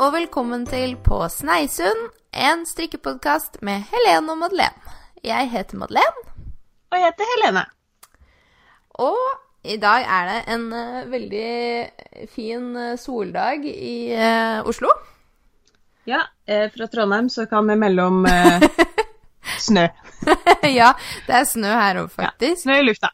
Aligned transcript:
og 0.00 0.14
velkommen 0.14 0.62
til 0.64 0.94
På 1.04 1.18
Sneisund, 1.28 2.06
en 2.32 2.62
strikkepodkast 2.64 3.58
med 3.66 3.82
Helene 3.90 4.32
og 4.32 4.38
Madeleine. 4.40 4.92
Jeg 5.20 5.48
heter 5.52 5.76
Madeleine. 5.76 6.22
Og 6.88 6.96
jeg 6.96 7.04
heter 7.04 7.26
Helene. 7.28 7.64
Og 9.04 9.18
i 9.60 9.76
dag 9.82 10.06
er 10.08 10.30
det 10.30 10.38
en 10.54 10.62
uh, 10.72 11.10
veldig 11.10 12.28
fin 12.32 12.70
uh, 12.78 12.94
soldag 12.96 13.66
i 13.68 14.14
uh, 14.16 14.62
Oslo. 14.70 14.88
Ja, 16.08 16.22
fra 16.48 16.88
Trondheim 16.88 17.28
så 17.28 17.44
kan 17.50 17.68
vi 17.68 17.76
melde 17.78 18.06
om 18.08 18.24
snø. 19.66 19.84
ja, 20.80 20.94
det 21.26 21.34
er 21.42 21.44
snø 21.50 21.74
her 21.76 22.00
òg, 22.00 22.08
faktisk. 22.14 22.56
Ja, 22.56 22.62
snø 22.62 22.78
i 22.80 22.86
lufta. 22.86 23.12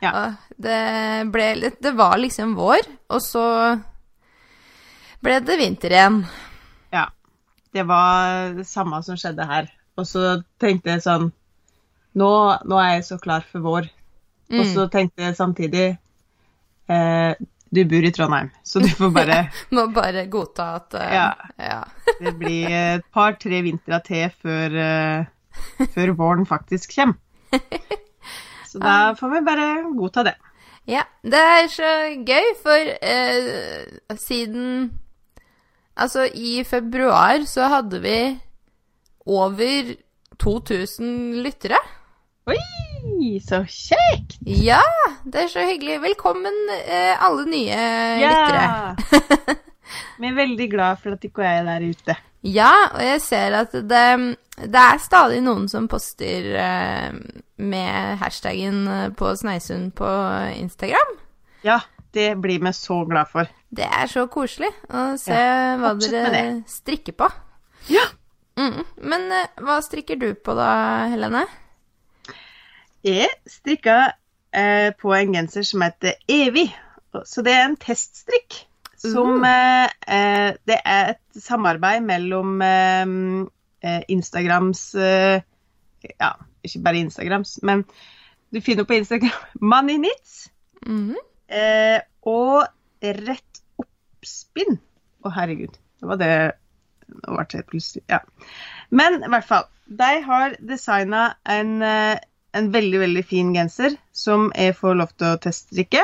Ja. 0.00 0.14
Det, 0.56 0.80
ble, 1.36 1.50
det 1.68 1.92
var 2.00 2.16
liksom 2.24 2.56
vår, 2.56 2.88
og 3.12 3.22
så 3.22 3.44
ble 5.24 5.40
det 5.44 5.56
vinter 5.60 5.94
igjen. 5.94 6.20
Ja. 6.94 7.08
Det 7.72 7.84
var 7.88 8.54
det 8.56 8.66
samme 8.68 9.02
som 9.04 9.18
skjedde 9.20 9.46
her. 9.48 9.68
Og 9.96 10.08
så 10.08 10.38
tenkte 10.60 10.94
jeg 10.94 11.04
sånn 11.06 11.30
Nå, 12.16 12.30
nå 12.64 12.78
er 12.80 12.96
jeg 12.96 13.04
så 13.10 13.18
klar 13.20 13.44
for 13.44 13.64
vår. 13.64 13.90
Mm. 14.48 14.60
Og 14.60 14.68
så 14.70 14.86
tenkte 14.92 15.24
jeg 15.26 15.36
samtidig 15.36 15.86
eh, 15.92 17.32
Du 17.74 17.80
bor 17.90 18.06
i 18.06 18.12
Trondheim, 18.14 18.52
så 18.64 18.80
du 18.80 18.88
får 18.94 19.10
bare 19.12 19.38
Må 19.76 19.88
bare 19.92 20.26
godta 20.30 20.68
at 20.78 20.96
uh, 20.96 21.06
ja. 21.12 21.28
ja. 21.58 21.80
det 22.22 22.36
blir 22.38 22.70
et 22.70 23.06
par-tre 23.12 23.60
vintre 23.66 24.00
til 24.06 24.30
før, 24.40 24.76
uh, 24.78 25.86
før 25.96 26.14
våren 26.16 26.46
faktisk 26.48 26.94
kommer. 26.94 27.18
Så 28.66 28.80
da 28.82 29.14
får 29.16 29.30
vi 29.32 29.40
bare 29.46 29.66
godta 29.96 30.24
det. 30.26 30.34
Ja, 30.90 31.02
det 31.24 31.38
er 31.40 31.68
så 31.72 31.92
gøy, 32.28 32.48
for 32.60 32.90
uh, 33.00 34.16
siden 34.20 34.90
Altså, 35.96 36.26
i 36.34 36.60
februar 36.64 37.46
så 37.48 37.70
hadde 37.72 38.00
vi 38.04 38.18
over 39.26 39.94
2000 40.38 41.38
lyttere. 41.40 41.78
Oi, 42.46 43.38
så 43.40 43.62
kjekt! 43.64 44.36
Ja, 44.44 44.82
det 45.24 45.46
er 45.46 45.48
så 45.48 45.64
hyggelig. 45.64 46.02
Velkommen, 46.04 46.58
eh, 46.76 47.16
alle 47.16 47.46
nye 47.48 47.80
ja. 48.20 48.34
lyttere. 48.34 49.56
vi 50.20 50.28
er 50.28 50.36
veldig 50.36 50.68
glad 50.70 51.00
for 51.00 51.16
at 51.16 51.24
ikke 51.24 51.48
jeg 51.48 51.62
er 51.62 51.66
der 51.70 51.88
ute. 51.88 52.18
Ja, 52.46 52.70
og 52.92 53.02
jeg 53.02 53.24
ser 53.24 53.56
at 53.64 53.72
det, 53.72 54.04
det 54.60 54.84
er 54.84 55.02
stadig 55.02 55.40
noen 55.42 55.64
som 55.72 55.88
poster 55.88 56.52
eh, 56.60 57.16
med 57.56 58.20
hashtaggen 58.20 58.84
eh, 58.86 59.08
på 59.16 59.32
Sneisund 59.40 59.94
på 59.96 60.12
Instagram. 60.60 61.16
Ja, 61.64 61.80
det 62.16 62.30
blir 62.40 62.62
vi 62.64 62.72
så 62.72 63.02
glad 63.04 63.28
for. 63.28 63.48
Det 63.68 63.84
er 63.84 64.08
så 64.08 64.26
koselig 64.32 64.70
å 64.88 65.08
se 65.20 65.36
ja, 65.36 65.76
hva 65.80 65.92
dere 66.00 66.42
strikker 66.70 67.16
på. 67.20 67.28
Ja. 67.92 68.06
Mm. 68.56 68.84
Men 69.04 69.26
uh, 69.32 69.64
hva 69.64 69.80
strikker 69.84 70.16
du 70.20 70.30
på 70.40 70.54
da, 70.56 70.70
Helene? 71.12 71.44
Jeg 73.04 73.28
strikka 73.50 73.98
uh, 74.08 74.90
på 74.96 75.12
en 75.18 75.36
genser 75.36 75.66
som 75.68 75.84
heter 75.84 76.16
Evig. 76.32 76.70
Så 77.28 77.44
det 77.44 77.52
er 77.52 77.68
en 77.68 77.76
teststrikk. 77.80 78.62
Som 78.96 79.44
uh. 79.44 79.86
Det 80.06 80.78
er 80.80 81.12
et 81.12 81.42
samarbeid 81.42 82.04
mellom 82.06 82.62
Instagrams 84.08 84.80
Ja, 84.96 86.30
ikke 86.64 86.82
bare 86.82 87.02
Instagrams, 87.02 87.58
men 87.62 87.84
du 88.54 88.60
finner 88.64 88.86
på 88.88 88.96
Instagram 88.96 89.36
Money 89.72 89.98
Knits. 90.00 90.46
Mm. 91.46 92.02
og 92.26 92.66
rett 93.02 93.60
oppspinn. 93.78 94.78
Å, 95.22 95.32
herregud. 95.34 95.76
Det 96.00 96.08
var 96.10 96.20
det 96.20 96.36
Nå 97.06 97.36
ble 97.36 97.44
det 97.52 97.66
plutselig 97.70 98.02
Ja. 98.10 98.18
Men 98.90 99.20
i 99.22 99.28
hvert 99.30 99.46
fall. 99.46 99.68
De 99.86 100.08
har 100.24 100.56
designa 100.58 101.36
en, 101.46 101.82
eh, 101.82 102.18
en, 102.52 102.70
veldig, 102.74 102.98
veldig 102.98 103.22
fin 103.24 103.52
genser 103.54 103.94
som 104.12 104.48
jeg 104.58 104.74
får 104.74 104.96
lov 104.98 105.12
til 105.14 105.28
å 105.28 105.38
teststrikke. 105.38 106.02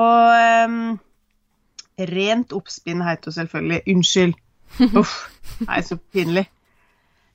Og 0.00 0.64
um, 0.64 0.96
rent 1.98 2.54
oppspinn 2.56 3.04
heter 3.04 3.28
det 3.28 3.36
selvfølgelig. 3.36 3.82
Unnskyld. 3.92 4.40
Uff. 5.00 5.12
Nei, 5.68 5.82
så 5.84 5.98
pinlig. 6.16 6.46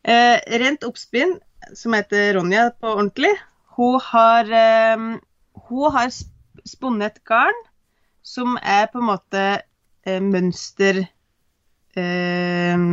Eh, 0.01 0.41
rent 0.63 0.83
oppspinn, 0.87 1.37
som 1.77 1.93
heter 1.93 2.33
Ronja 2.39 2.71
på 2.73 2.89
ordentlig, 2.95 3.35
hun 3.77 3.99
har, 4.09 4.49
um, 4.97 5.11
hun 5.69 5.93
har 5.93 6.09
spunnet 6.67 7.17
et 7.17 7.23
garn 7.27 7.63
som 8.25 8.57
er 8.61 8.89
på 8.91 8.99
en 9.01 9.09
måte 9.09 9.43
eh, 10.05 10.19
mønster 10.23 11.01
eh, 11.97 12.83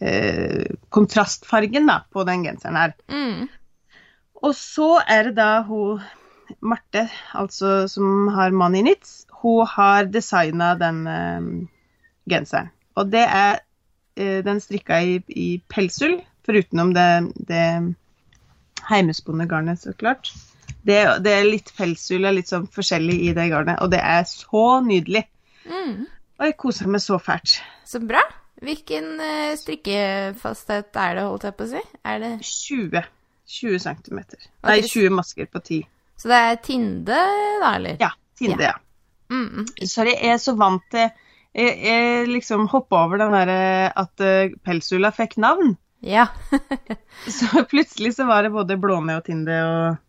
eh, 0.00 0.64
Kontrastfargen 0.90 1.90
da, 1.90 2.00
på 2.12 2.24
den 2.28 2.46
genseren 2.46 2.78
her. 2.80 2.94
Mm. 3.12 3.46
Og 4.42 4.54
så 4.56 4.96
er 5.06 5.30
det 5.30 5.36
da 5.40 5.50
hun 5.66 6.02
Marte, 6.62 7.08
altså 7.34 7.88
som 7.90 8.28
har 8.30 8.54
Money 8.54 8.84
Nits, 8.86 9.24
hun 9.42 9.66
har 9.66 10.06
designa 10.06 10.74
den 10.78 11.06
eh, 11.10 11.48
genseren. 12.30 12.70
Og 12.96 13.10
det 13.12 13.24
er 13.26 13.60
eh, 14.16 14.42
den 14.46 14.60
strikka 14.62 15.00
i, 15.02 15.18
i 15.28 15.48
pelsull, 15.68 16.20
forutenom 16.46 16.94
det, 16.94 17.08
det 17.48 17.66
heimespunne 18.86 19.48
garnet, 19.50 19.82
så 19.82 19.92
klart. 19.98 20.30
Det, 20.86 20.98
det, 21.24 21.32
er 21.32 21.48
litt 21.48 21.72
pelsull 21.74 22.28
og 22.28 22.36
litt 22.36 22.50
sånn 22.52 22.68
forskjellig 22.70 23.16
i 23.26 23.32
det 23.34 23.48
garnet, 23.50 23.80
og 23.82 23.90
det 23.90 24.02
er 24.04 24.22
så 24.30 24.66
nydelig. 24.86 25.24
Mm. 25.66 26.06
Og 26.36 26.46
jeg 26.46 26.56
koser 26.60 26.90
meg 26.92 27.02
så 27.02 27.18
fælt. 27.18 27.58
Så 27.88 28.00
bra. 28.04 28.22
Hvilken 28.64 29.18
uh, 29.20 29.52
strikkefasthet 29.58 30.96
er 30.96 31.18
det, 31.18 31.26
holdt 31.26 31.44
jeg 31.48 31.56
på 31.58 31.66
å 31.66 31.70
si? 31.74 31.82
Er 32.08 32.22
det 32.22 32.32
20. 32.46 33.02
20 33.56 33.82
cm. 33.82 34.20
Nei, 34.66 34.78
20 34.82 35.12
masker 35.16 35.50
på 35.50 35.60
10. 35.60 35.82
Så 36.16 36.30
det 36.30 36.38
er 36.50 36.60
Tinde, 36.64 37.18
da, 37.60 37.74
eller? 37.74 37.98
Ja. 38.00 38.12
Tinde, 38.38 38.62
ja. 38.64 38.72
ja. 38.76 38.82
Mm. 39.32 39.66
Sorry, 39.82 40.14
jeg 40.14 40.36
er 40.36 40.38
så 40.38 40.54
vant 40.54 40.84
til 40.92 41.08
Jeg, 41.56 41.72
jeg 41.82 42.26
liksom 42.28 42.68
hoppa 42.70 43.00
over 43.06 43.18
den 43.18 43.32
derre 43.34 43.88
at 43.96 44.22
uh, 44.22 44.54
pelsulla 44.64 45.10
fikk 45.16 45.38
navn. 45.40 45.74
Ja. 46.04 46.26
så 47.38 47.64
plutselig 47.70 48.12
så 48.18 48.26
var 48.28 48.44
det 48.44 48.52
både 48.52 48.76
blåne 48.80 49.16
og 49.16 49.24
Tinde 49.24 49.56
og, 49.64 50.02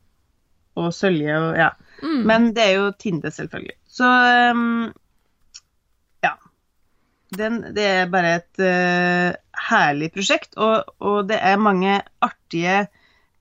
og 0.77 0.93
sølje 0.95 1.35
og 1.41 1.57
ja. 1.59 1.73
Mm. 2.03 2.23
Men 2.29 2.47
det 2.53 2.63
er 2.63 2.73
jo 2.77 2.93
Tinde, 3.01 3.31
selvfølgelig. 3.33 3.77
Så 3.97 4.07
um, 4.53 4.93
den, 7.35 7.59
det 7.75 7.83
er 7.83 8.11
bare 8.11 8.37
et 8.39 8.61
uh, 8.63 9.35
herlig 9.67 10.11
prosjekt, 10.15 10.55
og, 10.55 10.93
og, 11.03 11.25
det 11.27 11.39
er 11.43 11.59
mange 11.59 11.99
artige 12.23 12.85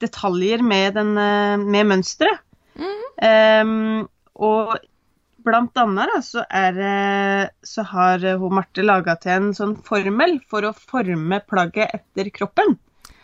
detaljer 0.02 0.64
med, 0.66 0.96
den, 0.96 1.14
uh, 1.14 1.62
med 1.62 1.92
mønsteret. 1.92 2.42
Mm. 2.76 3.04
Um, 3.22 4.08
og 4.34 4.74
blant 5.46 5.78
annet 5.78 6.10
da, 6.10 6.22
så, 6.24 6.42
er, 6.50 6.80
så 7.64 7.84
har 7.86 8.24
hun 8.40 8.56
Marte 8.58 8.82
laga 8.82 9.14
til 9.22 9.36
en 9.36 9.52
sånn 9.56 9.76
formel 9.86 10.40
for 10.50 10.66
å 10.66 10.74
forme 10.76 11.38
plagget 11.46 11.94
etter 12.00 12.32
kroppen. 12.34 12.74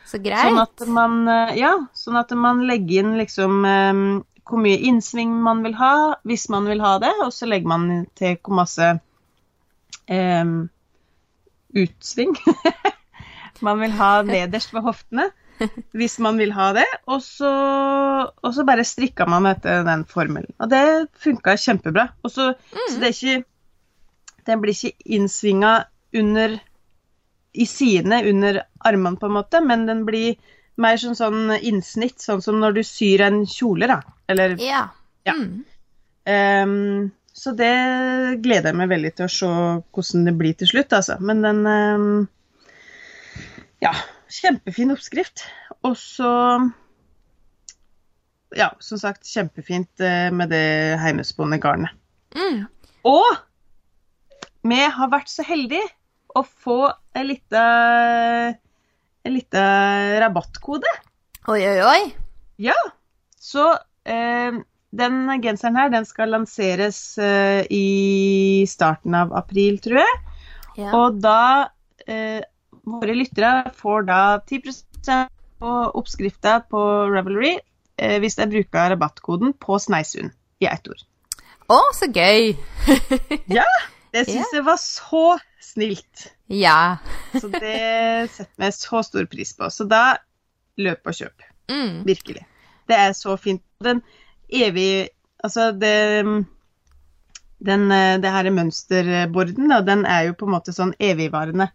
Så 0.09 0.21
greit. 0.23 0.45
Sånn 0.45 0.61
at 0.63 0.85
man, 0.91 1.23
eh, 1.31 1.55
ja, 1.61 1.73
sånn 1.97 2.19
at 2.21 2.33
man 2.37 2.65
legger 2.69 3.03
inn 3.03 3.17
liksom 3.21 3.63
um, 3.65 4.05
hvor 4.49 4.61
mye 4.61 4.81
innsving 4.91 5.33
man 5.45 5.63
vil 5.65 5.77
ha, 5.79 5.95
hvis 6.29 6.49
man 6.53 6.67
vil 6.69 6.83
ha 6.85 6.97
det, 7.03 7.13
og 7.25 7.31
så 7.35 7.49
legger 7.49 7.73
man 7.73 7.89
til 8.19 8.37
hvor 8.43 8.59
masse 8.59 8.89
um, 10.11 10.57
utsving. 11.73 12.35
man 13.67 13.81
vil 13.81 13.95
ha 13.97 14.17
nederst 14.27 14.75
ved 14.75 14.85
hoftene 14.85 15.31
hvis 15.97 16.19
man 16.23 16.39
vil 16.41 16.53
ha 16.57 16.73
det. 16.77 16.87
Og 17.07 17.23
så, 17.23 17.53
og 18.43 18.55
så 18.55 18.67
bare 18.67 18.87
strikka 18.87 19.27
man 19.31 19.47
etter 19.51 19.85
den 19.87 20.05
formelen. 20.09 20.51
Og 20.59 20.71
det 20.73 20.85
funka 21.23 21.57
kjempebra. 21.61 22.09
Og 22.23 22.35
så, 22.35 22.53
mm. 22.73 22.85
så 22.89 23.01
det 23.01 23.11
er 23.11 23.17
ikke 23.17 23.49
Den 24.43 24.59
blir 24.59 24.75
ikke 24.75 25.07
innsvinga 25.15 25.85
under 26.19 26.57
i 27.53 27.67
sidene 27.69 28.23
under 28.31 28.63
armene, 28.89 29.19
på 29.21 29.29
en 29.29 29.37
måte, 29.37 29.61
men 29.65 29.87
den 29.89 30.05
blir 30.09 30.37
mer 30.81 30.97
sånn, 31.01 31.17
sånn 31.19 31.53
innsnitt, 31.61 32.21
sånn 32.23 32.41
som 32.45 32.61
når 32.63 32.79
du 32.79 32.83
syr 32.87 33.27
en 33.27 33.43
kjole, 33.49 33.89
da. 33.91 34.01
Eller 34.33 34.57
Ja. 34.61 34.87
ja. 35.29 35.35
Mm. 35.37 35.65
Um, 36.23 37.11
så 37.33 37.53
det 37.57 37.73
gleder 38.45 38.71
jeg 38.71 38.79
meg 38.79 38.91
veldig 38.93 39.11
til 39.19 39.27
å 39.27 39.33
se 39.33 39.49
hvordan 39.49 40.29
det 40.29 40.35
blir 40.39 40.57
til 40.57 40.71
slutt, 40.71 40.93
altså. 40.97 41.19
Men 41.21 41.43
den 41.45 41.67
um, 41.67 42.29
Ja, 43.83 43.93
kjempefin 44.33 44.95
oppskrift. 44.95 45.45
Og 45.83 45.97
så 45.99 46.33
Ja, 48.57 48.71
som 48.85 49.01
sagt, 49.01 49.25
kjempefint 49.27 50.01
eh, 50.05 50.29
med 50.31 50.53
det 50.53 50.99
heimespunne 51.01 51.57
garnet. 51.61 51.93
Mm. 52.37 52.67
Og 53.09 53.25
vi 54.69 54.79
har 54.93 55.09
vært 55.11 55.33
så 55.33 55.45
heldige 55.47 55.89
å 56.35 56.43
få 56.45 56.81
en 57.17 57.29
lita 57.29 57.65
rabattkode. 60.23 60.93
Oi, 61.53 61.61
oi, 61.67 61.79
oi. 61.83 62.03
Ja. 62.63 62.77
Så 63.43 63.67
eh, 64.05 64.61
den 64.93 65.19
genseren 65.43 65.79
her 65.79 65.93
den 65.93 66.07
skal 66.09 66.33
lanseres 66.35 67.01
eh, 67.19 67.65
i 67.73 68.65
starten 68.69 69.17
av 69.19 69.33
april, 69.37 69.81
tror 69.83 70.03
jeg. 70.03 70.19
Ja. 70.79 70.91
Og 70.97 71.21
da 71.23 71.69
eh, 72.07 72.41
Våre 72.83 73.15
lyttere 73.15 73.71
får 73.79 74.09
da 74.09 74.21
10 74.43 74.73
på 75.63 75.75
oppskrifta 76.01 76.57
på 76.67 76.81
Revelry 77.13 77.53
eh, 77.55 78.17
hvis 78.19 78.35
de 78.41 78.49
bruker 78.51 78.91
rabattkoden 78.91 79.53
på 79.55 79.79
Sneisund 79.79 80.33
i 80.59 80.67
ett 80.67 80.89
ord. 80.91 81.05
Å, 81.71 81.79
så 81.95 82.11
gøy! 82.11 82.57
Ja, 83.59 83.67
det 84.13 84.27
syns 84.29 84.53
jeg 84.53 84.65
var 84.67 84.79
så 84.81 85.25
snilt. 85.63 86.29
ja. 86.53 86.99
Så 87.41 87.49
det 87.49 88.29
setter 88.35 88.61
vi 88.61 88.73
så 88.77 89.03
stor 89.07 89.27
pris 89.31 89.55
på. 89.57 89.71
Så 89.73 89.87
da 89.89 90.19
løp 90.77 91.09
og 91.09 91.17
kjøp. 91.17 91.45
Mm. 91.73 92.03
Virkelig. 92.05 92.43
Det 92.91 92.99
er 92.99 93.15
så 93.17 93.37
fint. 93.41 93.63
Den 93.83 94.03
evige 94.53 95.09
Altså, 95.43 95.73
det 95.75 95.91
den, 97.67 97.91
eh, 97.91 98.19
det 98.23 98.31
her 98.31 98.51
mønsterborden, 98.51 99.71
da, 99.71 99.81
den 99.87 100.05
er 100.07 100.29
jo 100.29 100.37
på 100.39 100.47
en 100.47 100.55
måte 100.55 100.75
sånn 100.75 100.93
evigvarende. 101.03 101.69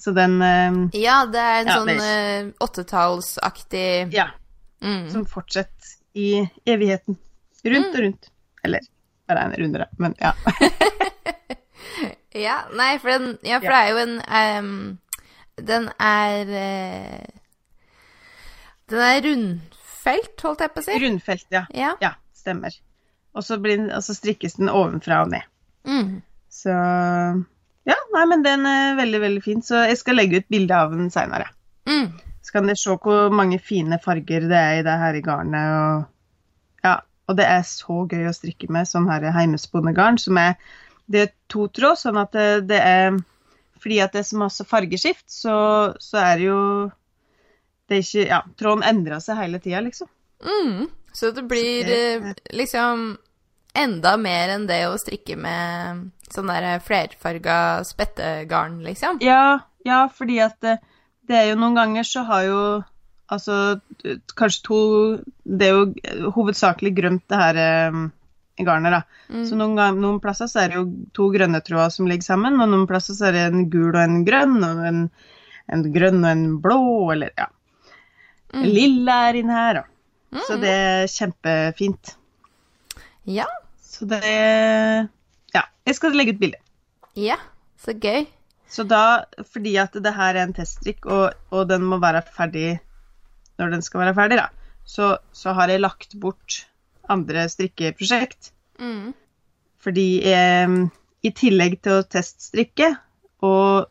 Så 0.00 0.14
den 0.16 0.38
eh, 0.44 0.78
Ja, 0.96 1.24
det 1.28 1.40
er 1.40 1.60
en 1.60 1.68
Ja, 1.68 1.76
sånn 1.80 1.90
eh, 2.04 2.52
åttetallsaktig 2.64 4.14
Ja, 4.16 4.30
mm. 4.84 5.10
som 5.12 5.26
fortsetter 5.28 5.96
i 6.16 6.46
evigheten. 6.64 7.18
Rundt 7.64 7.94
og 7.94 8.00
rundt. 8.06 8.30
Eller 8.64 8.88
bare 9.28 9.44
en 9.48 9.58
runde, 9.60 9.84
da. 9.84 9.88
Men 10.00 10.16
ja. 10.20 10.32
Ja, 12.36 12.60
nei, 12.78 12.92
for 13.02 13.10
den 13.10 13.38
Ja, 13.42 13.58
for 13.58 13.70
Ja. 13.70 13.76
det 13.76 13.80
er 13.80 13.90
jo 13.90 13.98
en 14.04 14.64
um, 14.64 14.98
Den 15.58 15.88
er 15.98 16.52
uh, 16.54 17.26
Den 18.90 19.04
er 19.06 19.20
rundfelt, 19.26 20.40
holdt 20.42 20.60
jeg 20.64 20.72
på 20.74 20.80
å 20.82 20.86
si. 20.86 20.98
Rundfelt, 21.04 21.46
ja. 21.54 21.64
Ja. 21.74 21.92
Ja, 22.02 22.12
stemmer. 22.34 22.74
Og 23.34 23.44
så, 23.46 23.58
blir, 23.62 23.84
og 23.94 24.02
så 24.02 24.14
strikkes 24.16 24.56
den 24.58 24.70
ovenfra 24.72 25.20
og 25.24 25.30
ned. 25.34 25.46
Mm. 25.86 26.16
Så 26.50 26.74
Ja, 27.86 27.96
nei, 28.14 28.24
men 28.28 28.42
den 28.42 28.66
er 28.66 28.96
veldig, 28.98 29.20
veldig 29.22 29.42
fin. 29.44 29.62
Så 29.62 29.84
jeg 29.86 29.98
skal 30.00 30.18
legge 30.18 30.42
ut 30.42 30.48
bilde 30.50 30.74
av 30.76 30.90
den 30.96 31.10
seinere. 31.14 31.46
Mm. 31.86 32.10
Så 32.42 32.52
kan 32.56 32.66
dere 32.66 32.78
se 32.80 32.96
hvor 32.98 33.30
mange 33.34 33.60
fine 33.62 33.98
farger 34.02 34.48
det 34.50 34.58
er 34.58 34.80
i 34.80 34.84
det 34.86 34.98
her 35.04 35.14
i 35.18 35.22
garnet. 35.24 35.70
Og, 35.78 36.04
ja, 36.84 36.96
og 37.30 37.38
det 37.38 37.46
er 37.46 37.62
så 37.68 38.02
gøy 38.10 38.26
å 38.26 38.34
strikke 38.34 38.70
med 38.72 38.88
sånn 38.90 39.08
her 39.10 39.30
heimespunnegarn 39.36 40.18
som 40.18 40.38
er 40.42 40.56
Det 41.10 41.20
er 41.24 41.32
to 41.50 41.66
tråd, 41.74 41.98
sånn 41.98 42.20
at 42.20 42.32
det, 42.36 42.46
det 42.70 42.78
er 42.78 43.16
Fordi 43.80 43.98
at 44.04 44.12
det 44.14 44.20
er 44.20 44.28
så 44.28 44.38
masse 44.38 44.64
fargeskift, 44.68 45.24
så, 45.32 45.54
så 45.98 46.20
er 46.22 46.36
det 46.38 46.44
jo 46.50 46.60
Det 47.88 47.96
er 47.98 48.04
ikke 48.04 48.28
Ja, 48.28 48.40
tråden 48.60 48.86
endrer 48.86 49.22
seg 49.24 49.40
hele 49.40 49.58
tida, 49.62 49.80
liksom. 49.82 50.08
Mm. 50.44 50.86
Så 51.12 51.32
det 51.34 51.42
blir 51.50 51.84
det- 51.84 52.22
eh, 52.22 52.34
liksom 52.54 53.18
enda 53.74 54.16
mer 54.18 54.48
enn 54.54 54.66
det 54.66 54.80
å 54.88 54.98
strikke 54.98 55.36
med 55.38 56.10
sånn 56.30 56.48
der 56.50 56.80
flerfarga 56.82 57.84
spettegarn, 57.86 58.80
liksom. 58.82 59.18
Ja, 59.22 59.60
ja, 59.86 60.08
fordi 60.08 60.38
at 60.42 60.56
det, 60.60 60.78
det 61.28 61.36
er 61.36 61.50
jo 61.50 61.58
noen 61.60 61.74
ganger 61.78 62.06
så 62.06 62.24
har 62.26 62.46
jo 62.48 62.62
Altså 63.30 63.80
kanskje 64.34 64.62
to 64.66 64.78
Det 65.46 65.68
er 65.68 65.76
jo 65.76 66.30
hovedsakelig 66.34 66.90
grønt, 66.96 67.22
det 67.30 67.38
her 67.38 67.60
eh, 67.62 68.00
garnet, 68.66 68.94
da. 68.94 69.02
Mm. 69.30 69.44
Så 69.48 69.58
noen, 69.58 70.00
noen 70.00 70.18
plasser 70.22 70.50
så 70.50 70.64
er 70.64 70.72
det 70.72 70.80
jo 70.80 70.86
to 71.16 71.28
grønne 71.34 71.62
tråder 71.64 71.92
som 71.94 72.08
ligger 72.10 72.26
sammen, 72.26 72.58
og 72.60 72.70
noen 72.72 72.88
plasser 72.90 73.16
så 73.18 73.28
er 73.28 73.36
det 73.36 73.46
en 73.48 73.68
gul 73.72 73.90
og 73.92 74.02
en 74.02 74.20
grønn, 74.26 74.58
og 74.66 74.82
en, 74.88 75.06
en 75.70 75.86
grønn 75.94 76.20
og 76.22 76.30
en 76.30 76.44
blå, 76.64 76.82
eller 77.14 77.32
ja. 77.38 77.48
Mm. 78.54 78.66
Lilla 78.66 79.16
er 79.28 79.40
inne 79.40 79.60
her, 79.60 79.80
da. 79.80 80.42
Så 80.46 80.56
det 80.62 80.70
er 80.70 81.08
kjempefint. 81.10 82.14
Ja. 83.26 83.46
Så 83.82 84.06
det 84.10 84.20
Ja, 85.54 85.64
jeg 85.86 85.96
skal 85.98 86.14
legge 86.16 86.36
ut 86.36 86.42
bilde. 86.42 86.60
Ja, 87.18 87.36
så 87.80 87.94
gøy. 87.98 88.28
Så 88.70 88.84
da, 88.86 89.26
fordi 89.50 89.74
at 89.82 89.96
det 89.98 90.12
her 90.14 90.36
er 90.36 90.46
en 90.46 90.54
teststrikk, 90.54 91.06
og, 91.10 91.34
og 91.50 91.66
den 91.70 91.82
må 91.90 91.98
være 92.02 92.22
ferdig 92.22 92.78
når 93.58 93.74
den 93.74 93.82
skal 93.84 94.04
være 94.04 94.14
ferdig, 94.16 94.38
da, 94.38 94.46
så, 94.88 95.16
så 95.36 95.52
har 95.58 95.68
jeg 95.68 95.82
lagt 95.82 96.14
bort 96.22 96.62
andre 97.12 97.46
strikkeprosjekt. 97.50 98.52
Mm. 98.80 99.12
Fordi 99.80 100.08
eh, 100.28 100.74
i 101.20 101.32
tillegg 101.36 101.80
til 101.84 102.00
å 102.00 102.06
teststrikke 102.08 102.92
og, 103.46 103.88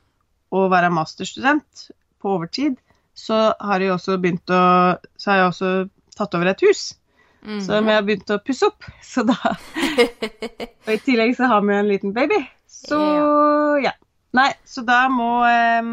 og 0.54 0.70
være 0.74 0.92
masterstudent 0.94 1.90
på 2.22 2.36
overtid, 2.38 2.78
så 3.18 3.50
har 3.60 3.84
jeg 3.84 3.94
også 3.94 4.18
begynt 4.22 4.52
å 4.54 4.62
Så 5.20 5.32
har 5.32 5.42
jeg 5.42 5.50
også 5.50 5.72
tatt 6.16 6.36
over 6.38 6.52
et 6.52 6.64
hus. 6.64 6.94
Mm. 7.44 7.60
Så 7.64 7.80
vi 7.84 7.96
har 7.96 8.06
begynt 8.08 8.32
å 8.32 8.40
pusse 8.44 8.68
opp. 8.68 8.86
Så 9.12 9.24
da 9.28 9.38
Og 10.86 10.94
i 10.94 11.02
tillegg 11.04 11.36
så 11.38 11.50
har 11.52 11.64
vi 11.66 11.76
en 11.76 11.90
liten 11.90 12.16
baby. 12.16 12.40
Så 12.70 13.00
ja. 13.84 13.96
Nei, 14.36 14.52
så 14.62 14.84
da 14.86 15.08
må 15.10 15.42
eh, 15.48 15.88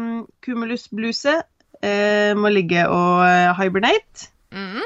Cumulus 0.45 0.85
bluse 0.93 1.39
eh, 1.81 2.37
må 2.37 2.51
ligge 2.53 2.83
og 2.85 3.23
eh, 3.25 3.49
hibernate 3.57 4.29
Mm. 4.47 4.85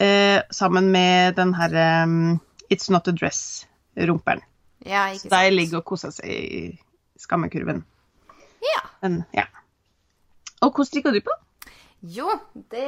Eh, 0.00 0.42
sammen 0.50 0.90
med 0.92 1.36
den 1.38 1.54
herre 1.54 1.86
um, 2.04 2.40
It's 2.72 2.90
Not 2.92 3.08
a 3.08 3.12
Dress-rumperen. 3.12 4.42
Ja, 4.86 5.08
Så 5.08 5.14
ikke 5.14 5.28
de 5.28 5.34
sant. 5.34 5.54
ligger 5.54 5.78
og 5.80 5.84
koser 5.88 6.10
seg 6.14 6.30
i 6.30 6.78
skammekurven. 7.18 7.84
Ja. 8.62 8.82
Men 9.02 9.24
ja. 9.34 9.44
Og 10.60 10.70
hvordan 10.72 10.86
strikker 10.88 11.12
du 11.14 11.20
på? 11.24 11.34
Jo, 12.02 12.28
det 12.70 12.86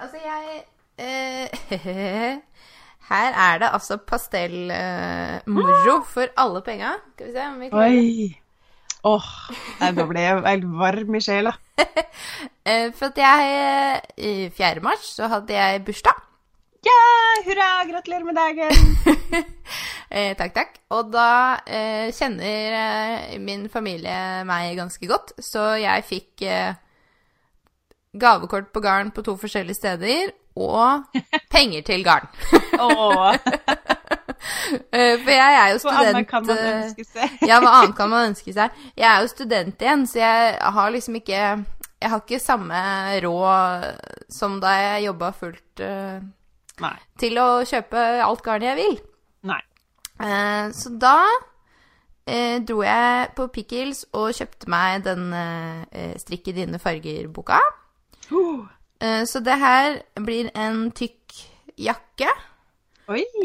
Altså, 0.00 0.16
jeg 0.22 0.64
eh, 0.98 1.48
Her 3.08 3.32
er 3.32 3.58
det 3.58 3.68
altså 3.72 3.96
pastellmoro 4.06 6.02
for 6.04 6.28
alle 6.36 6.60
penga. 6.62 6.90
Skal 7.14 7.26
vi 7.26 7.32
se 7.32 7.46
om 7.46 7.60
vi 7.60 7.68
klarer 7.72 7.88
Oi! 7.88 8.38
Åh, 9.08 9.26
oh, 9.80 9.90
da 9.96 10.04
ble 10.10 10.20
jeg 10.24 10.40
helt 10.44 10.66
varm 10.80 11.14
i 11.18 11.24
sjela. 11.24 11.54
Eh, 12.68 12.90
For 12.92 13.08
at 13.08 13.16
jeg 13.16 14.00
I 14.20 14.32
4. 14.52 14.82
mars 14.84 15.06
så 15.16 15.28
hadde 15.32 15.54
jeg 15.56 15.80
bursdag. 15.86 16.18
Ja, 16.84 16.96
hurra! 17.46 17.68
Gratulerer 17.88 18.26
med 18.28 18.36
dagen! 18.36 19.46
Eh, 20.08 20.32
takk, 20.38 20.54
takk. 20.56 20.76
Og 20.96 21.10
da 21.12 21.58
eh, 21.68 22.06
kjenner 22.16 22.76
eh, 22.78 23.34
min 23.44 23.66
familie 23.68 24.44
meg 24.48 24.70
ganske 24.78 25.04
godt, 25.10 25.34
så 25.44 25.74
jeg 25.76 26.06
fikk 26.08 26.44
eh, 26.48 26.78
gavekort 28.16 28.70
på 28.72 28.80
garn 28.80 29.10
på 29.12 29.20
to 29.26 29.34
forskjellige 29.36 29.76
steder, 29.76 30.32
og 30.56 31.04
penger 31.54 31.84
til 31.90 32.04
garn. 32.08 32.28
Åh, 32.80 33.36
Eh, 33.36 33.97
for 35.24 35.32
jeg 35.32 35.56
er 35.58 35.72
jo 35.72 35.80
student 35.82 35.98
hva 35.98 36.12
annet 36.12 36.28
kan 36.30 36.46
man 36.46 36.60
eh, 36.62 36.78
ønske 36.84 37.06
seg? 37.08 37.34
Ja, 37.50 37.58
hva 37.62 37.72
annet 37.80 37.96
kan 37.98 38.12
man 38.12 38.30
ønske 38.30 38.54
seg? 38.54 38.78
Jeg 38.94 39.08
er 39.10 39.24
jo 39.24 39.32
student 39.32 39.84
igjen, 39.84 40.06
så 40.10 40.22
jeg 40.22 40.54
har 40.78 40.94
liksom 40.94 41.18
ikke 41.20 41.42
Jeg 41.98 42.12
har 42.12 42.22
ikke 42.22 42.38
samme 42.38 42.80
råd 43.24 43.86
som 44.30 44.60
da 44.62 44.74
jeg 44.76 45.06
jobba 45.08 45.32
fullt 45.34 45.82
uh, 45.82 46.90
til 47.18 47.40
å 47.42 47.48
kjøpe 47.66 48.02
alt 48.22 48.42
garnet 48.46 48.68
jeg 48.68 48.78
vil. 48.78 48.98
Nei. 49.50 49.58
Uh, 50.20 50.70
så 50.76 50.92
da 50.94 51.16
uh, 51.26 52.56
dro 52.62 52.84
jeg 52.86 53.32
på 53.34 53.48
Pickles 53.50 54.04
og 54.12 54.30
kjøpte 54.38 54.70
meg 54.70 55.02
den 55.08 55.32
uh, 55.34 56.14
Strikk 56.22 56.52
i 56.52 56.58
dine 56.60 56.78
farger-boka. 56.78 57.58
Uh, 58.30 58.62
Eh, 59.00 59.24
så 59.26 59.40
det 59.40 59.58
her 59.58 60.00
blir 60.24 60.50
en 60.54 60.90
tykk 60.90 61.34
jakke. 61.78 62.30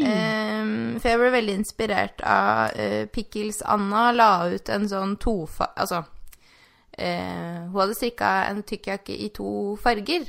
Eh, 0.04 0.98
for 1.00 1.08
jeg 1.10 1.20
ble 1.20 1.30
veldig 1.34 1.54
inspirert 1.60 2.20
av 2.26 2.74
uh, 2.76 3.04
Pickles 3.12 3.62
Anna 3.64 4.10
la 4.12 4.30
ut 4.52 4.68
en 4.72 4.88
sånn 4.90 5.16
tofa... 5.22 5.70
Altså 5.72 6.02
uh, 6.04 7.58
Hun 7.70 7.78
hadde 7.80 7.96
strikka 7.96 8.32
en 8.50 8.62
tykkjakke 8.66 9.16
i 9.16 9.30
to 9.34 9.76
farger 9.82 10.28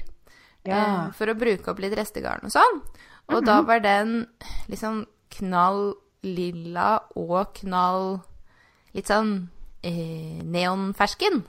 Ja. 0.65 0.80
uh, 0.80 1.12
for 1.18 1.30
å 1.30 1.38
bruke 1.38 1.72
opp 1.72 1.84
litt 1.84 1.98
restegarn 2.00 2.48
og 2.48 2.56
sånn. 2.56 2.82
Og 3.34 3.44
da 3.46 3.60
var 3.65 3.82
den 3.82 4.27
liksom 4.72 5.04
knall 5.36 5.96
lilla 6.25 7.00
og 7.18 7.56
knall 7.60 8.20
litt 8.96 9.10
sånn 9.10 9.50
neonfersken. 9.86 11.44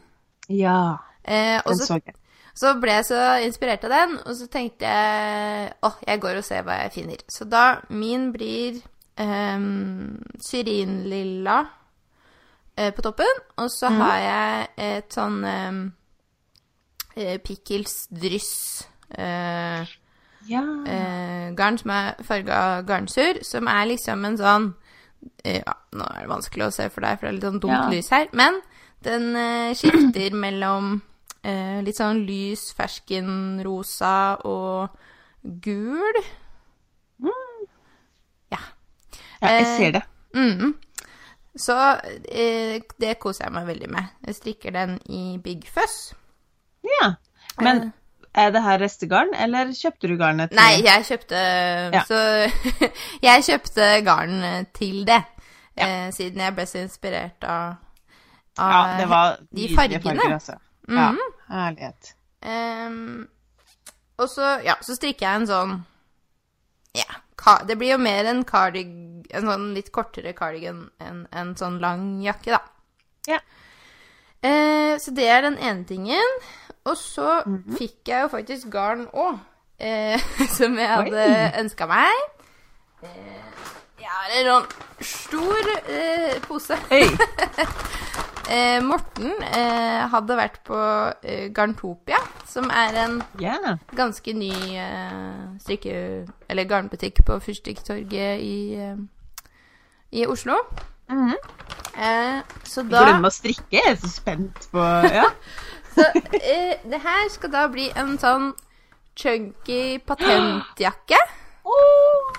Ja, 1.24 1.60
den 1.64 1.78
så 1.80 1.86
så 1.88 1.98
jeg. 2.12 2.16
Så 2.56 2.72
ble 2.80 2.94
jeg 2.98 3.08
så 3.10 3.22
inspirert 3.44 3.84
av 3.84 3.92
den, 3.92 4.18
og 4.24 4.32
så 4.38 4.46
tenkte 4.48 4.88
jeg 4.88 5.72
åh, 5.84 5.98
jeg 6.08 6.22
går 6.22 6.40
og 6.40 6.46
ser 6.46 6.64
hva 6.64 6.78
jeg 6.84 6.94
finner. 6.94 7.24
Så 7.28 7.44
da 7.44 7.64
min 7.92 8.30
blir 8.32 8.80
um, 9.20 10.16
syrinlilla 10.40 11.58
uh, 12.80 12.90
på 12.96 13.04
toppen, 13.04 13.44
og 13.60 13.68
så 13.70 13.92
mm. 13.92 14.00
har 14.00 14.18
jeg 14.24 14.66
et 14.88 15.20
sånn 15.20 15.38
um, 15.44 15.80
eh, 17.16 17.36
Pickles 17.44 18.06
dryss 18.10 18.54
Uh, 19.06 19.86
Ja. 20.48 20.62
eh, 20.86 21.54
garn 21.54 21.78
som 21.78 21.90
er 21.90 22.16
farga 22.26 22.82
garnsur, 22.82 23.38
som 23.42 23.68
er 23.70 23.86
liksom 23.86 24.24
en 24.26 24.36
sånn 24.38 24.66
eh, 25.44 25.62
Ja, 25.62 25.74
nå 25.92 26.04
er 26.10 26.20
det 26.24 26.30
vanskelig 26.30 26.66
å 26.66 26.72
se 26.74 26.88
for 26.90 27.06
deg, 27.06 27.18
for 27.18 27.26
det 27.26 27.30
er 27.30 27.36
litt 27.36 27.46
sånn 27.46 27.60
dumt 27.62 27.72
Ja. 27.72 27.88
lys 27.90 28.10
her, 28.10 28.26
men 28.32 28.60
den 29.02 29.36
eh, 29.36 29.74
skifter 29.78 30.34
mellom 30.34 31.02
eh, 31.46 31.78
litt 31.86 31.98
sånn 31.98 32.24
lys 32.26 32.68
ferskenrosa 32.76 34.16
og 34.48 34.96
gul. 35.66 36.22
Ja. 38.52 38.60
ja, 39.40 39.52
jeg 39.52 39.62
eh, 39.62 39.76
ser 39.76 39.94
det. 39.98 40.02
Mm. 40.36 40.74
Så 41.56 41.76
eh, 42.28 42.82
det 43.00 43.18
koser 43.22 43.46
jeg 43.46 43.54
meg 43.56 43.68
veldig 43.70 43.92
med. 43.92 44.10
Jeg 44.26 44.38
strikker 44.40 44.74
den 44.74 44.98
i 45.08 45.38
Big 45.42 45.64
Fuzz. 45.72 46.12
Ja. 47.00 47.14
Men 47.62 47.88
er 48.36 48.50
det 48.52 48.60
her 48.62 48.82
restegarn, 48.82 49.32
eller 49.32 49.72
kjøpte 49.72 50.10
du 50.10 50.18
garnet 50.20 50.52
til 50.52 50.58
Nei, 50.60 50.82
jeg 50.84 51.06
kjøpte 51.08 51.40
Ja. 51.94 52.02
Så 52.04 52.18
jeg 53.28 53.46
kjøpte 53.48 53.88
garn 54.04 54.68
til 54.76 55.06
det. 55.08 55.22
Ja. 55.76 55.86
Eh, 55.86 56.12
siden 56.12 56.40
jeg 56.44 56.54
ble 56.56 56.66
så 56.68 56.82
inspirert 56.84 57.44
av, 57.44 57.80
av 58.60 58.72
Ja, 58.72 59.00
det 59.00 59.08
var 59.12 59.34
de 59.56 59.68
fargene. 59.76 60.04
farger, 60.04 60.36
altså. 60.36 60.60
Ja, 60.88 61.10
Mhm. 61.12 61.18
herlighet. 61.48 62.14
Um, 62.42 63.28
og 64.18 64.28
så, 64.28 64.60
ja, 64.64 64.74
så 64.80 64.94
strikker 64.94 65.26
jeg 65.26 65.40
en 65.42 65.46
sånn 65.46 65.84
Ja, 66.96 67.58
det 67.66 67.76
blir 67.78 67.92
jo 67.92 67.98
mer 67.98 68.24
en 68.26 68.44
cardig... 68.44 68.86
En 69.30 69.42
sånn 69.44 69.74
litt 69.74 69.90
kortere 69.92 70.32
cardigan 70.34 70.90
enn 71.00 71.26
en 71.32 71.54
sånn 71.58 71.76
lang 71.80 72.22
jakke, 72.24 72.50
da. 72.56 72.60
Ja. 73.28 73.38
Uh, 74.44 74.96
så 74.98 75.12
det 75.14 75.26
er 75.28 75.42
den 75.42 75.58
ene 75.58 75.84
tingen. 75.84 76.38
Og 76.86 76.96
så 76.96 77.42
Mhm. 77.46 77.76
fikk 77.76 78.06
jeg 78.08 78.22
jo 78.22 78.28
faktisk 78.28 78.70
garn 78.70 79.06
òg, 79.12 79.38
eh, 79.78 80.18
som 80.56 80.76
jeg 80.78 80.88
hadde 80.88 81.52
ønska 81.60 81.86
meg. 81.86 82.14
Eh, 83.02 83.42
jeg 83.98 84.08
har 84.08 84.30
en 84.30 84.46
sånn 84.46 84.66
stor 85.02 85.70
eh, 85.88 86.38
pose. 86.48 86.76
Hei! 86.90 87.04
Eh, 88.46 88.78
Morten 88.84 89.32
eh, 89.42 90.04
hadde 90.12 90.36
vært 90.38 90.60
på 90.66 90.78
eh, 91.26 91.48
Garntopia, 91.54 92.20
som 92.46 92.68
er 92.70 92.94
en 93.02 93.16
yeah. 93.42 93.78
ganske 93.98 94.34
ny 94.38 94.52
eh, 94.78 95.40
strikke... 95.62 95.96
Eller 96.46 96.68
garnbutikk 96.70 97.24
på 97.26 97.40
Fyrstikktorget 97.42 98.42
i, 98.44 98.58
eh, 98.78 99.00
i 100.14 100.26
Oslo. 100.30 100.60
Mhm. 101.10 101.34
eh, 101.98 102.38
så 102.66 102.82
da 102.86 103.04
det 103.06 103.18
å 103.26 103.30
strikke? 103.34 103.66
Jeg 103.74 103.92
er 103.94 103.98
så 104.02 104.10
spent 104.10 104.68
på 104.72 104.84
Ja. 105.10 105.26
Så 105.96 106.04
eh, 106.36 106.76
det 106.84 106.98
her 107.00 107.28
skal 107.32 107.50
da 107.54 107.62
bli 107.72 107.86
en 107.96 108.18
sånn 108.20 108.50
chunky 109.16 109.96
patentjakke 110.04 111.16
Oh! 111.64 112.36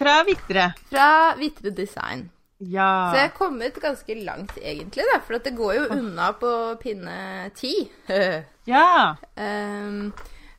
Fra 0.00 0.16
Vitre. 0.26 0.72
fra 0.90 1.36
Vitre 1.38 1.70
Design. 1.76 2.26
Ja. 2.60 3.08
Så 3.10 3.16
jeg 3.16 3.24
er 3.30 3.36
kommet 3.36 3.78
ganske 3.80 4.14
langt, 4.20 4.58
egentlig, 4.60 5.04
da, 5.08 5.20
for 5.24 5.38
at 5.38 5.46
det 5.48 5.56
går 5.56 5.74
jo 5.78 5.86
unna 5.96 6.30
på 6.36 6.52
pinne 6.82 7.50
ti. 7.56 7.74
Ja. 8.70 9.16
Um, 9.34 10.12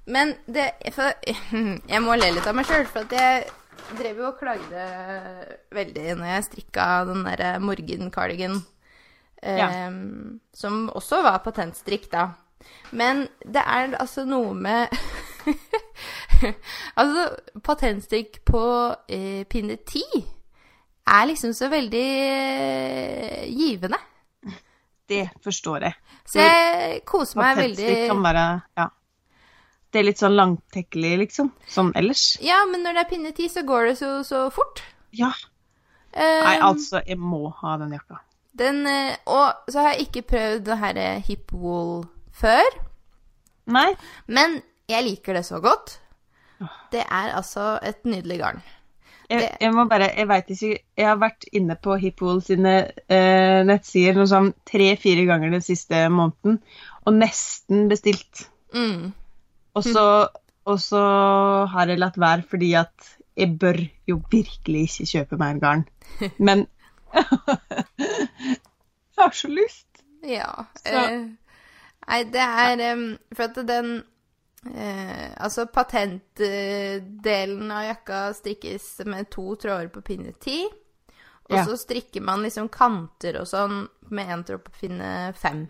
men 0.06 0.34
det 0.50 0.72
for, 0.92 1.14
Jeg 1.94 2.02
må 2.04 2.18
le 2.18 2.32
litt 2.34 2.48
av 2.50 2.58
meg 2.58 2.68
sjøl, 2.68 2.88
for 2.90 3.06
at 3.06 3.14
jeg 3.16 3.46
drev 4.00 4.20
jo 4.24 4.28
og 4.32 4.40
klagde 4.40 4.86
veldig 5.76 6.18
når 6.18 6.28
jeg 6.32 6.48
strikka 6.48 6.88
den 7.08 7.24
derre 7.28 7.54
Morgan 7.62 8.10
um, 8.10 8.66
ja. 9.44 9.70
som 10.54 10.90
også 10.90 11.22
var 11.24 11.42
patentstrikk, 11.46 12.10
da. 12.12 12.28
Men 12.92 13.28
det 13.46 13.62
er 13.62 13.96
altså 14.00 14.26
noe 14.26 14.54
med 14.54 14.92
Altså, 16.98 17.24
patentstrikk 17.64 18.42
på 18.46 18.62
eh, 19.10 19.44
pinne 19.50 19.78
ti 19.88 20.04
er 21.10 21.28
liksom 21.30 21.54
så 21.58 21.70
veldig 21.72 22.08
eh, 22.30 23.46
givende. 23.50 24.00
Det 25.12 25.26
forstår 25.44 25.88
jeg. 25.88 25.96
Så 26.32 26.40
jeg 26.40 27.02
koser 27.10 27.42
meg 27.42 27.58
veldig 27.60 27.88
Det 27.88 28.10
kan 28.10 28.22
være 28.24 28.48
Ja. 28.80 28.88
Det 29.92 30.00
er 30.00 30.06
litt 30.08 30.22
sånn 30.22 30.38
langtekkelig, 30.38 31.18
liksom. 31.26 31.50
Sånn 31.68 31.90
ellers. 32.00 32.38
Ja, 32.40 32.62
men 32.70 32.80
når 32.86 32.96
det 32.96 33.02
er 33.02 33.10
pinne 33.10 33.32
ti, 33.36 33.50
så 33.52 33.66
går 33.68 33.90
det 33.90 33.96
så, 34.00 34.12
så 34.24 34.46
fort. 34.56 34.80
Ja. 35.12 35.34
Um, 36.16 36.46
Nei, 36.46 36.54
altså, 36.64 37.02
jeg 37.04 37.20
må 37.20 37.50
ha 37.60 37.74
den 37.82 37.92
jakka. 37.98 38.22
Den, 38.56 38.86
eh, 38.88 39.18
og 39.28 39.68
så 39.68 39.84
har 39.84 39.98
jeg 39.98 40.08
ikke 40.08 40.24
prøvd 40.32 40.64
det 40.70 40.78
her 40.80 41.00
eh, 41.00 41.20
hip 41.28 41.52
wool 41.52 42.06
før, 42.36 42.68
Nei? 43.72 43.90
men 44.28 44.62
jeg 44.92 45.06
liker 45.08 45.36
det 45.40 45.44
så 45.48 45.60
godt. 45.64 45.98
Det 46.92 47.04
er 47.04 47.32
altså 47.36 47.74
et 47.84 48.04
nydelig 48.06 48.40
garn. 48.42 48.64
Jeg, 49.32 49.48
jeg 49.62 49.72
må 49.74 49.86
bare 49.88 50.10
Jeg 50.18 50.28
veit 50.28 50.50
ikke 50.52 50.72
Jeg 51.00 51.08
har 51.08 51.16
vært 51.22 51.46
inne 51.56 51.76
på 51.80 51.96
Hippool 52.02 52.42
sine 52.44 52.74
eh, 53.08 53.62
nettsider 53.68 54.18
noe 54.20 54.28
sånn 54.28 54.50
tre-fire 54.68 55.24
ganger 55.30 55.54
den 55.56 55.64
siste 55.66 56.04
måneden, 56.12 56.58
og 57.06 57.16
nesten 57.18 57.88
bestilt. 57.92 58.46
Mm. 58.76 59.14
Og 59.76 59.84
så, 59.88 60.04
og 60.68 60.80
så 60.84 61.02
har 61.72 61.88
jeg 61.94 62.02
latt 62.04 62.20
være 62.20 62.44
fordi 62.52 62.74
at 62.82 63.12
jeg 63.40 63.56
bør 63.62 63.80
jo 64.12 64.18
virkelig 64.32 64.82
ikke 64.90 65.08
kjøpe 65.14 65.40
mer 65.40 65.60
garn. 65.64 65.86
Men 66.48 66.66
jeg 68.02 69.24
har 69.24 69.32
så 69.36 69.48
lyst. 69.52 69.88
Ja. 70.28 70.52
Så- 70.86 71.08
Eh, 71.08 71.28
nei, 72.08 72.24
det 72.34 72.42
er 72.42 72.94
um, 72.94 73.18
For 73.36 73.44
at 73.44 73.56
den 73.68 74.04
eh, 74.66 75.32
Altså, 75.38 75.66
patentdelen 75.74 77.72
av 77.72 77.84
jakka 77.86 78.34
strikkes 78.38 79.02
med 79.06 79.30
to 79.34 79.56
tråder 79.56 79.88
på 79.94 80.02
pinne 80.02 80.34
ti. 80.40 80.66
Og 81.50 81.58
Ja. 81.58 81.66
så 81.66 81.78
strikker 81.78 82.22
man 82.22 82.44
liksom 82.44 82.70
kanter 82.70 83.40
og 83.42 83.48
sånn 83.48 83.88
med 84.10 84.28
én 84.30 84.44
tråd 84.46 84.64
på 84.64 84.72
pinne 84.80 85.34
fem. 85.36 85.70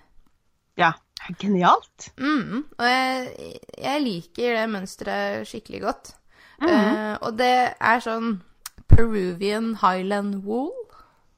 Ja, 0.77 0.93
genialt. 1.39 2.11
Mm, 2.17 2.65
og 2.77 2.85
jeg, 2.85 3.59
jeg 3.77 4.01
liker 4.03 4.55
det 4.55 4.69
mønsteret 4.69 5.47
skikkelig 5.47 5.81
godt. 5.81 6.13
Eh, 6.61 7.17
og 7.21 7.37
det 7.37 7.73
er 7.79 7.99
sånn 7.99 8.41
Peruvian 8.87 9.75
Highland 9.81 10.43
wool, 10.45 10.71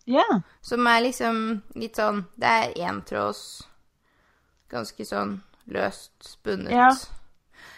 Ja. 0.06 0.42
som 0.62 0.86
er 0.88 1.02
liksom 1.02 1.62
litt 1.76 1.96
sånn 1.96 2.26
Det 2.38 2.44
er 2.50 2.74
entråds 2.90 3.64
Ganske 4.70 5.06
sånn 5.06 5.42
løst 5.68 6.12
spunnet. 6.20 6.72
Ja. 6.72 6.90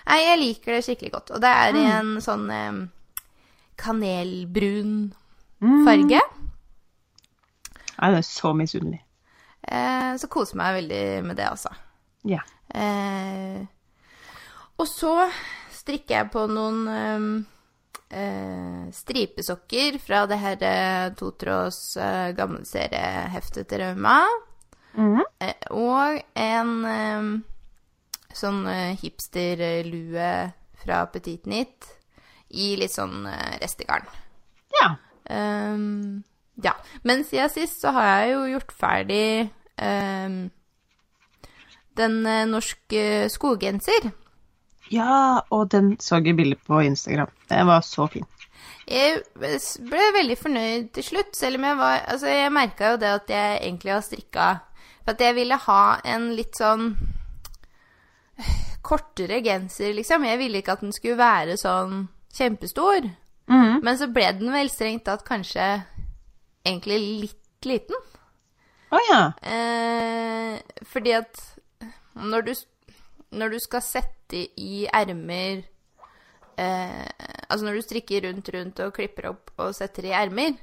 Nei, 0.05 0.19
jeg 0.21 0.41
liker 0.41 0.75
det 0.75 0.83
skikkelig 0.85 1.13
godt. 1.15 1.33
Og 1.35 1.41
det 1.41 1.51
er 1.51 1.77
i 1.79 1.85
en 1.95 2.11
sånn 2.23 2.45
eh, 2.53 2.81
kanelbrun 3.81 4.97
farge. 5.85 6.21
Jeg 7.95 8.19
er 8.19 8.27
så 8.27 8.51
misunnelig. 8.57 9.01
Eh, 9.65 10.13
så 10.21 10.29
koser 10.29 10.59
meg 10.59 10.77
veldig 10.81 11.05
med 11.25 11.39
det, 11.39 11.47
altså. 11.49 11.71
Ja. 12.27 12.43
Eh, 12.69 13.63
og 14.75 14.87
så 14.89 15.15
strikker 15.73 16.19
jeg 16.19 16.31
på 16.33 16.45
noen 16.51 17.45
eh, 18.09 18.85
stripesokker 18.93 19.97
fra 20.03 20.25
det 20.29 20.39
her 20.41 20.65
eh, 20.69 21.07
totråds 21.17 21.79
eh, 22.01 22.29
gammelserieheftet 22.37 23.69
til 23.71 23.85
Rauma. 23.85 24.19
Mm. 24.95 25.21
Eh, 25.43 25.69
og 25.75 26.21
en 26.39 27.43
sånn 28.37 28.63
uh, 28.67 28.93
hipsterlue 28.99 30.31
fra 30.83 31.05
Petit 31.11 31.47
Nit 31.49 31.89
i 32.55 32.75
litt 32.79 32.93
sånn 32.93 33.25
uh, 33.27 33.55
restegarn. 33.61 34.07
Ja. 34.75 34.91
Um, 35.29 36.23
ja. 36.63 36.75
Men 37.03 37.25
siden 37.27 37.51
sist 37.53 37.81
så 37.83 37.93
har 37.95 38.11
jeg 38.11 38.35
jo 38.35 38.43
gjort 38.55 38.75
ferdig 38.75 39.25
um, 39.79 40.37
den 41.99 42.21
uh, 42.27 42.43
norske 42.49 43.25
skoggenser. 43.33 44.11
Ja, 44.93 45.41
og 45.49 45.71
den 45.73 45.95
så 45.99 46.19
jeg 46.21 46.37
bilde 46.37 46.59
på 46.67 46.83
Instagram. 46.85 47.31
Den 47.49 47.67
var 47.67 47.81
så 47.81 48.05
fin. 48.11 48.27
Jeg 48.85 49.23
ble 49.33 50.03
veldig 50.13 50.37
fornøyd 50.37 50.89
til 50.93 51.05
slutt, 51.07 51.33
selv 51.33 51.57
om 51.57 51.63
jeg 51.65 51.77
var 51.79 52.03
Altså, 52.05 52.27
jeg 52.29 52.51
merka 52.53 52.91
jo 52.91 52.99
det 53.01 53.09
at 53.09 53.31
jeg 53.33 53.55
egentlig 53.63 53.91
har 53.91 54.03
strikka 54.05 54.49
For 55.01 55.15
at 55.15 55.23
jeg 55.25 55.35
ville 55.39 55.57
ha 55.63 55.81
en 56.05 56.27
litt 56.37 56.59
sånn 56.59 56.91
kortere 58.85 59.41
genser, 59.45 59.93
liksom. 59.97 60.25
Jeg 60.27 60.39
ville 60.41 60.61
ikke 60.61 60.75
at 60.75 60.83
den 60.85 60.93
skulle 60.95 61.19
være 61.19 61.57
sånn 61.59 62.07
kjempestor. 62.35 63.07
Mm. 63.51 63.81
Men 63.85 63.97
så 63.99 64.09
ble 64.11 64.27
den 64.39 64.51
vel 64.53 64.69
strengt 64.73 65.05
tatt 65.07 65.25
kanskje 65.27 65.65
egentlig 66.65 66.99
litt 67.25 67.67
liten. 67.69 67.97
Å 68.93 69.01
ja. 69.09 69.21
Eh, 69.41 70.57
fordi 70.87 71.15
at 71.17 71.41
når 72.15 72.47
du, 72.47 72.53
når 73.35 73.55
du 73.55 73.59
skal 73.63 73.83
sette 73.85 74.45
i 74.57 74.85
ermer 74.89 75.65
eh, 76.57 77.05
Altså 77.45 77.65
når 77.65 77.77
du 77.77 77.83
strikker 77.85 78.23
rundt, 78.25 78.49
rundt 78.55 78.79
og 78.81 78.93
klipper 78.95 79.29
opp 79.29 79.51
og 79.61 79.75
setter 79.77 80.07
i 80.09 80.15
ermer, 80.17 80.55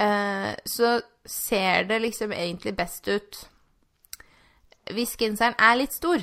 eh, 0.00 0.50
så 0.66 0.96
ser 1.22 1.86
det 1.90 2.00
liksom 2.02 2.34
egentlig 2.34 2.74
best 2.78 3.06
ut 3.08 3.44
hvis 4.90 5.14
genseren 5.20 5.54
er 5.54 5.76
litt 5.78 5.94
stor. 5.94 6.22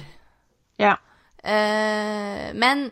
Ja. 0.81 0.95
Uh, 1.43 2.53
men 2.57 2.87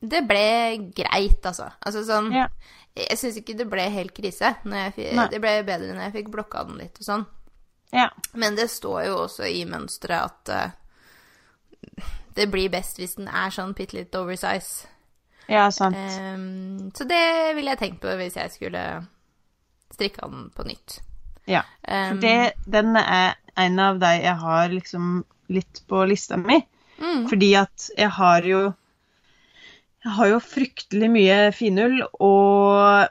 det 0.00 0.22
ble 0.28 0.48
greit, 0.96 1.40
altså. 1.46 1.70
Altså 1.80 2.04
sånn 2.06 2.32
Ja. 2.34 2.48
Jeg 2.96 3.18
syns 3.20 3.36
ikke 3.36 3.58
det 3.58 3.66
ble 3.68 3.82
helt 3.92 4.14
krise. 4.16 4.54
Det 4.64 5.40
ble 5.42 5.50
bedre 5.68 5.92
når 5.92 6.06
jeg 6.06 6.14
fikk 6.14 6.30
blokka 6.32 6.62
den 6.64 6.78
litt 6.80 6.96
og 7.02 7.04
sånn. 7.04 7.24
Ja. 7.92 8.06
Men 8.32 8.56
det 8.56 8.70
står 8.72 9.02
jo 9.10 9.18
også 9.26 9.44
i 9.52 9.66
mønsteret 9.68 10.48
at 10.48 10.72
uh, 10.72 12.06
det 12.36 12.46
blir 12.52 12.72
best 12.72 12.96
hvis 13.00 13.18
den 13.18 13.28
er 13.28 13.52
sånn 13.52 13.74
bitte 13.76 13.98
litt 13.98 14.16
oversize. 14.16 14.88
Ja, 15.46 15.68
sant. 15.70 15.96
Um, 15.96 16.88
så 16.96 17.04
det 17.04 17.20
ville 17.58 17.74
jeg 17.74 17.82
tenkt 17.82 18.00
på 18.02 18.16
hvis 18.18 18.38
jeg 18.40 18.54
skulle 18.54 18.84
strikka 19.92 20.30
den 20.32 20.48
på 20.56 20.64
nytt. 20.66 21.00
Ja. 21.46 21.62
For 21.84 22.16
um, 22.16 22.24
den 22.78 22.96
er 22.96 23.36
en 23.60 23.78
av 23.80 24.00
de 24.00 24.12
jeg 24.18 24.36
har 24.40 24.72
liksom 24.72 25.20
litt 25.52 25.84
på 25.88 26.02
lista 26.08 26.40
mi. 26.40 26.58
Mm, 26.98 27.28
Fordi 27.30 27.50
at 27.60 27.90
jeg 27.96 28.10
har 28.18 28.46
jo 28.48 28.60
Jeg 30.04 30.12
har 30.18 30.28
jo 30.30 30.40
fryktelig 30.40 31.08
mye 31.10 31.38
finull 31.56 32.00
og 32.22 33.08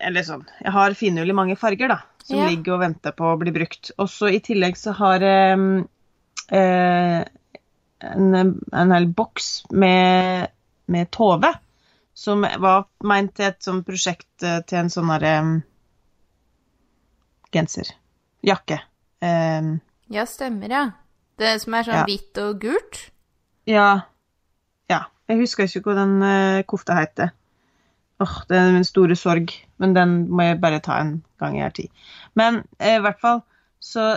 Eller 0.00 0.26
sånn 0.26 0.46
Jeg 0.60 0.72
har 0.74 0.94
finull 0.98 1.30
i 1.30 1.36
mange 1.36 1.56
farger, 1.60 1.88
da. 1.92 2.00
Som 2.24 2.38
Ja. 2.38 2.48
ligger 2.50 2.74
og 2.76 2.80
venter 2.84 3.12
på 3.18 3.26
å 3.32 3.38
bli 3.38 3.50
brukt. 3.54 3.90
Og 3.98 4.08
så 4.10 4.28
i 4.30 4.38
tillegg 4.40 4.76
så 4.78 4.92
har 4.94 5.20
jeg 5.26 5.58
mm, 5.58 5.88
eh, 6.54 7.24
en, 8.02 8.52
en 8.72 8.92
hel 8.94 9.06
boks 9.06 9.64
med, 9.70 10.48
med 10.86 11.10
Tove. 11.14 11.50
Som 12.14 12.42
var 12.62 12.84
meint 13.02 13.34
til 13.34 13.48
et 13.48 13.62
sånt 13.64 13.86
prosjekt 13.86 14.42
eh, 14.46 14.60
til 14.66 14.78
en 14.84 14.90
sånn 14.92 15.10
herre 15.10 15.34
mm, 15.42 15.52
genser. 17.52 17.90
Jakke. 18.46 18.80
Eh, 19.22 19.72
ja, 20.14 20.26
stemmer, 20.26 20.68
ja. 20.70 20.84
Det 21.38 21.56
som 21.62 21.74
er 21.74 21.86
sånn 21.86 22.00
Ja. 22.00 22.04
hvitt 22.06 22.38
og 22.42 22.60
gult. 22.62 23.00
Ja. 23.68 23.88
ja. 24.90 25.04
Jeg 25.30 25.40
husker 25.42 25.68
ikke 25.68 25.92
hva 25.92 25.96
den 26.00 26.18
uh, 26.24 26.64
kofta 26.68 26.96
heter. 26.98 27.32
Åh, 28.22 28.36
det 28.50 28.58
er 28.58 28.74
min 28.74 28.86
store 28.86 29.16
sorg, 29.18 29.54
men 29.82 29.96
den 29.96 30.14
må 30.30 30.46
jeg 30.46 30.60
bare 30.62 30.82
ta 30.84 31.00
en 31.02 31.16
gang 31.42 31.56
jeg 31.58 31.66
har 31.66 31.76
tid. 31.78 32.06
Men 32.38 32.62
uh, 32.78 32.92
i 32.96 33.02
hvert 33.02 33.20
fall 33.22 33.42
så 33.82 34.14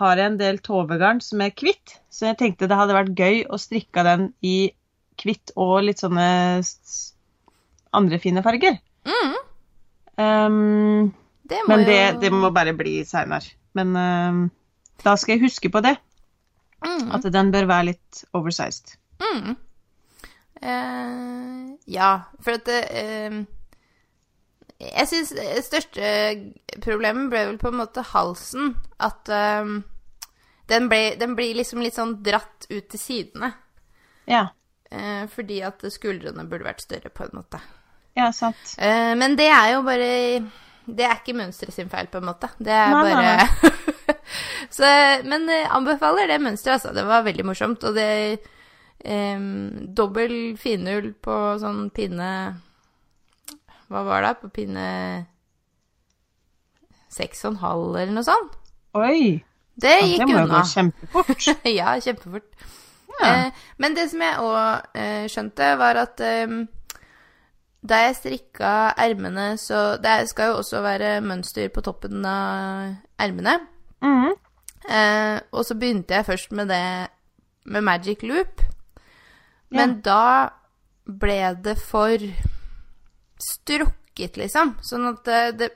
har 0.00 0.20
jeg 0.20 0.32
en 0.32 0.40
del 0.40 0.58
Tove-garn 0.60 1.22
som 1.24 1.40
er 1.40 1.54
hvitt, 1.56 1.96
så 2.12 2.28
jeg 2.28 2.40
tenkte 2.40 2.68
det 2.68 2.76
hadde 2.76 2.96
vært 2.96 3.16
gøy 3.16 3.44
å 3.48 3.60
strikke 3.60 4.04
den 4.04 4.32
i 4.44 4.72
hvitt 5.20 5.54
og 5.60 5.78
litt 5.86 6.02
sånne 6.02 6.26
andre 7.96 8.18
fine 8.20 8.42
farger. 8.44 8.76
Mm, 9.08 9.38
Um, 10.20 11.12
det 11.48 11.62
men 11.68 11.84
det, 11.88 12.20
det 12.20 12.30
må 12.32 12.50
bare 12.52 12.74
bli 12.76 13.00
seinere. 13.08 13.54
Men 13.72 13.94
um, 13.96 14.40
da 15.04 15.14
skal 15.16 15.36
jeg 15.36 15.46
huske 15.46 15.70
på 15.72 15.82
det, 15.84 15.96
mm, 16.84 17.10
at 17.16 17.26
den 17.32 17.50
bør 17.52 17.66
være 17.70 17.84
litt 17.92 18.24
oversized. 18.34 18.96
mm. 19.20 19.56
Eh, 20.62 21.76
Ja, 21.90 22.10
for 22.44 22.58
at 22.58 22.68
eh, 22.68 23.40
Jeg 24.80 25.08
syns 25.08 25.32
det 25.36 25.64
største 25.64 26.10
problemet 26.84 27.30
ble 27.32 27.44
vel 27.50 27.58
på 27.60 27.68
en 27.72 27.80
måte 27.80 28.04
halsen. 28.12 28.74
At 29.00 29.28
eh, 29.28 29.72
den, 30.70 30.88
ble, 30.88 31.02
den 31.20 31.34
blir 31.36 31.56
liksom 31.58 31.82
litt 31.84 31.96
sånn 31.98 32.18
dratt 32.24 32.68
ut 32.70 32.88
til 32.92 33.00
sidene. 33.00 33.52
Ja, 34.30 34.46
eh, 34.90 35.24
fordi 35.32 35.60
at 35.66 35.82
skuldrene 35.92 36.44
burde 36.48 36.68
vært 36.68 36.84
større, 36.84 37.10
på 37.10 37.24
en 37.26 37.34
måte. 37.40 37.60
ja 38.16 38.30
sant. 38.32 38.76
Eh, 38.78 39.14
men 39.16 39.36
det 39.36 39.48
er 39.50 39.72
jo 39.74 39.82
bare 39.86 40.10
Det 40.90 41.04
er 41.06 41.18
ikke 41.20 41.36
mønsteret 41.38 41.74
sin 41.74 41.88
feil, 41.90 42.06
på 42.10 42.18
en 42.18 42.24
måte. 42.30 42.48
Det 42.58 42.72
er 42.72 42.90
Nei, 42.90 43.14
nei, 43.14 43.36
bare 43.36 43.94
Så, 44.76 44.86
Men 45.26 45.48
jeg 45.50 45.68
anbefaler 45.70 46.30
det 46.30 46.40
mønsteret, 46.42 46.78
altså. 46.78 46.94
Det 46.96 47.04
var 47.08 47.26
veldig 47.26 47.46
morsomt. 47.48 47.84
Og 47.84 47.96
det 47.96 48.40
um, 49.04 49.90
Dobbel 49.96 50.56
finull 50.60 51.12
på 51.22 51.36
sånn 51.62 51.88
pinne 51.94 52.30
Hva 53.90 54.02
var 54.06 54.26
det? 54.26 54.34
På 54.42 54.50
pinne 54.54 54.88
seks 57.10 57.44
og 57.44 57.54
en 57.54 57.62
halv, 57.64 57.94
eller 57.96 58.14
noe 58.14 58.26
sånt. 58.26 58.58
Oi! 58.98 59.40
Det 59.80 59.96
Ja, 59.96 60.18
det 60.20 60.26
må 60.28 60.42
unna. 60.44 60.60
gå 60.60 60.66
kjempefort. 60.74 61.48
ja, 61.80 61.94
kjempefort. 62.02 62.68
Ja. 63.20 63.30
Eh, 63.46 63.64
men 63.82 63.96
det 63.96 64.10
som 64.12 64.22
jeg 64.22 64.44
òg 64.44 64.98
eh, 64.98 65.24
skjønte, 65.30 65.72
var 65.80 65.98
at 66.04 66.22
eh, 66.24 66.54
da 67.80 68.02
jeg 68.04 68.16
strikka 68.18 68.72
ermene, 69.00 69.54
så 69.58 69.96
Det 69.96 70.28
skal 70.28 70.50
jo 70.50 70.58
også 70.60 70.82
være 70.84 71.20
mønster 71.24 71.70
på 71.72 71.80
toppen 71.80 72.24
av 72.28 72.94
ermene. 73.18 73.56
Mhm. 74.04 74.36
Eh, 74.90 75.40
og 75.52 75.64
så 75.68 75.76
begynte 75.76 76.14
jeg 76.16 76.26
først 76.26 76.52
med 76.56 76.70
det 76.72 76.84
med 77.64 77.84
magic 77.84 78.22
loop. 78.22 78.62
Men 79.70 80.00
da 80.02 80.50
ble 81.04 81.54
det 81.62 81.76
for 81.78 82.22
strukket, 83.40 84.38
liksom. 84.40 84.74
Sånn 84.84 85.06
at 85.12 85.22
det, 85.28 85.42
det 85.60 85.70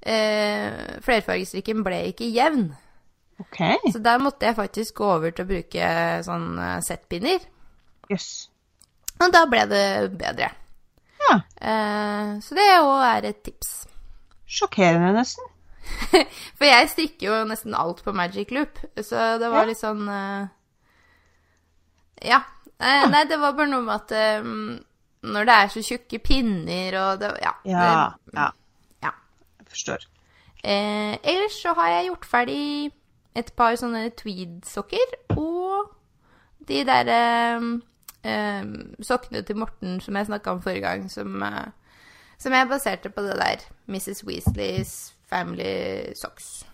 eh, 0.00 0.96
Flerfargestrikken 1.04 1.84
ble 1.84 2.00
ikke 2.10 2.30
jevn. 2.32 2.70
Okay. 3.42 3.76
Så 3.92 4.00
der 4.02 4.22
måtte 4.22 4.46
jeg 4.46 4.56
faktisk 4.56 5.00
gå 5.02 5.08
over 5.16 5.34
til 5.34 5.44
å 5.44 5.50
bruke 5.50 5.88
sånn 6.26 6.52
eh, 6.62 6.76
settpinner. 6.86 7.42
Yes. 8.12 8.28
Og 9.20 9.32
da 9.34 9.44
ble 9.50 9.64
det 9.70 9.86
bedre. 10.18 10.52
Ja. 11.24 11.40
Eh, 11.58 12.30
så 12.44 12.56
det 12.56 12.68
òg 12.78 13.02
er 13.08 13.28
et 13.30 13.42
tips. 13.46 13.74
Sjokkerende, 14.44 15.12
nesten. 15.16 15.50
For 16.58 16.66
jeg 16.68 16.90
strikker 16.92 17.28
jo 17.28 17.38
nesten 17.48 17.76
alt 17.78 18.02
på 18.04 18.14
Magic 18.16 18.52
Loop, 18.54 18.80
så 19.00 19.34
det 19.40 19.50
var 19.52 19.68
litt 19.68 19.80
sånn 19.80 20.04
uh, 20.08 20.50
Ja. 22.24 22.42
Eh, 22.78 23.06
Nei, 23.10 23.22
det 23.30 23.38
var 23.40 23.54
bare 23.56 23.70
noe 23.70 23.84
med 23.86 23.94
at 23.94 24.42
um, 24.44 24.74
når 25.24 25.46
det 25.48 25.54
er 25.54 25.72
så 25.72 25.82
tjukke 25.84 26.18
pinner 26.18 26.98
og 27.00 27.22
det 27.22 27.30
Ja. 27.42 27.54
Ja. 27.64 27.80
Det, 27.80 28.34
ja. 28.34 28.50
ja. 29.06 29.12
Jeg 29.60 29.66
forstår. 29.68 30.06
Eh, 30.64 31.16
ellers 31.22 31.62
så 31.62 31.74
har 31.76 31.88
jeg 31.88 32.06
gjort 32.06 32.24
ferdig 32.24 32.92
et 33.36 33.52
par 33.56 33.74
sånne 33.76 34.08
tweed-sokker 34.16 35.16
og 35.36 35.90
de 36.68 36.84
der 36.86 37.10
eh, 37.12 37.66
eh, 38.24 38.62
sokkene 39.02 39.42
til 39.44 39.58
Morten 39.60 39.98
som 40.00 40.16
jeg 40.16 40.30
snakka 40.30 40.54
om 40.54 40.62
forrige 40.62 40.86
gang, 40.86 41.10
som, 41.10 41.42
uh, 41.42 41.68
som 42.38 42.52
jeg 42.52 42.68
baserte 42.68 43.10
på 43.10 43.22
det 43.22 43.36
der 43.36 43.66
Mrs. 43.86 44.24
Weasleys 44.24 45.13
Family 45.30 46.12
Socks. 46.18 46.64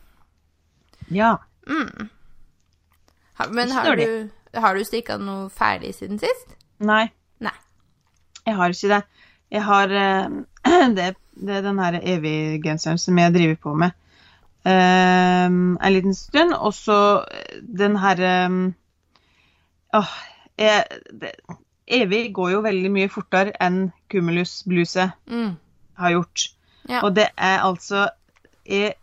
Ja. 1.10 1.36
Ha, 3.38 3.46
men 3.50 3.70
har 3.72 3.96
du, 3.96 4.28
har 4.54 4.76
du 4.76 4.84
strikka 4.84 5.16
noe 5.20 5.48
ferdig 5.54 5.94
siden 5.96 6.18
sist? 6.20 6.56
Nei, 6.80 7.06
Nei. 7.44 7.54
jeg 8.46 8.56
har 8.58 8.74
ikke 8.74 8.92
det. 8.94 9.00
Jeg 9.50 9.64
har 9.66 9.94
uh, 9.94 10.36
det, 10.96 11.08
det 11.40 11.56
er 11.58 11.64
den 11.66 11.80
her 11.82 11.98
evig-genseren 12.00 13.00
som 13.00 13.18
jeg 13.18 13.34
driver 13.34 13.58
på 13.64 13.74
med 13.80 13.96
uh, 14.66 15.48
en 15.50 15.94
liten 15.94 16.14
stund. 16.14 16.54
Og 16.54 16.74
så 16.76 17.00
den 17.60 17.98
herre 18.02 18.34
eh, 18.46 18.60
Åh, 19.98 20.10
jeg, 20.60 20.84
det, 21.18 21.32
Evig 21.90 22.28
går 22.36 22.52
jo 22.52 22.60
veldig 22.62 22.90
mye 22.94 23.10
fortere 23.10 23.50
enn 23.58 23.88
Cumulus 24.12 24.60
Bluse 24.62 25.08
Mm. 25.26 25.56
har 25.98 26.12
gjort. 26.14 26.44
Ja. 26.88 27.00
Og 27.02 27.16
det 27.16 27.26
er 27.36 27.64
altså 27.66 28.04
jeg, 28.70 28.94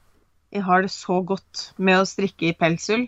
jeg 0.53 0.63
har 0.63 0.83
det 0.83 0.91
så 0.93 1.19
godt 1.27 1.69
med 1.77 1.99
å 2.01 2.07
strikke 2.07 2.49
i 2.49 2.55
pelsull. 2.57 3.07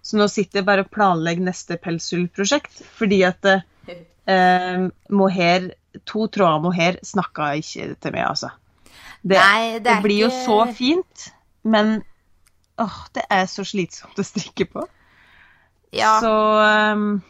Så 0.00 0.16
nå 0.16 0.26
sitter 0.32 0.60
jeg 0.60 0.68
bare 0.68 0.86
og 0.86 0.92
planlegger 0.94 1.50
neste 1.50 1.76
pelsullprosjekt. 1.82 2.80
Fordi 2.96 3.20
at 3.28 3.50
eh, 3.50 4.86
mohair, 5.12 5.72
to 6.08 6.26
tråder 6.32 6.62
mohair 6.64 7.00
snakka 7.04 7.52
ikke 7.60 7.92
til 8.00 8.16
meg, 8.16 8.24
altså. 8.28 8.54
Det, 9.20 9.36
Nei, 9.36 9.76
det 9.76 9.84
det, 9.84 9.98
blir 10.00 10.06
blir 10.06 10.22
jo 10.22 10.30
så 10.32 10.62
fint, 10.72 11.26
men 11.68 11.98
åh, 12.80 13.02
det 13.12 13.26
er 13.28 13.44
så 13.50 13.66
slitsomt 13.68 14.16
å 14.16 14.24
strikke 14.24 14.66
på. 14.72 14.86
Ja. 15.92 16.14
Så 16.22 16.32
um, 16.94 17.20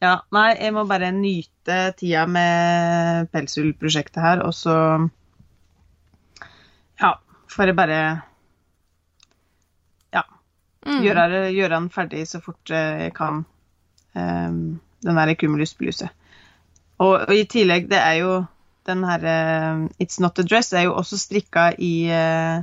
Ja, 0.00 0.16
nei, 0.32 0.54
jeg 0.56 0.72
må 0.74 0.86
bare 0.88 1.12
nyte 1.12 1.92
tida 2.00 2.24
med 2.26 3.28
pelsullprosjektet 3.34 4.22
her, 4.24 4.42
og 4.46 4.56
så 4.56 4.74
Får 7.50 7.70
jeg 7.70 7.78
bare 7.78 8.00
Ja. 10.14 10.22
Mm. 10.86 11.02
Gjøre, 11.04 11.26
gjøre 11.54 11.74
den 11.74 11.90
ferdig 11.92 12.26
så 12.28 12.40
fort 12.44 12.70
eh, 12.70 13.06
jeg 13.06 13.14
kan. 13.16 13.44
Um, 14.14 14.80
den 15.04 15.16
der 15.16 15.34
Cumulus-bluset. 15.38 16.10
Og, 17.00 17.26
og 17.28 17.34
i 17.34 17.44
tillegg, 17.48 17.88
det 17.90 17.98
er 17.98 18.18
jo 18.20 18.32
den 18.88 19.04
her 19.06 19.22
uh, 19.24 19.86
It's 20.02 20.20
Not 20.20 20.38
a 20.38 20.44
Dress 20.44 20.72
er 20.72 20.88
jo 20.88 20.96
også 20.98 21.18
strikka 21.20 21.70
i, 21.78 22.10
uh, 22.10 22.60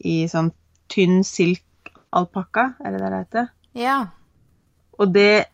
i 0.00 0.24
sånn 0.30 0.50
tynn 0.90 1.20
silk 1.26 1.92
alpakka, 2.16 2.72
er 2.82 2.94
det 2.94 3.02
det 3.02 3.10
det 3.12 3.20
heter? 3.24 3.52
ja. 3.78 4.00
Og 5.00 5.14
det, 5.14 5.46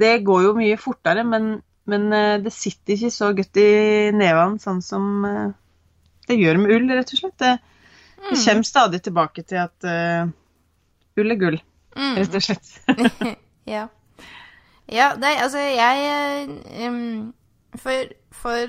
det 0.00 0.22
går 0.24 0.44
jo 0.46 0.52
mye 0.56 0.76
fortere, 0.80 1.24
men, 1.26 1.58
men 1.84 2.06
uh, 2.14 2.36
det 2.40 2.52
sitter 2.54 2.94
ikke 2.94 3.10
så 3.12 3.32
godt 3.36 3.58
i 3.60 3.72
nevene 4.16 4.62
sånn 4.62 4.80
som 4.80 5.10
det 6.30 6.38
gjør 6.38 6.62
med 6.62 6.72
ull, 6.72 6.86
rett 6.94 7.12
og 7.12 7.20
slett. 7.20 7.36
Det, 7.42 7.50
det 8.28 8.38
kommer 8.44 8.62
stadig 8.68 9.00
tilbake 9.02 9.42
til 9.48 9.56
at 9.62 9.86
uh, 9.88 10.30
ull 11.20 11.30
er 11.36 11.40
gull, 11.40 11.60
Mm. 11.96 12.14
rett 12.20 12.34
og 12.38 12.42
slett. 12.42 12.68
Ja. 13.66 13.86
Ja, 14.90 15.12
nei, 15.18 15.32
altså, 15.42 15.58
jeg 15.58 16.48
um, 16.88 17.32
For 17.78 18.12
For 18.34 18.66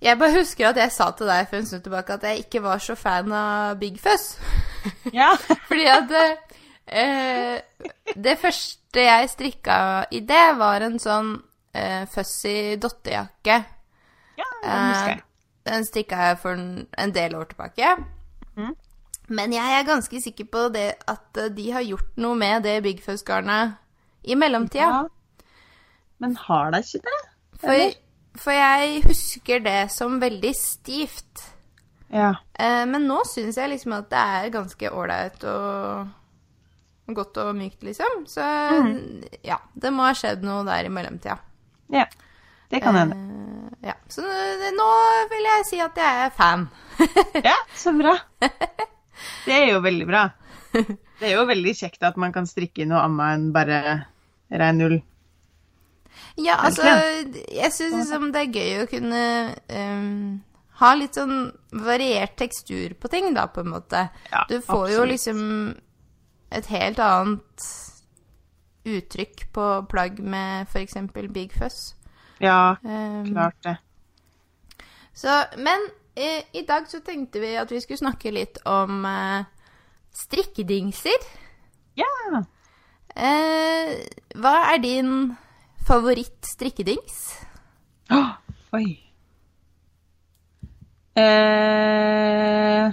Jeg 0.00 0.18
bare 0.20 0.36
husker 0.38 0.68
at 0.68 0.76
jeg 0.80 0.92
sa 0.92 1.10
til 1.16 1.28
deg 1.28 1.48
for 1.48 1.56
en 1.58 1.66
stund 1.68 1.82
tilbake 1.86 2.12
at 2.16 2.26
jeg 2.28 2.44
ikke 2.44 2.62
var 2.64 2.78
så 2.84 2.94
fan 2.96 3.32
av 3.32 3.78
Big 3.80 3.96
Fuzz. 4.00 4.36
ja. 5.12 5.30
Fordi 5.68 5.86
at 5.92 6.12
eh, 6.86 7.60
Det 8.14 8.36
første 8.40 9.00
jeg 9.08 9.30
strikka 9.32 9.78
i 10.12 10.20
det, 10.20 10.44
var 10.60 10.84
en 10.86 10.98
sånn 11.02 11.32
eh, 11.74 12.04
fussy 12.12 12.76
dottejakke. 12.80 13.56
ja, 14.38 14.50
den 14.62 14.88
husker 14.92 15.14
jeg. 15.16 15.22
Den 15.66 15.86
strikka 15.86 16.28
jeg 16.28 16.38
for 16.42 16.58
en, 16.58 17.14
del 17.14 17.34
år 17.36 17.50
tilbake. 17.50 17.96
Mm. 18.56 18.74
Men 19.28 19.52
jeg 19.56 19.78
er 19.78 19.88
ganske 19.88 20.20
sikker 20.22 20.46
på 20.52 20.68
det 20.74 20.88
at 21.10 21.40
eh, 21.42 21.50
de 21.54 21.70
har 21.74 21.86
gjort 21.86 22.20
noe 22.22 22.38
med 22.38 22.62
det 22.66 22.78
Big 22.84 23.02
Fuzz-garnet 23.02 23.74
i 24.22 24.38
mellomtida. 24.38 25.02
Ja. 25.02 25.46
Men 26.22 26.36
har 26.46 26.70
de 26.72 26.82
ikke 26.84 27.02
det? 27.04 27.18
For, 27.60 27.96
for 28.44 28.54
jeg 28.54 29.02
husker 29.06 29.64
det 29.64 29.80
som 29.92 30.20
veldig 30.22 30.52
stivt. 30.56 31.42
Ja. 32.12 32.36
Eh, 32.54 32.84
men 32.86 33.08
nå 33.10 33.22
syns 33.28 33.58
jeg 33.58 33.72
liksom 33.74 33.96
at 33.98 34.08
det 34.12 34.22
er 34.22 34.54
ganske 34.54 34.92
ålreit 34.94 35.42
og 35.50 36.06
godt 37.16 37.42
og 37.42 37.52
mykt, 37.58 37.82
liksom. 37.86 38.24
Så 38.30 38.46
ja, 39.46 39.58
det 39.74 39.92
må 39.94 40.06
ha 40.06 40.14
skjedd 40.16 40.46
noe 40.46 40.64
der 40.66 40.86
i 40.86 40.92
mellomtida. 40.92 41.40
ja. 41.94 42.06
Det 42.70 42.80
kan 42.82 42.96
hende. 42.98 43.14
Eh, 43.14 43.55
ja. 43.86 43.94
Så 44.12 44.22
nå 44.76 44.90
vil 45.30 45.48
jeg 45.48 45.66
si 45.70 45.80
at 45.82 45.98
jeg 46.00 46.26
er 46.26 46.34
fan. 46.36 46.68
Ja, 47.48 47.56
så 47.76 47.92
bra. 47.96 48.16
Det 49.46 49.54
er 49.54 49.70
jo 49.70 49.80
veldig 49.84 50.06
bra. 50.08 50.26
Det 50.72 51.28
er 51.30 51.36
jo 51.38 51.46
veldig 51.48 51.72
kjekt 51.76 52.02
at 52.04 52.18
man 52.20 52.34
kan 52.34 52.48
strikke 52.48 52.84
noe 52.88 53.00
annet 53.06 53.36
enn 53.36 53.46
bare 53.54 53.78
rein 54.52 54.82
ull. 54.84 54.98
Ja, 56.36 56.58
altså 56.66 56.84
Jeg 56.84 57.72
syns 57.72 57.96
liksom 57.96 58.28
det 58.34 58.42
er 58.42 58.58
gøy 58.58 58.82
å 58.82 58.88
kunne 58.90 59.22
um, 59.72 60.42
ha 60.80 60.92
litt 60.98 61.16
sånn 61.16 61.48
variert 61.72 62.36
tekstur 62.36 62.92
på 63.00 63.08
ting, 63.12 63.30
da, 63.36 63.46
på 63.48 63.64
en 63.64 63.72
måte. 63.72 64.06
Ja, 64.32 64.44
du 64.50 64.58
får 64.64 64.90
jo 64.92 65.06
liksom 65.08 65.40
et 66.52 66.68
helt 66.70 67.00
annet 67.02 67.68
uttrykk 68.86 69.46
på 69.56 69.68
plagg 69.90 70.20
med 70.22 70.68
f.eks. 70.68 70.98
Big 71.32 71.56
Fuzz. 71.56 71.95
Ja, 72.38 72.76
um, 72.82 73.24
klart 73.32 73.62
det. 73.64 73.76
Så, 75.16 75.32
men 75.56 75.88
eh, 76.14 76.44
i 76.52 76.62
dag 76.68 76.88
så 76.88 77.00
tenkte 77.00 77.40
vi 77.40 77.54
at 77.56 77.70
vi 77.72 77.80
skulle 77.80 78.02
snakke 78.02 78.32
litt 78.34 78.60
om 78.68 79.04
eh, 79.08 79.46
strikkedingser. 80.12 81.24
Ja. 81.96 82.42
Eh, 83.16 83.94
hva 84.36 84.54
er 84.74 84.82
din 84.84 85.10
favoritt-strikkedings? 85.88 87.24
Åh, 88.12 88.30
oi. 88.76 88.86
Eh... 91.16 92.92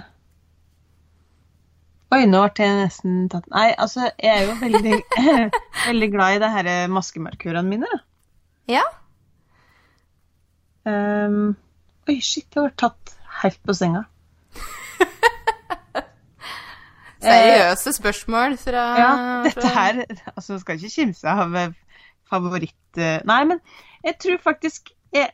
Oi, 2.14 2.24
nå 2.30 2.40
ble 2.54 2.66
jeg 2.68 2.76
nesten 2.78 3.24
tatt 3.28 3.48
Nei, 3.50 3.72
altså, 3.74 4.06
jeg 4.22 4.30
er 4.30 4.44
jo 4.46 4.54
veldig, 4.62 4.98
veldig 5.90 6.08
glad 6.14 6.36
i 6.36 6.42
det 6.44 6.52
her 6.56 6.68
maskemarkørene 6.88 7.68
mine. 7.68 7.90
Ja? 8.70 8.84
Ehm, 10.88 11.54
oi, 12.08 12.18
shit, 12.20 12.48
jeg 12.54 12.62
var 12.66 12.74
tatt 12.80 13.14
helt 13.42 13.60
på 13.64 13.74
senga. 13.76 14.04
Seriøse 17.24 17.92
spørsmål 17.96 18.58
fra 18.60 18.82
Ja, 19.00 19.12
dette 19.46 19.70
her 19.72 20.02
Altså, 20.34 20.58
skal 20.60 20.76
ikke 20.76 20.90
kimse 20.92 21.30
av 21.30 21.54
eh, 21.56 21.70
favoritt... 22.28 22.76
eh, 23.00 23.22
Nei, 23.28 23.40
men 23.48 23.62
jeg 24.04 24.18
tror 24.20 24.42
faktisk 24.44 24.90
jeg, 25.14 25.30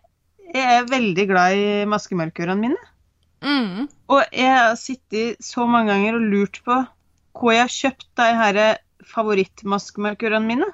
jeg 0.55 0.67
er 0.77 0.87
veldig 0.91 1.25
glad 1.31 1.57
i 1.59 1.65
maskemarkørene 1.91 2.61
mine. 2.61 2.79
Mm. 3.43 3.89
Og 4.13 4.23
jeg 4.37 4.51
har 4.53 4.77
sittet 4.79 5.41
så 5.43 5.65
mange 5.67 5.91
ganger 5.91 6.19
og 6.21 6.27
lurt 6.31 6.61
på 6.67 6.77
hvor 7.41 7.55
jeg 7.55 7.65
har 7.65 7.73
kjøpt 7.75 8.07
de 8.21 8.29
her 8.39 8.61
favorittmaskemarkørene 9.15 10.47
mine. 10.47 10.69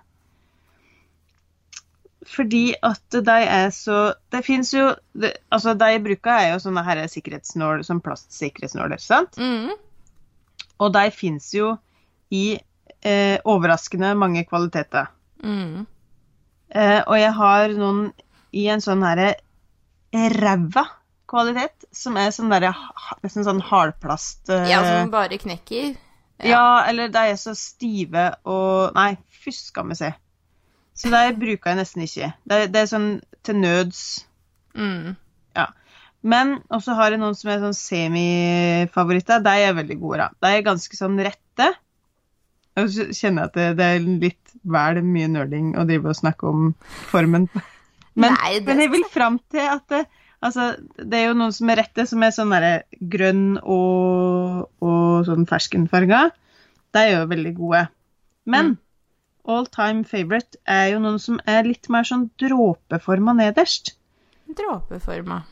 Fordi 2.26 2.74
at 2.82 3.16
de 3.22 3.34
er 3.46 3.68
så 3.70 4.14
Det 4.32 4.40
fins 4.42 4.72
jo 4.74 4.88
det, 5.14 5.36
Altså, 5.54 5.76
de 5.78 5.98
bruker, 6.02 6.32
er 6.32 6.52
jo 6.54 6.62
sånne 6.64 6.82
her 6.86 7.04
sikkerhetsnåler, 7.10 7.84
som 7.86 8.02
plastsikkerhetsnåler, 8.02 8.98
sant? 9.02 9.38
Mm. 9.38 9.70
Og 10.82 10.92
de 10.92 11.04
fins 11.14 11.52
jo 11.54 11.76
i 12.34 12.58
eh, 13.06 13.38
overraskende 13.46 14.12
mange 14.18 14.42
kvaliteter. 14.48 15.06
Mm. 15.44 15.86
Eh, 16.74 17.00
og 17.06 17.16
jeg 17.20 17.32
har 17.38 17.74
noen 17.78 18.08
i 18.56 18.66
en 18.72 18.82
sånn 18.82 19.04
herre 19.06 19.34
ræva 20.12 20.84
kvalitet, 21.30 21.86
som 21.94 22.16
er 22.18 22.32
sånn 22.34 22.50
derre 22.52 22.72
nesten 23.24 23.46
sånn 23.46 23.62
hardplast 23.64 24.50
eh, 24.52 24.68
Ja, 24.70 24.82
som 24.84 25.10
bare 25.14 25.38
knekker. 25.42 25.96
ja. 26.42 26.84
eller 26.86 27.10
de 27.12 27.24
er 27.32 27.40
så 27.40 27.54
stive 27.58 28.28
og 28.44 28.94
Nei, 28.96 29.14
fy 29.30 29.54
skal 29.54 29.88
vi 29.90 29.98
se. 29.98 30.12
Så 30.96 31.10
der 31.12 31.34
bruker 31.36 31.70
jeg 31.72 31.76
nesten 31.82 32.02
ikke. 32.06 32.30
Det, 32.48 32.58
det 32.72 32.80
er 32.82 32.90
sånn 32.90 33.10
til 33.44 33.58
nøds 33.62 34.02
Mm. 34.76 35.14
Men 36.26 36.56
også 36.74 36.94
har 36.98 37.12
jeg 37.14 37.20
noen 37.22 37.36
som 37.38 37.50
er 37.52 37.60
sånn 37.62 37.76
semifavoritter. 37.76 39.42
De 39.44 39.52
er 39.62 39.76
veldig 39.76 39.96
gode, 40.00 40.18
da. 40.24 40.26
De 40.42 40.50
er 40.56 40.64
ganske 40.66 40.98
sånn 40.98 41.16
rette. 41.22 41.68
Og 42.76 42.88
så 42.92 43.06
kjenner 43.14 43.44
jeg 43.46 43.50
at 43.52 43.56
det, 43.56 43.66
det 43.78 43.86
er 43.94 44.02
litt 44.24 44.54
vel 44.66 44.98
mye 45.06 45.28
nerding 45.32 45.70
å 45.78 45.84
drive 45.88 46.10
og 46.12 46.18
snakke 46.18 46.48
om 46.50 46.66
formen. 47.12 47.46
Men, 48.20 48.32
Nei, 48.34 48.54
det- 48.58 48.66
men 48.72 48.78
jeg 48.80 48.90
vil 48.94 49.04
fram 49.12 49.34
til 49.52 49.60
at 49.68 49.84
det, 49.92 50.02
altså, 50.44 50.70
det 50.96 51.18
er 51.18 51.26
jo 51.28 51.34
noen 51.36 51.52
som 51.52 51.68
er 51.72 51.76
rette, 51.82 52.06
som 52.08 52.22
er 52.24 52.30
sånn 52.32 52.52
derre 52.54 52.74
grønn 53.12 53.58
og, 53.60 54.70
og 54.80 55.26
sånn 55.28 55.44
ferskenfarga. 55.50 56.22
De 56.96 57.02
er 57.02 57.10
jo 57.18 57.26
veldig 57.28 57.52
gode. 57.58 57.82
Men 58.48 58.70
Mm. 58.72 58.78
All 59.46 59.66
time 59.72 60.04
favorite 60.04 60.58
er 60.68 60.92
jo 60.92 61.02
noen 61.02 61.18
som 61.22 61.40
er 61.48 61.66
litt 61.66 61.90
mer 61.92 62.06
sånn 62.06 62.28
dråpeforma 62.40 63.36
nederst. 63.38 63.94
Dråpeforma. 64.46 65.42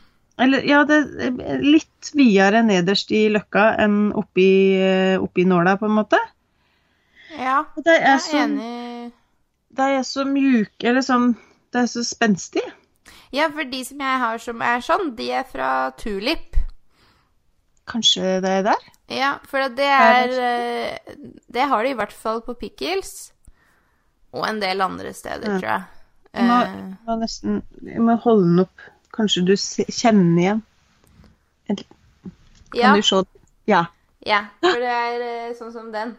Eller 0.41 0.65
ja, 0.67 0.81
det 0.87 0.97
er 1.23 1.61
litt 1.63 2.11
videre 2.15 2.61
nederst 2.65 3.11
i 3.15 3.25
løkka 3.31 3.69
enn 3.79 4.09
oppi, 4.19 4.49
eh, 4.75 5.15
oppi 5.21 5.45
nåla, 5.47 5.77
på 5.79 5.87
en 5.87 5.95
måte. 5.95 6.19
Ja, 7.35 7.63
jeg 7.79 7.93
er, 7.93 8.01
er 8.15 8.19
så, 8.23 8.41
enig. 8.43 9.11
de 9.75 9.87
er 9.99 10.03
så 10.07 10.25
mjuke, 10.27 10.87
eller 10.87 11.03
sånn 11.03 11.33
De 11.73 11.81
er 11.81 11.87
så 11.91 12.03
spenstige. 12.07 12.71
Ja, 13.35 13.49
for 13.51 13.67
de 13.67 13.81
som 13.83 13.99
jeg 13.99 14.19
har 14.21 14.39
som 14.39 14.61
er 14.63 14.83
sånn, 14.83 15.09
de 15.17 15.31
er 15.35 15.47
fra 15.47 15.69
Tulip. 15.99 16.55
Kanskje 17.89 18.39
det 18.43 18.51
er 18.61 18.67
der? 18.69 18.85
Ja, 19.11 19.31
for 19.45 19.67
det 19.77 19.85
er 19.85 20.31
eh, 20.41 21.15
Det 21.51 21.67
har 21.69 21.83
de 21.83 21.91
i 21.91 21.97
hvert 21.97 22.15
fall 22.15 22.41
på 22.45 22.55
Pickles. 22.59 23.34
Og 24.35 24.43
en 24.49 24.59
del 24.61 24.81
andre 24.83 25.13
steder, 25.15 25.47
Ja. 25.55 25.59
tror 25.59 25.69
jeg. 25.69 25.83
Jeg 26.35 26.47
må, 26.49 26.55
jeg 26.67 26.97
må 27.07 27.15
nesten 27.21 27.61
Jeg 27.87 28.01
må 28.03 28.15
holde 28.19 28.43
den 28.49 28.59
opp. 28.65 28.81
Kanskje 29.15 29.45
du 29.47 29.53
kjenner 29.55 30.41
igjen? 30.41 30.63
Kan 31.69 31.77
ja, 32.75 32.89
du 32.95 33.01
se 33.07 33.21
Ja. 33.71 33.85
ja, 34.25 34.41
for 34.61 34.81
det 34.83 34.91
er 34.91 35.21
eh, 35.23 35.53
sånn 35.55 35.71
som 35.71 35.91
den. 35.93 36.11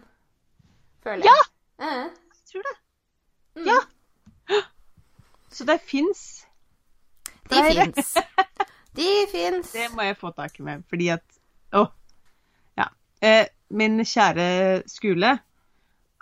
Føler 1.04 1.26
jeg. 1.26 1.28
Ja! 1.28 1.84
Eh, 1.84 2.08
Jeg 2.08 2.48
tror 2.52 2.62
det. 2.64 2.74
mm. 3.60 3.66
Ja. 3.68 3.78
Så 5.52 5.64
det 5.68 5.78
fins. 5.84 6.22
De 7.50 7.60
fins. 7.68 8.14
De 8.96 9.10
fins. 9.30 9.72
Det 9.72 9.90
må 9.94 10.02
jeg 10.08 10.16
få 10.20 10.30
tak 10.36 10.56
i 10.58 10.62
med, 10.62 10.82
fordi 10.88 11.10
at 11.12 11.22
Å. 11.76 11.84
Ja. 12.78 12.88
Eh, 13.20 13.46
min 13.70 13.98
kjære 14.00 14.82
Skule, 14.88 15.36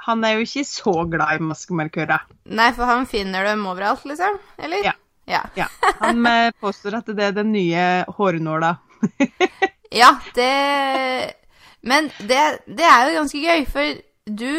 han 0.05 0.25
er 0.27 0.37
jo 0.37 0.45
ikke 0.45 0.67
så 0.69 0.95
glad 1.09 1.39
i 1.39 1.45
maskemarkører. 1.49 2.27
Nei, 2.53 2.69
for 2.77 2.89
han 2.89 3.07
finner 3.09 3.47
dem 3.49 3.65
overalt, 3.71 4.05
liksom? 4.09 4.39
Eller? 4.59 4.85
Ja. 4.85 4.95
Ja, 5.25 5.41
Ja. 5.57 5.69
Han 6.03 6.27
eh, 6.29 6.51
påstår 6.63 6.99
at 6.99 7.09
det 7.09 7.25
er 7.25 7.37
den 7.37 7.53
nye 7.55 8.05
hårnåla. 8.19 8.75
ja 10.01 10.11
det 10.37 11.35
Men 11.85 12.09
det, 12.19 12.41
det 12.65 12.85
er 12.89 13.09
jo 13.09 13.19
ganske 13.19 13.41
gøy, 13.41 13.65
for 13.69 13.99
du 14.25 14.53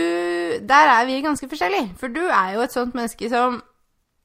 Der 0.62 0.92
er 0.94 1.06
vi 1.06 1.22
ganske 1.22 1.50
forskjellige. 1.50 1.94
For 1.98 2.14
du 2.14 2.22
er 2.26 2.54
jo 2.56 2.66
et 2.66 2.74
sånt 2.74 2.98
menneske 2.98 3.30
som 3.30 3.62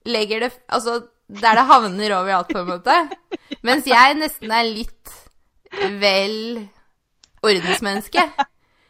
legger 0.05 0.47
det 0.47 0.53
Altså 0.69 1.03
der 1.31 1.55
det 1.55 1.67
havner 1.69 2.13
overalt, 2.17 2.49
på 2.51 2.59
en 2.59 2.67
måte. 2.67 2.95
Mens 3.67 3.87
jeg 3.87 4.17
nesten 4.19 4.51
er 4.51 4.67
litt 4.67 5.13
vel 6.01 6.65
ordensmenneske. 7.47 8.25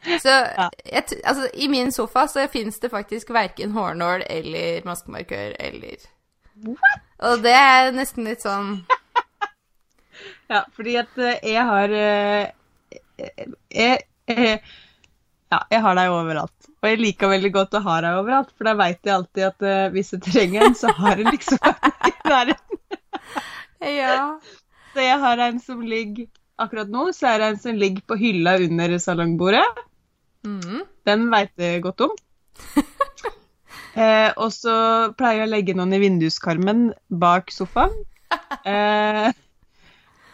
Så 0.01 0.33
jeg, 0.85 1.03
altså, 1.25 1.49
i 1.55 1.69
min 1.69 1.93
sofa 1.93 2.25
så 2.29 2.47
fins 2.49 2.81
det 2.81 2.89
faktisk 2.93 3.31
verken 3.37 3.75
hårnål 3.77 4.25
eller 4.27 4.87
maskemarkør 4.89 5.57
eller 5.61 6.07
Og 7.29 7.43
det 7.45 7.53
er 7.57 7.93
nesten 7.93 8.29
litt 8.29 8.45
sånn 8.45 8.79
Ja, 10.51 10.65
fordi 10.77 10.97
at 11.01 11.21
eh, 11.21 11.37
jeg 11.53 11.67
har 11.69 11.93
eh, 11.97 12.49
jeg, 13.21 14.01
jeg, 14.27 14.57
Ja, 15.51 15.61
jeg 15.71 15.83
har 15.85 15.97
deg 15.99 16.15
overalt. 16.15 16.57
Og 16.81 16.89
jeg 16.89 17.01
liker 17.01 17.33
veldig 17.33 17.53
godt 17.55 17.77
å 17.77 17.85
ha 17.85 18.01
deg 18.05 18.19
overalt, 18.23 18.53
for 18.57 18.71
da 18.71 18.75
veit 18.79 19.01
jeg 19.05 19.13
alltid 19.13 19.47
at 19.51 19.65
uh, 19.67 19.89
hvis 19.93 20.15
jeg 20.15 20.23
trenger 20.25 20.63
en, 20.65 20.77
så 20.79 20.93
har 20.97 21.19
jeg 21.21 21.27
liksom 21.35 21.59
en 21.67 22.07
i 22.09 22.13
nærheten. 22.31 22.79
Ja. 23.81 24.15
Så 24.95 25.05
jeg 25.05 25.19
har 25.23 25.43
en 25.45 25.59
som 25.65 25.83
ligger 25.85 26.29
Akkurat 26.61 26.91
nå 26.93 27.07
så 27.17 27.31
er 27.31 27.39
det 27.41 27.47
en 27.55 27.61
som 27.63 27.79
ligger 27.81 28.05
på 28.05 28.19
hylla 28.21 28.59
under 28.61 28.93
salongbordet. 29.01 29.65
Mm. 30.47 30.83
Den 31.07 31.27
veit 31.33 31.53
jeg 31.61 31.83
godt 31.87 32.07
om. 32.09 32.17
Eh, 33.99 34.31
og 34.39 34.53
så 34.55 34.73
pleier 35.19 35.41
jeg 35.41 35.49
å 35.49 35.51
legge 35.51 35.75
noen 35.75 35.91
i 35.97 35.99
vinduskarmen 35.99 36.93
bak 37.11 37.51
sofaen. 37.51 37.91
Eh, 38.71 39.33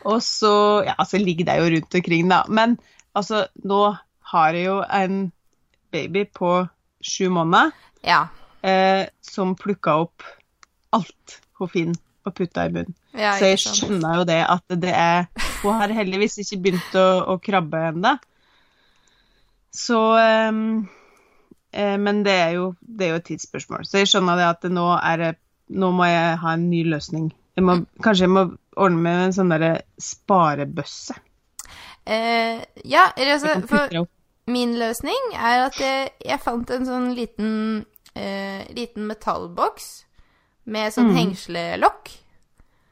og 0.05 0.19
så 0.25 0.51
Ja, 0.85 0.95
så 1.09 1.17
ligger 1.21 1.47
det 1.49 1.55
jo 1.63 1.71
rundt 1.73 1.97
omkring, 1.97 2.29
da. 2.29 2.43
Men 2.53 2.75
altså, 3.17 3.47
nå 3.65 3.81
har 4.33 4.53
jeg 4.59 4.67
jo 4.69 4.77
en 4.85 5.17
baby 5.95 6.27
på 6.37 6.51
sju 7.01 7.31
måneder 7.33 7.73
Ja. 8.05 8.27
eh, 8.63 9.09
som 9.25 9.57
plukka 9.57 9.97
opp 10.05 10.23
alt 10.93 11.39
hun 11.57 11.69
finner 11.73 12.01
og 12.29 12.35
putta 12.37 12.67
i 12.69 12.73
munnen. 12.77 12.93
ja 13.17 13.33
Så 13.41 13.53
jeg 13.55 13.63
skjønner 13.65 14.21
jo 14.21 14.25
det 14.29 14.41
at 14.45 14.65
det 14.85 14.93
er 14.93 15.27
Hun 15.63 15.81
har 15.81 15.89
heldigvis 15.97 16.37
ikke 16.45 16.61
begynt 16.69 16.97
å, 17.01 17.07
å 17.33 17.39
krabbe 17.41 17.81
ennå. 17.95 18.19
Så 19.77 20.01
ehm, 20.17 20.89
eh, 21.73 21.97
Men 22.01 22.23
det 22.25 22.33
er, 22.33 22.51
jo, 22.57 22.71
det 22.81 23.07
er 23.07 23.15
jo 23.15 23.21
et 23.21 23.29
tidsspørsmål. 23.29 23.85
Så 23.85 24.01
jeg 24.01 24.09
skjønner 24.13 24.39
det 24.41 24.49
at 24.49 24.69
nå 24.73 24.87
er 24.97 25.23
det 25.23 25.33
Nå 25.67 25.91
må 25.91 26.07
jeg 26.07 26.37
ha 26.39 26.53
en 26.55 26.69
ny 26.71 26.85
løsning. 26.87 27.33
Jeg 27.59 27.65
må, 27.67 27.75
kanskje 28.05 28.29
jeg 28.29 28.31
må 28.31 28.45
ordne 28.79 29.01
med 29.03 29.23
en 29.25 29.33
sånn 29.35 29.49
derre 29.51 29.71
sparebøsse. 29.99 31.17
Eh, 32.07 32.61
ja, 32.87 33.09
altså, 33.19 33.57
for 33.67 34.07
min 34.47 34.77
løsning 34.79 35.33
er 35.35 35.65
at 35.65 35.81
jeg, 35.83 36.13
jeg 36.23 36.39
fant 36.45 36.71
en 36.71 36.87
sånn 36.87 37.09
liten, 37.19 37.51
eh, 38.15 38.63
liten 38.79 39.09
metallboks 39.11 39.89
med 40.71 40.95
sånn 40.95 41.11
Mm. 41.11 41.17
hengslelokk. 41.17 42.13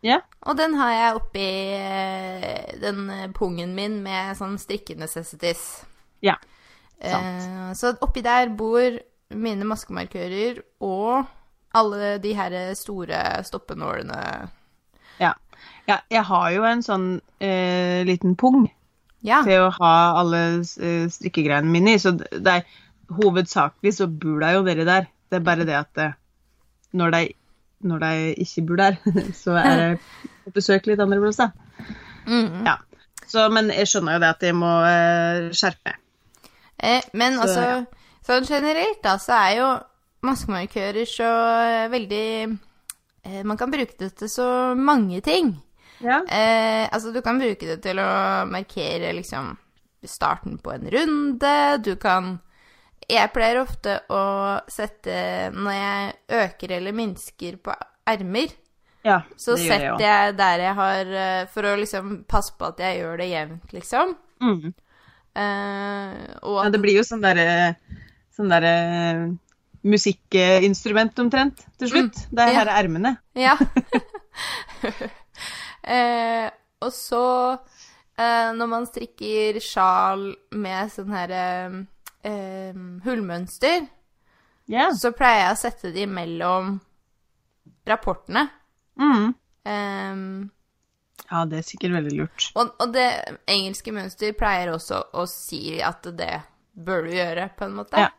Ja. 0.02 0.18
Og 0.42 0.58
den 0.58 0.74
har 0.74 0.90
jeg 0.90 1.20
oppi 1.20 1.46
eh, 1.78 2.74
den 2.82 3.06
pungen 3.38 3.76
min 3.78 4.00
med 4.02 4.34
sånn 4.36 4.58
strikkenecessities. 4.58 5.84
Ja, 6.26 6.34
Eh, 7.00 7.72
så 7.76 7.94
oppi 8.00 8.22
der 8.24 8.48
bor 8.56 8.98
mine 9.34 9.66
maskemarkører 9.66 10.60
og 10.84 11.24
alle 11.74 12.18
de 12.22 12.34
her 12.38 12.54
store 12.78 13.42
stoppenålene. 13.44 14.48
ja. 15.20 15.32
ja. 15.88 15.98
Jeg 16.10 16.22
har 16.24 16.50
jo 16.54 16.64
en 16.68 16.82
sånn 16.86 17.06
eh, 17.40 18.04
liten 18.06 18.36
pung 18.36 18.68
Ja. 19.24 19.42
til 19.42 19.64
å 19.66 19.70
ha 19.80 19.94
alle 20.20 20.42
eh, 20.60 21.08
strikkegreiene 21.10 21.70
mine 21.72 21.96
i, 21.96 21.98
så 21.98 22.12
det 22.16 22.46
er 22.46 22.62
hovedsakelig 23.10 23.94
så 23.96 24.06
bor 24.08 24.40
da 24.44 24.52
jo 24.54 24.62
dere 24.64 24.84
der. 24.86 25.08
Det 25.30 25.40
er 25.40 25.44
bare 25.44 25.64
det 25.66 25.76
at 25.80 25.98
eh, 25.98 26.14
når 26.94 27.10
de, 27.16 27.22
når 27.90 28.04
de 28.04 28.12
ikke 28.44 28.66
bor 28.68 28.76
der, 28.84 28.98
så 29.42 29.56
er 29.58 29.76
det 29.80 30.54
besøk 30.54 30.86
litt 30.86 31.00
andre 31.02 31.18
plasser. 31.24 31.50
Mm. 32.28 32.64
Ja. 32.68 32.76
Så, 33.26 33.48
men 33.50 33.72
jeg 33.72 33.88
skjønner 33.90 34.18
jo 34.18 34.22
det 34.22 34.30
at 34.36 34.42
jeg 34.46 34.54
må 34.60 34.70
eh, 34.86 35.50
skjerpe 35.56 35.90
meg. 35.90 36.00
Eh, 36.78 37.02
men 37.12 37.36
Så, 37.36 37.42
altså, 37.42 37.60
ja. 37.60 38.06
sånn 38.26 38.48
generelt 38.48 39.02
da, 39.04 39.18
så 39.22 39.36
er 39.38 39.56
jo 39.58 39.68
maskemarkører 40.24 41.08
så 41.08 41.30
eh, 41.64 41.90
veldig 41.92 42.26
eh, 42.44 43.42
Man 43.44 43.60
kan 43.60 43.72
bruke 43.72 43.96
det 43.98 44.14
til 44.18 44.30
så 44.32 44.48
mange 44.76 45.20
ting. 45.24 45.54
Ja. 46.00 46.22
Eh, 46.26 46.88
altså, 46.90 47.12
du 47.12 47.20
kan 47.22 47.38
bruke 47.40 47.68
det 47.68 47.80
til 47.84 48.00
å 48.02 48.10
markere 48.50 49.12
liksom 49.16 49.54
starten 50.04 50.58
på 50.58 50.74
en 50.74 50.90
runde. 50.90 51.54
Du 51.84 51.96
kan 51.96 52.38
Jeg 53.08 53.32
pleier 53.34 53.60
ofte 53.60 53.98
å 54.08 54.60
sette 54.68 55.50
Når 55.52 55.74
jeg 55.76 56.12
øker 56.40 56.72
eller 56.78 56.92
minsker 56.96 57.56
på 57.60 57.74
ermer, 58.08 58.52
ja 59.04 59.18
så 59.36 59.56
det 59.56 59.66
gjør 59.66 59.72
jeg 59.74 59.82
setter 59.82 60.04
jeg 60.04 60.36
der 60.38 60.62
jeg 60.64 60.76
har 60.78 61.10
eh, 61.24 61.42
For 61.52 61.68
å 61.68 61.74
liksom 61.76 62.14
passe 62.28 62.54
på 62.56 62.70
at 62.70 62.80
jeg 62.80 63.02
gjør 63.02 63.20
det 63.20 63.28
jevnt, 63.28 63.74
liksom. 63.76 64.14
Mm. 64.40 64.72
Eh, 65.34 66.36
og 66.42 66.60
Ja, 66.62 66.70
det 66.70 66.80
blir 66.82 66.98
jo 66.98 67.04
sånn 67.06 67.22
derre 67.24 67.74
sånn 68.34 68.50
der, 68.50 68.64
eh, 68.66 69.22
musikkinstrument 69.84 71.18
omtrent 71.22 71.60
til 71.78 71.90
slutt. 71.90 72.14
Det 72.30 72.40
er 72.42 72.48
Mm. 72.48 72.54
ja. 72.54 72.58
her 72.60 72.84
ermene. 72.84 73.18
Ja. 73.34 73.56
eh, 75.94 76.50
og 76.80 76.92
så 76.92 77.58
eh, 78.18 78.50
når 78.54 78.68
man 78.70 78.86
strikker 78.86 79.60
sjal 79.60 80.34
med 80.52 80.90
sånn 80.94 81.12
her 81.14 81.86
hullmønster, 83.04 83.84
yeah. 84.66 84.90
så 84.96 85.12
pleier 85.12 85.42
jeg 85.44 85.52
å 85.52 85.60
sette 85.60 85.92
det 85.92 86.06
mellom 86.08 86.80
rapportene. 87.86 88.46
Mm. 88.96 89.34
Eh, 89.68 90.14
ja, 91.30 91.44
det 91.48 91.60
er 91.60 91.66
sikkert 91.66 91.96
veldig 91.96 92.16
lurt. 92.18 92.50
og, 92.54 92.74
og 92.82 92.92
det 92.94 93.08
engelske 93.50 93.94
mønster 93.94 94.34
pleier 94.36 94.74
også 94.74 95.00
å 95.16 95.24
si 95.30 95.80
at 95.82 96.06
det 96.18 96.42
bør 96.74 97.06
du 97.06 97.14
gjøre, 97.14 97.48
på 97.56 97.68
en 97.68 97.76
måte. 97.78 98.02
Ja. 98.02 98.10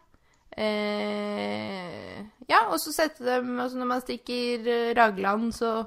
Eh, 0.56 2.22
ja, 2.48 2.62
og 2.70 2.80
så 2.80 2.94
sette 2.96 3.26
dem 3.26 3.58
altså 3.60 3.76
Når 3.76 3.88
man 3.90 4.04
stikker 4.06 4.70
eh, 4.72 4.94
raglan, 4.96 5.50
så 5.52 5.84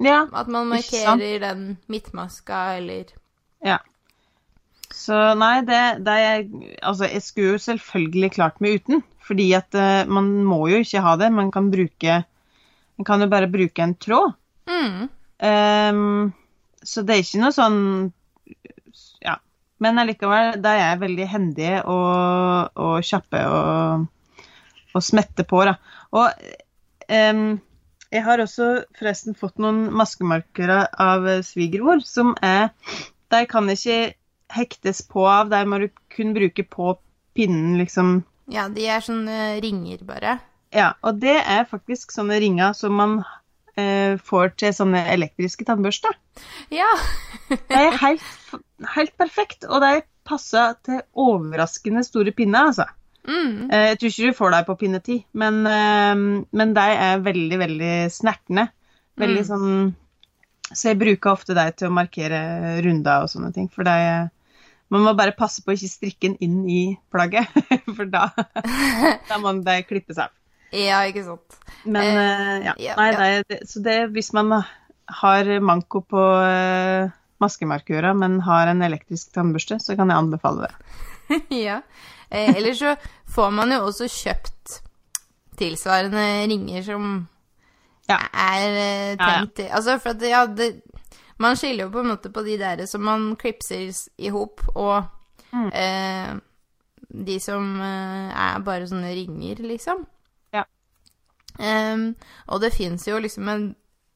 Ja. 0.00 0.22
At 0.32 0.48
man 0.48 0.70
markerer 0.70 1.42
den 1.42 1.76
midtmaska, 1.86 2.78
eller 2.78 3.12
Ja. 3.64 3.78
Så 4.88 5.34
nei, 5.36 5.60
det, 5.66 5.82
det 6.06 6.14
er 6.14 6.46
Altså, 6.82 7.04
jeg 7.04 7.22
skulle 7.22 7.52
jo 7.56 7.58
selvfølgelig 7.58 8.32
klart 8.32 8.60
meg 8.60 8.80
uten. 8.80 9.04
Fordi 9.26 9.50
at 9.58 9.74
uh, 9.74 10.06
man 10.08 10.30
må 10.46 10.68
jo 10.70 10.78
ikke 10.80 11.02
ha 11.02 11.16
det. 11.18 11.32
Man 11.34 11.50
kan 11.50 11.70
bruke 11.70 12.24
Man 12.96 13.04
kan 13.04 13.20
jo 13.20 13.28
bare 13.28 13.50
bruke 13.50 13.82
en 13.82 13.94
tråd. 13.94 14.32
mm. 14.66 15.08
Ehm, 15.44 16.32
så 16.82 17.02
det 17.04 17.14
er 17.14 17.24
ikke 17.24 17.42
noe 17.42 17.54
sånn 17.54 17.80
Ja. 19.24 19.36
Men 19.82 20.00
allikevel, 20.00 20.54
de 20.64 20.74
er 20.80 21.00
veldig 21.02 21.26
hendige 21.28 21.82
og, 21.84 22.70
og 22.80 23.04
kjappe 23.04 23.42
og, 23.44 24.06
og 24.96 25.04
smette 25.04 25.44
på, 25.44 25.64
da. 25.68 25.76
Og 26.16 26.30
um, 27.12 27.58
jeg 28.14 28.22
har 28.24 28.40
også 28.40 28.68
forresten 28.96 29.36
fått 29.36 29.60
noen 29.60 29.86
maskemarkører 29.92 30.88
av 31.02 31.26
svigermor 31.44 32.00
som 32.06 32.32
er 32.40 32.70
De 33.34 33.42
kan 33.50 33.68
ikke 33.68 34.14
hektes 34.54 35.02
på 35.10 35.26
av, 35.26 35.50
de 35.50 35.60
må 35.66 35.80
du 35.82 35.88
kun 36.14 36.30
bruke 36.36 36.62
på 36.70 36.94
pinnen, 37.36 37.74
liksom. 37.80 38.20
Ja, 38.48 38.68
de 38.72 38.86
er 38.86 39.02
sånne 39.02 39.56
ringer, 39.60 40.04
bare. 40.06 40.38
Ja, 40.72 40.92
og 41.02 41.18
det 41.20 41.34
er 41.42 41.66
faktisk 41.68 42.14
sånne 42.14 42.38
ringer 42.40 42.76
som 42.78 42.94
man 42.96 43.16
får 44.24 44.54
til 44.56 44.72
sånne 44.72 45.02
elektriske 45.12 45.64
tannbørster. 45.68 46.14
Ja. 46.72 46.88
det 47.50 47.76
er 47.76 47.96
helt, 48.00 48.28
helt 48.96 49.16
perfekt, 49.20 49.66
og 49.68 49.82
de 49.84 50.02
passer 50.26 50.74
til 50.86 51.02
overraskende 51.14 52.02
store 52.06 52.32
pinner, 52.34 52.70
altså. 52.72 52.86
Mm. 53.26 53.68
Eh, 53.74 53.84
Jeg 53.92 53.98
tror 53.98 54.10
ikke 54.12 54.30
du 54.30 54.38
får 54.38 54.50
dem 54.54 54.64
på 54.68 54.78
pinne 54.80 55.00
ti, 55.02 55.16
men, 55.34 55.60
eh, 55.66 56.14
men 56.56 56.74
de 56.74 56.86
er 57.08 57.22
veldig, 57.26 57.58
veldig 57.58 57.94
snertne. 58.14 58.68
Veldig 59.18 59.42
Mm. 59.44 59.48
sånn 59.48 59.94
Så 60.74 60.88
jeg 60.90 60.98
bruker 60.98 61.30
ofte 61.30 61.54
deg 61.54 61.76
til 61.78 61.88
å 61.88 61.94
markere 61.94 62.80
runder 62.82 63.22
og 63.22 63.28
sånne 63.30 63.52
ting, 63.54 63.68
for 63.68 63.84
de 63.86 64.30
Man 64.90 65.02
må 65.02 65.16
bare 65.18 65.32
passe 65.34 65.62
på 65.62 65.72
å 65.72 65.74
ikke 65.74 65.90
strikke 65.90 66.20
den 66.28 66.36
inn 66.40 66.68
i 66.70 66.98
plagget, 67.10 67.46
for 67.96 68.04
da, 68.06 68.28
da 69.28 69.38
må 69.42 69.52
de 69.64 69.82
klippe 69.82 70.14
seg 70.14 70.24
av. 70.28 70.30
ja, 70.72 71.02
ikke 71.06 71.24
sant. 71.24 71.58
Men 71.84 72.02
Eh, 72.16 72.56
eh, 72.56 72.64
ja. 72.66 72.74
ja, 72.78 72.94
Nei, 72.98 73.10
nei, 73.14 73.42
det, 73.48 73.60
så 73.70 73.82
det 73.84 73.98
hvis 74.14 74.32
man 74.34 74.50
har 75.20 75.50
manko 75.62 76.00
på 76.02 76.18
uh, 76.18 77.10
maskemarkøra, 77.38 78.14
men 78.18 78.40
har 78.42 78.66
en 78.72 78.82
elektrisk 78.82 79.30
tannbørste, 79.36 79.78
så 79.80 79.94
kan 79.96 80.10
jeg 80.10 80.18
anbefale 80.18 80.66
det. 80.66 80.74
ja. 81.68 81.80
Eh, 82.30 82.56
eller 82.56 82.74
så 82.74 82.96
får 83.30 83.50
man 83.54 83.70
jo 83.70 83.84
også 83.86 84.08
kjøpt 84.10 84.80
tilsvarende 85.56 86.24
ringer 86.50 86.82
som 86.82 87.28
Ja. 88.08 88.18
er 88.32 88.66
eh, 88.78 89.16
tenkt 89.18 89.54
til 89.58 89.70
Altså, 89.74 89.96
for 89.98 90.10
at 90.14 90.22
ja, 90.22 90.44
det 90.46 90.82
Man 91.38 91.56
skiller 91.56 91.84
jo 91.84 91.90
på 91.90 92.00
en 92.00 92.10
måte 92.12 92.30
på 92.32 92.42
de 92.46 92.54
der 92.58 92.86
som 92.86 93.02
man 93.04 93.34
klipser 93.36 93.90
i 94.18 94.28
hop, 94.32 94.60
og 94.74 95.04
Mm. 95.52 95.70
eh, 95.72 96.34
de 97.26 97.36
som 97.40 97.80
eh, 97.80 98.30
er 98.34 98.58
bare 98.64 98.86
sånne 98.88 99.12
ringer, 99.14 99.60
liksom. 99.62 100.04
Em, 101.58 102.06
og 102.52 102.60
det 102.60 102.72
fins 102.74 103.06
jo 103.08 103.18
liksom 103.22 103.48
en 103.48 103.66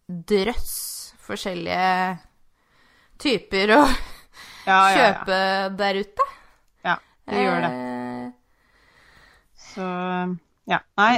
drøss 0.08 1.14
forskjellige 1.24 2.18
typer 3.20 3.74
å 3.76 3.82
Ja, 4.68 4.76
ja, 4.76 4.76
ja. 4.76 4.94
kjøpe 4.94 5.36
der 5.80 5.98
ute. 6.04 6.24
ja 6.84 6.96
det 7.30 7.42
gjør 7.46 7.62
det. 7.64 7.70
Uh, 7.74 8.30
Så 9.70 9.86
ja. 10.70 10.78
Nei, 11.00 11.14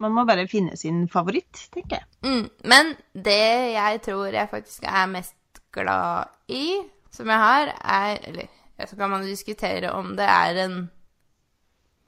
man 0.00 0.14
må 0.14 0.24
bare 0.28 0.46
finne 0.50 0.76
sin 0.78 1.04
favoritt, 1.10 1.66
tenker 1.74 1.98
jeg. 2.00 2.06
Mm, 2.24 2.46
men 2.70 2.92
det 3.26 3.40
jeg 3.74 4.00
tror 4.06 4.28
jeg 4.34 4.50
faktisk 4.52 4.86
er 4.88 5.10
mest 5.10 5.60
glad 5.74 6.30
i, 6.48 6.80
som 7.14 7.28
jeg 7.30 7.40
har, 7.42 7.72
er 7.82 8.20
Eller 8.30 8.88
så 8.90 8.96
kan 8.98 9.10
man 9.10 9.22
diskutere 9.26 9.90
om 9.94 10.14
det 10.18 10.26
er 10.26 10.56
en 10.64 10.78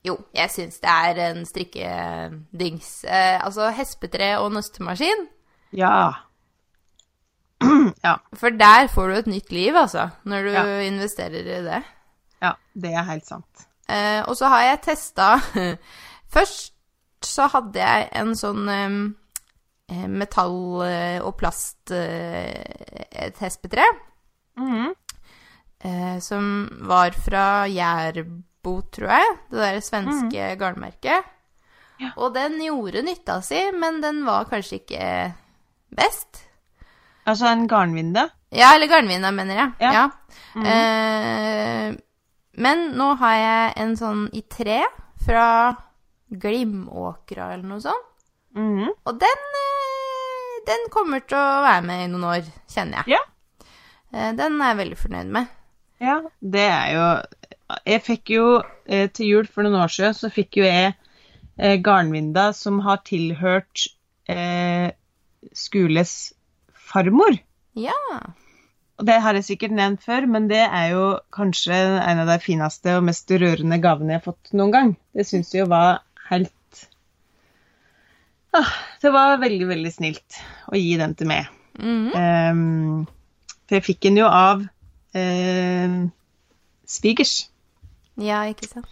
Jo, 0.06 0.14
jeg 0.36 0.50
syns 0.54 0.78
det 0.82 0.92
er 0.92 1.18
en 1.30 1.42
strikkedings. 1.48 2.90
Eh, 3.04 3.40
altså 3.44 3.70
hespetre 3.74 4.36
og 4.38 4.52
nøstemaskin. 4.54 5.26
Ja. 5.74 6.12
ja. 8.06 8.14
For 8.36 8.54
der 8.54 8.86
får 8.92 9.08
du 9.10 9.14
et 9.18 9.30
nytt 9.32 9.52
liv, 9.52 9.74
altså, 9.76 10.08
når 10.24 10.42
du 10.46 10.50
Ja. 10.54 10.64
investerer 10.86 11.40
i 11.58 11.62
det. 11.64 11.82
Ja, 12.42 12.52
det 12.74 12.92
er 12.94 13.02
helt 13.10 13.26
sant. 13.26 13.66
Eh, 13.88 14.22
og 14.28 14.36
så 14.36 14.48
har 14.50 14.62
jeg 14.62 14.80
testa 14.82 15.26
Først 16.34 16.72
så 17.24 17.46
hadde 17.48 17.78
jeg 17.80 18.08
en 18.18 18.34
sånn 18.36 18.68
eh, 18.68 20.06
metall- 20.10 20.82
eh, 20.86 21.18
og 21.24 21.36
plast 21.38 21.90
eh, 21.94 22.62
et 23.12 23.38
hespetre. 23.40 23.84
Mm 24.58 24.70
-hmm. 24.72 24.94
eh, 25.84 26.18
som 26.20 26.68
var 26.82 27.10
fra 27.10 27.66
Jærbo, 28.66 28.82
tror 28.90 29.10
jeg. 29.10 29.36
Det 29.50 29.58
der 29.60 29.80
svenske 29.80 30.56
garnmerket. 30.58 31.24
Ja. 32.00 32.10
Og 32.16 32.34
den 32.34 32.58
gjorde 32.60 33.02
nytta 33.02 33.40
si, 33.42 33.70
men 33.72 34.00
den 34.02 34.24
var 34.26 34.44
kanskje 34.50 34.80
ikke 34.82 35.34
best. 35.96 36.42
Altså 37.26 37.46
en 37.50 37.66
garnvinde? 37.68 38.28
Ja, 38.52 38.74
eller 38.74 38.86
garnvinda, 38.86 39.30
mener 39.32 39.54
jeg. 39.56 39.72
Ja. 39.80 39.92
Ja. 39.92 40.10
Eh, 40.56 41.94
men 42.58 42.84
nå 42.96 43.14
har 43.18 43.34
jeg 43.36 43.72
en 43.82 43.96
sånn 43.96 44.26
i 44.32 44.42
tre 44.48 44.82
fra 45.24 45.74
Glimåkra 46.30 47.52
eller 47.54 47.66
noe 47.66 47.80
sånt. 47.82 48.12
Mm. 48.56 48.88
Og 49.04 49.18
den, 49.20 49.42
eh, 49.62 50.60
den 50.66 50.86
kommer 50.90 51.20
til 51.26 51.36
å 51.38 51.62
være 51.64 51.82
med 51.84 52.04
i 52.04 52.12
noen 52.12 52.24
år, 52.24 52.46
kjenner 52.72 53.02
jeg. 53.04 53.16
Ja. 53.16 53.22
Eh, 54.12 54.32
Den 54.32 54.60
er 54.62 54.68
jeg 54.74 54.76
veldig 54.78 54.96
fornøyd 54.98 55.26
med. 55.32 55.46
Ja, 56.00 56.20
det 56.40 56.60
er 56.70 56.88
jo 56.92 57.04
Jeg 57.66 58.02
fikk 58.06 58.30
jo 58.30 58.46
eh, 58.86 59.08
til 59.10 59.32
jul 59.32 59.50
for 59.50 59.66
noen 59.66 59.80
år 59.82 59.90
siden, 59.90 60.14
så 60.14 60.30
fikk 60.30 60.60
jo 60.60 60.66
jeg 60.66 60.92
eh, 61.58 61.76
garnvinda 61.82 62.52
som 62.54 62.78
har 62.86 63.02
tilhørt 63.06 63.88
eh, 64.30 64.92
Skules 65.56 66.12
farmor. 66.72 67.38
Ja. 67.78 67.96
Og 68.96 69.06
det 69.08 69.18
har 69.22 69.36
jeg 69.36 69.46
sikkert 69.50 69.74
nevnt 69.76 70.04
før, 70.06 70.26
men 70.30 70.46
det 70.50 70.62
er 70.64 70.92
jo 70.94 71.04
kanskje 71.34 71.74
en 72.00 72.22
av 72.22 72.30
de 72.30 72.38
fineste 72.42 72.96
og 72.96 73.04
mest 73.06 73.30
rørende 73.30 73.78
gavene 73.82 74.14
jeg 74.14 74.22
har 74.22 74.28
fått 74.30 74.54
noen 74.56 74.72
gang. 74.72 74.94
Det 75.12 75.26
syns 75.28 75.52
jeg 75.52 75.64
jo 75.64 75.70
var 75.72 76.00
helt 76.30 76.80
ah, 78.56 78.72
Det 79.02 79.12
var 79.12 79.36
veldig, 79.42 79.66
veldig 79.68 79.92
snilt 79.92 80.40
å 80.70 80.78
gi 80.80 80.96
den 81.02 81.14
til 81.18 81.30
meg. 81.34 81.50
Mm 81.76 82.08
-hmm. 82.08 82.50
um, 82.50 83.06
for 83.66 83.76
jeg 83.76 83.84
fikk 83.84 84.00
den 84.06 84.16
jo 84.22 84.26
av 84.30 84.64
eh, 85.14 86.08
svigers. 86.86 87.50
Ja, 88.16 88.42
ikke 88.50 88.68
sant. 88.68 88.86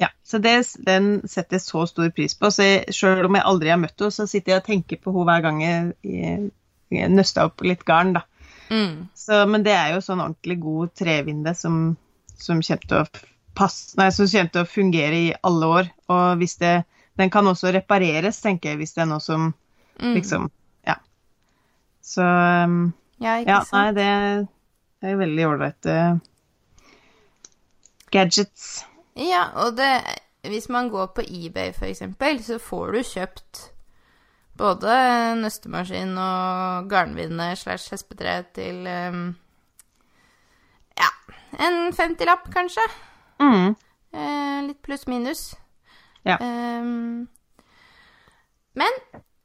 Ja, 0.00 0.08
så 0.24 0.38
det, 0.40 0.54
den 0.86 1.10
setter 1.28 1.58
jeg 1.58 1.64
så 1.66 1.84
stor 1.86 2.08
pris 2.16 2.34
på. 2.34 2.48
Så 2.54 2.64
selv 2.94 3.26
om 3.28 3.36
jeg 3.36 3.44
aldri 3.44 3.68
har 3.68 3.80
møtt 3.82 3.98
henne, 4.00 4.14
så 4.14 4.24
sitter 4.30 4.54
jeg 4.54 4.62
og 4.62 4.68
tenker 4.70 5.00
på 5.02 5.12
henne 5.12 5.26
hver 5.28 5.42
gang 5.44 5.58
jeg, 5.60 5.90
jeg, 6.08 7.10
nøster 7.12 7.50
opp 7.50 7.60
litt 7.66 7.84
garn, 7.84 8.14
da. 8.16 8.22
Mm. 8.70 9.10
Så, 9.18 9.42
men 9.50 9.66
det 9.66 9.74
er 9.74 9.92
jo 9.94 10.00
sånn 10.04 10.22
ordentlig 10.22 10.56
god 10.62 10.94
trevinde 10.96 11.52
som, 11.58 11.82
som 12.38 12.62
kommer 12.64 12.86
til 12.86 13.02
å 13.02 13.26
passe, 13.58 13.96
nei, 13.98 14.08
som 14.14 14.30
kommer 14.30 14.54
til 14.54 14.62
å 14.64 14.70
fungere 14.70 15.18
i 15.18 15.32
alle 15.44 15.70
år. 15.80 15.92
Og 16.08 16.40
hvis 16.40 16.56
det 16.62 16.78
Den 17.20 17.28
kan 17.28 17.44
også 17.50 17.68
repareres, 17.74 18.38
tenker 18.40 18.70
jeg, 18.70 18.78
hvis 18.80 18.94
det 18.96 19.02
er 19.02 19.10
noe 19.10 19.20
som 19.20 19.50
Mm. 20.00 20.14
liksom 20.14 20.50
Ja. 20.86 20.94
Så 22.00 22.22
Ja, 23.20 23.34
ikke 23.42 23.50
Ja, 23.50 23.58
sant. 23.60 23.72
nei, 23.72 23.92
det, 23.92 24.48
det 25.02 25.10
er 25.10 25.16
veldig 25.20 25.44
ålreite 25.50 25.96
gadgets. 28.10 28.84
Ja, 29.16 29.50
og 29.64 29.76
det 29.76 30.02
Hvis 30.40 30.68
man 30.68 30.88
går 30.88 31.06
på 31.06 31.20
eBay, 31.20 31.72
for 31.76 31.84
eksempel, 31.84 32.44
så 32.44 32.58
får 32.58 32.92
du 32.92 33.02
kjøpt 33.04 33.58
både 34.56 34.94
nøstemaskin 35.36 36.16
og 36.18 36.88
garnvinne 36.88 37.56
slash 37.56 37.92
hespetre 37.92 38.42
til 38.54 38.86
um, 38.88 39.36
Ja, 40.96 41.10
en 41.66 41.92
50-lapp, 41.92 42.48
kanskje. 42.52 42.86
Mm. 43.40 43.76
Eh, 44.12 44.62
litt 44.66 44.80
pluss-minus. 44.82 45.54
Ja. 46.24 46.36
Um, 46.40 47.28
men 48.76 48.98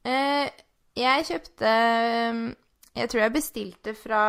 eh, 0.06 0.49
jeg 0.95 1.25
kjøpte 1.28 1.69
Jeg 2.95 3.10
tror 3.10 3.21
jeg 3.21 3.34
bestilte 3.34 3.93
fra 3.95 4.23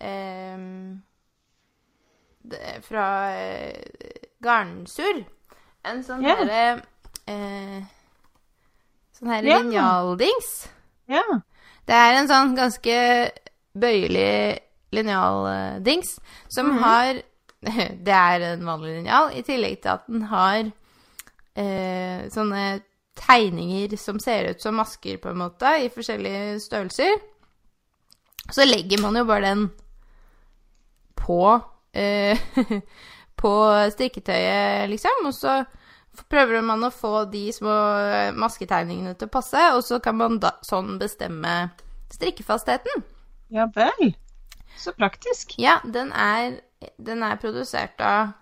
det, 0.00 1.00
Fra 2.82 3.06
eh, 3.36 4.26
Garnsur. 4.42 5.22
En 5.86 6.02
sånn 6.06 6.22
yeah. 6.24 6.38
herre 6.38 6.82
eh, 7.30 7.82
Sånn 9.18 9.30
her 9.30 9.46
yeah. 9.46 9.62
linjaldings. 9.62 10.52
Ja. 11.10 11.22
Det 11.86 11.94
er 11.98 12.18
en 12.20 12.30
sånn 12.30 12.54
ganske 12.58 12.96
bøyelig 13.74 14.58
linjaldings 14.92 16.16
som 16.52 16.72
Mhm. 16.72 16.78
har 16.82 17.22
Det 18.06 18.14
er 18.14 18.40
en 18.52 18.64
vanlig 18.66 18.96
linjal, 18.96 19.28
i 19.38 19.42
tillegg 19.46 19.82
til 19.82 19.92
at 19.92 20.06
den 20.10 20.22
har 20.26 20.64
eh, 21.54 22.24
sånne 22.34 22.82
tegninger 23.14 23.94
som 24.00 24.18
ser 24.18 24.48
ut 24.50 24.62
som 24.62 24.74
masker, 24.74 25.20
på 25.22 25.30
en 25.30 25.38
måte, 25.38 25.70
i 25.78 25.90
forskjellige 25.92 26.58
størrelser. 26.64 27.20
Så 28.50 28.66
legger 28.66 28.98
man 29.04 29.14
jo 29.14 29.22
bare 29.28 29.52
den 29.52 29.68
på 31.14 31.38
eh, 31.92 32.38
på 33.42 33.52
strikketøyet, 33.94 34.90
liksom, 34.92 35.28
og 35.28 35.36
så 35.36 35.62
prøver 36.28 36.60
man 36.64 36.84
å 36.84 36.92
få 36.92 37.24
de 37.32 37.46
små 37.54 37.72
masketegningene 38.36 39.14
til 39.16 39.30
å 39.30 39.32
passe, 39.32 39.62
og 39.76 39.80
så 39.86 39.98
kan 40.04 40.18
man 40.18 40.36
da 40.42 40.54
sånn 40.66 40.98
bestemme 41.00 41.70
strikkefastheten. 42.12 43.04
ja 43.48 43.68
vel. 43.74 44.14
Så 44.76 44.92
praktisk. 44.96 45.54
Ja, 45.60 45.80
den 45.84 46.12
er, 46.12 46.60
den 46.96 47.22
er 47.22 47.40
produsert 47.40 48.00
av 48.00 48.32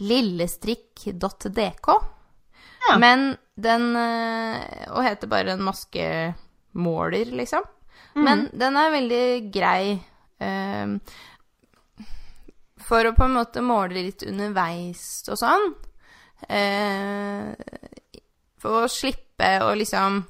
lillestrikk.dk. 0.00 1.88
Ja. 2.88 2.96
Men 3.00 3.36
den 3.54 3.94
eh, 3.96 4.90
Og 4.90 5.04
heter 5.06 5.30
bare 5.30 5.54
en 5.54 5.62
maskemåler, 5.64 7.30
liksom. 7.38 7.62
Men 8.14 8.48
den 8.54 8.76
er 8.78 8.92
veldig 8.94 9.26
grei 9.54 9.94
eh, 10.38 11.14
for 12.84 13.06
å 13.08 13.14
på 13.16 13.24
en 13.26 13.36
måte 13.38 13.62
måle 13.64 14.02
litt 14.06 14.22
underveis 14.28 15.04
og 15.32 15.38
sånn. 15.40 15.70
Eh, 16.48 17.52
for 18.60 18.84
å 18.84 18.90
slippe 18.92 19.50
å 19.64 19.72
liksom 19.76 20.22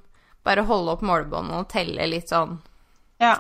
bare 0.45 0.65
holde 0.69 0.95
opp 0.95 1.05
målebåndet 1.07 1.57
og 1.63 1.69
telle 1.73 2.07
litt 2.11 2.31
sånn. 2.31 2.59
Ja. 3.23 3.39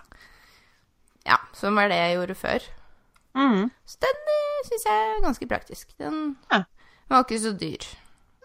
Ja, 1.24 1.38
som 1.56 1.76
var 1.78 1.88
det 1.92 1.98
jeg 2.00 2.16
gjorde 2.18 2.36
før. 2.38 2.66
Mm. 3.34 3.70
Så 3.88 3.98
den 4.04 4.20
uh, 4.30 4.58
syns 4.68 4.84
jeg 4.86 5.04
er 5.04 5.22
ganske 5.24 5.48
praktisk. 5.50 5.94
Den 5.98 6.36
Ja. 6.52 6.62
var 7.10 7.24
ikke 7.24 7.40
så 7.42 7.52
dyr. 7.58 7.86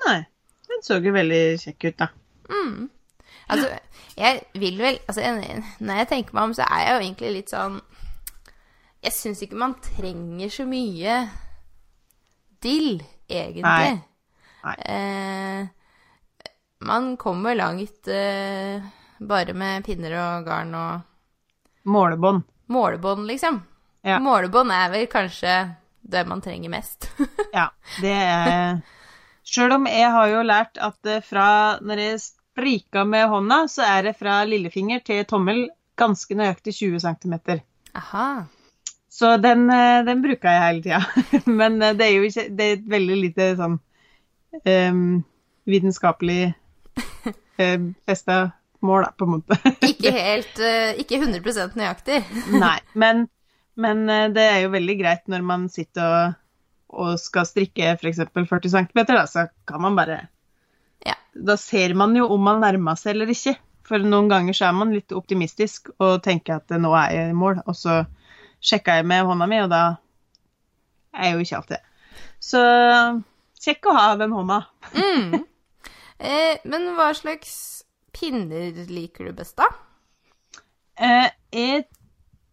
Nei. 0.05 0.19
Den 0.69 0.83
så 0.85 0.99
jo 1.03 1.13
veldig 1.13 1.43
kjekk 1.61 1.85
ut, 1.89 1.97
da. 1.97 2.07
Mm. 2.49 2.89
Altså, 3.49 3.69
jeg 4.17 4.41
vil 4.53 4.77
vel 4.77 4.99
Altså, 5.07 5.21
når 5.79 5.95
jeg 6.01 6.07
tenker 6.09 6.33
meg 6.33 6.43
om, 6.43 6.53
så 6.53 6.65
er 6.65 6.81
jeg 6.83 6.89
jo 6.93 6.99
egentlig 7.05 7.31
litt 7.33 7.53
sånn 7.53 7.79
Jeg 9.03 9.15
syns 9.15 9.41
ikke 9.45 9.55
man 9.59 9.77
trenger 9.83 10.49
så 10.51 10.65
mye 10.67 11.17
dill, 12.63 12.99
egentlig. 13.31 13.63
Nei. 13.63 14.01
Nei. 14.65 14.75
Eh, 14.91 15.67
man 16.83 17.13
kommer 17.19 17.55
langt 17.55 18.07
eh, 18.11 18.83
bare 19.19 19.53
med 19.55 19.85
pinner 19.87 20.15
og 20.19 20.47
garn 20.47 20.75
og 20.75 21.05
Målebånd. 21.89 22.43
målebånd, 22.67 23.23
liksom. 23.27 23.61
Ja. 24.05 24.19
Målebånd 24.19 24.71
er 24.71 24.91
vel 24.93 25.07
kanskje 25.11 25.53
det 26.01 26.25
man 26.27 26.41
trenger 26.43 26.69
mest. 26.71 27.09
Ja, 27.55 27.69
det 28.01 28.13
er 28.13 28.81
Sjøl 29.49 29.71
om 29.73 29.87
jeg 29.89 30.11
har 30.13 30.27
jo 30.29 30.43
lært 30.45 30.77
at 30.77 31.07
eh, 31.09 31.23
fra 31.25 31.79
når 31.81 32.03
jeg 32.03 32.19
sprika 32.27 33.05
med 33.07 33.29
hånda, 33.31 33.63
så 33.71 33.87
er 33.87 34.03
det 34.09 34.17
fra 34.19 34.43
lillefinger 34.45 34.99
til 35.07 35.23
tommel 35.25 35.63
ganske 35.97 36.35
nøyaktig 36.37 36.75
20 36.77 36.99
cm. 37.01 37.35
Aha. 37.97 38.27
Så 39.19 39.33
den, 39.43 39.65
eh, 39.73 40.03
den 40.07 40.21
bruker 40.23 40.53
jeg 40.53 40.65
hele 40.65 40.85
tida. 40.85 41.01
Men 41.59 41.81
eh, 41.81 41.95
det 41.97 42.07
er 42.07 42.15
jo 42.15 42.29
ikke 42.29 42.47
Det 42.55 42.65
er 42.65 42.77
et 42.77 42.87
veldig 42.93 43.17
lite 43.25 43.49
sånn 43.59 43.75
um, 44.63 45.01
vitenskapelig 45.69 46.39
uh, 47.61 47.89
festa 48.07 48.39
mål, 48.79 49.03
da, 49.03 49.11
på 49.17 49.25
en 49.25 49.31
måte. 49.31 49.57
Ikke 49.91 50.13
helt 50.15 50.59
eh, 50.63 50.99
Ikke 51.01 51.19
100 51.19 51.75
nøyaktig. 51.77 52.21
Nei, 52.55 52.77
men, 52.93 53.25
men 53.79 54.05
eh, 54.09 54.27
det 54.35 54.45
er 54.45 54.59
jo 54.63 54.73
veldig 54.75 54.97
greit 55.01 55.31
når 55.31 55.45
man 55.45 55.67
sitter 55.71 56.05
og, 56.09 56.37
og 57.03 57.15
skal 57.21 57.47
strikke 57.47 57.95
f.eks. 57.97 58.23
40 58.35 58.75
cm, 58.75 59.01
da, 59.11 59.25
så 59.29 59.49
kan 59.69 59.83
man 59.85 59.97
bare 59.99 60.21
Ja. 61.05 61.15
Da 61.33 61.57
ser 61.59 61.93
man 61.95 62.15
jo 62.17 62.27
om 62.33 62.41
man 62.43 62.63
nærmer 62.63 62.99
seg 62.99 63.15
eller 63.15 63.31
ikke. 63.31 63.55
For 63.87 64.01
noen 64.05 64.29
ganger 64.29 64.53
så 64.53 64.69
er 64.69 64.75
man 64.77 64.91
litt 64.93 65.13
optimistisk 65.15 65.89
og 65.97 66.19
tenker 66.25 66.59
at 66.59 66.71
eh, 66.71 66.81
nå 66.81 66.93
er 66.97 67.15
jeg 67.15 67.33
i 67.33 67.37
mål, 67.37 67.63
og 67.65 67.77
så 67.77 68.03
sjekker 68.59 68.99
jeg 68.99 69.07
med 69.09 69.27
hånda 69.27 69.47
mi, 69.49 69.59
og 69.63 69.69
da 69.71 69.83
er 71.15 71.29
jeg 71.29 71.35
jo 71.35 71.45
ikke 71.45 71.59
alltid 71.59 71.75
det. 71.77 71.83
Så 72.39 72.63
kjekk 73.59 73.89
å 73.89 73.95
ha 73.97 74.09
den 74.19 74.35
hånda. 74.35 74.63
Mm. 74.97 75.39
Eh, 76.19 76.57
men 76.67 76.83
hva 76.97 77.13
slags 77.15 77.51
pinner 78.11 78.73
liker 78.91 79.29
du 79.29 79.37
best, 79.37 79.53
da? 79.55 79.69
Eh, 80.99 81.29
jeg 81.55 81.85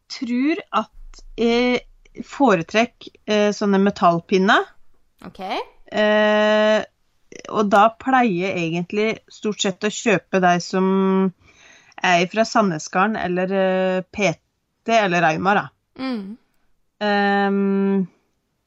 tror 0.06 0.60
at 0.70 1.22
jeg 1.34 1.80
foretrekker 2.30 3.16
eh, 3.26 3.48
sånne 3.50 3.80
metallpinner. 3.82 4.68
OK. 5.26 5.40
Eh, 5.42 6.78
og 7.50 7.72
da 7.74 7.88
pleier 7.98 8.52
jeg 8.52 8.68
egentlig 8.68 9.08
stort 9.34 9.66
sett 9.66 9.86
å 9.86 9.92
kjøpe 9.92 10.40
de 10.46 10.54
som 10.62 10.86
er 12.06 12.26
fra 12.30 12.44
Sandnesgarden 12.46 13.18
eller 13.18 13.56
eh, 13.56 14.04
PT 14.06 14.94
eller 15.00 15.26
Rauma, 15.26 15.56
da. 15.58 15.66
Mm. 15.98 16.36
Um, 17.00 18.06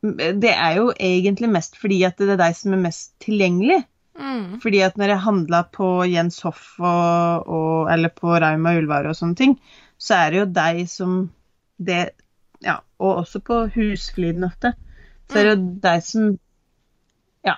Det 0.02 0.52
er 0.54 0.76
jo 0.78 0.92
egentlig 0.96 1.50
mest 1.52 1.76
fordi 1.80 2.04
at 2.08 2.20
det 2.22 2.30
er 2.36 2.40
deg 2.40 2.56
som 2.56 2.76
er 2.76 2.84
mest 2.86 3.16
tilgjengelig. 3.24 3.82
Mm. 4.20 4.60
Fordi 4.60 4.82
at 4.84 4.98
når 5.00 5.14
jeg 5.14 5.24
handla 5.24 5.62
på 5.72 5.90
Jens 6.12 6.42
Hoff 6.44 6.74
og, 6.80 7.48
og, 7.48 7.92
eller 7.92 8.12
på 8.12 8.34
Rauma 8.36 8.74
Ullvare 8.76 9.12
og 9.14 9.16
sånne 9.16 9.40
ting, 9.40 9.56
så 10.00 10.18
er 10.20 10.32
det 10.32 10.40
jo 10.42 10.50
deg 10.60 10.82
som 10.92 11.20
det 11.78 12.10
Ja, 12.60 12.82
og 13.00 13.22
også 13.22 13.40
på 13.40 13.62
Husfliden 13.72 14.44
ofte. 14.44 14.74
Så 15.32 15.40
er 15.40 15.46
det 15.48 15.52
jo 15.54 15.68
deg 15.86 16.04
som 16.04 16.30
Ja. 17.48 17.56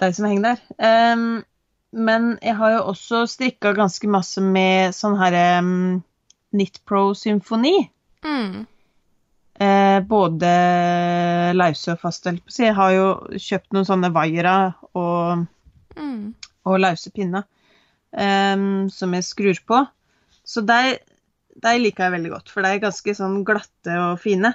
Deg 0.00 0.14
som 0.16 0.28
henger 0.30 0.54
der. 0.54 0.62
Um, 1.12 1.42
men 1.92 2.38
jeg 2.40 2.56
har 2.56 2.76
jo 2.78 2.86
også 2.94 3.26
strikka 3.28 3.74
ganske 3.76 4.08
masse 4.08 4.40
med 4.40 4.94
sånn 4.96 5.18
her 5.20 5.36
um, 5.60 6.00
Knit 6.54 6.80
Pro 6.88 7.10
Symfoni. 7.12 7.90
Mm. 8.26 8.66
Eh, 9.60 9.98
både 10.08 10.50
lause 11.56 11.92
og 11.94 12.00
fast. 12.00 12.26
Jeg 12.56 12.74
har 12.76 12.92
jo 12.94 13.06
kjøpt 13.36 13.72
noen 13.76 13.88
sånne 13.88 14.12
vaiere 14.14 14.56
og, 14.94 15.46
Mm. 15.96 16.34
og 16.64 16.78
lause 16.80 17.10
pinner 17.12 17.44
em, 18.16 18.88
som 18.88 19.12
jeg 19.14 19.24
skrur 19.26 19.58
på. 19.66 19.80
Så 20.44 20.62
de, 20.66 20.98
de 21.62 21.72
liker 21.78 22.04
jeg 22.06 22.12
veldig 22.16 22.30
godt, 22.30 22.50
for 22.50 22.62
de 22.62 22.68
er 22.74 22.82
ganske 22.82 23.14
sånn 23.14 23.44
glatte 23.44 23.96
og 24.00 24.18
fine. 24.22 24.54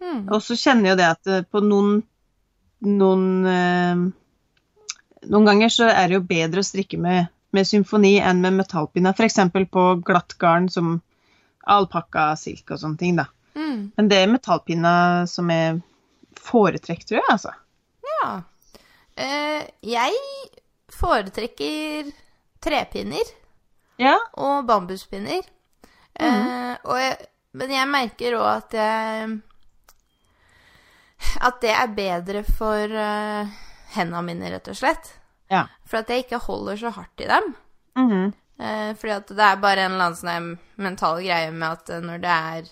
Mm. 0.00 0.28
Og 0.32 0.40
så 0.42 0.56
kjenner 0.56 0.90
jeg 0.90 0.94
jo 0.94 1.00
det 1.02 1.10
at 1.10 1.26
eh, 1.26 1.42
på 1.50 1.60
noen 1.64 2.02
noen, 2.86 3.46
eh, 3.48 3.96
noen 5.32 5.46
ganger 5.48 5.72
så 5.72 5.88
er 5.88 6.08
det 6.08 6.18
jo 6.18 6.26
bedre 6.28 6.60
å 6.60 6.66
strikke 6.66 6.98
med, 7.00 7.28
med 7.56 7.66
symfoni 7.66 8.18
enn 8.20 8.42
med 8.44 8.58
metallpinner. 8.58 9.14
F.eks. 9.16 9.40
på 9.72 9.86
glatt 10.06 10.36
garn 10.38 10.68
som 10.68 10.98
alpakka, 11.66 12.28
silk 12.38 12.70
og 12.74 12.80
sånne 12.82 13.00
ting, 13.00 13.16
da. 13.18 13.26
Mm. 13.56 13.92
Men 13.96 14.08
det 14.10 14.18
er 14.22 14.30
metallpinna 14.30 14.92
som 15.30 15.50
er 15.50 15.80
foretrekk, 16.46 17.04
tror 17.08 17.18
jeg, 17.20 17.28
altså. 17.32 17.52
Ja. 18.06 18.30
Uh, 19.16 19.62
jeg 19.86 20.18
foretrekker 20.92 22.12
trepinner 22.62 23.32
Ja. 24.00 24.16
og 24.36 24.66
bambuspinner. 24.68 25.42
Eh, 26.16 26.72
og 26.88 26.96
jeg, 26.96 27.16
men 27.52 27.72
jeg 27.74 27.88
merker 27.92 28.36
òg 28.38 28.46
at 28.48 28.72
jeg 28.78 29.34
At 31.44 31.58
det 31.60 31.72
er 31.76 31.90
bedre 31.92 32.40
for 32.48 32.92
uh, 32.92 33.48
hendene 33.96 34.22
mine, 34.24 34.50
rett 34.52 34.68
og 34.72 34.76
slett. 34.78 35.10
Ja. 35.52 35.66
For 35.88 36.00
at 36.00 36.10
jeg 36.12 36.24
ikke 36.24 36.40
holder 36.46 36.76
så 36.80 36.92
hardt 36.96 37.20
i 37.24 37.28
dem. 37.30 37.54
Mhm. 37.96 38.34
Eh, 38.58 38.94
fordi 38.96 39.12
at 39.12 39.30
det 39.36 39.44
er 39.44 39.60
bare 39.60 39.84
en 39.84 39.92
eller 39.92 40.10
annen 40.10 40.16
sånn 40.16 40.52
mental 40.80 41.18
greie 41.20 41.50
med 41.52 41.68
at 41.68 41.90
eh, 41.92 42.04
når 42.04 42.22
det 42.22 42.36
er 42.36 42.70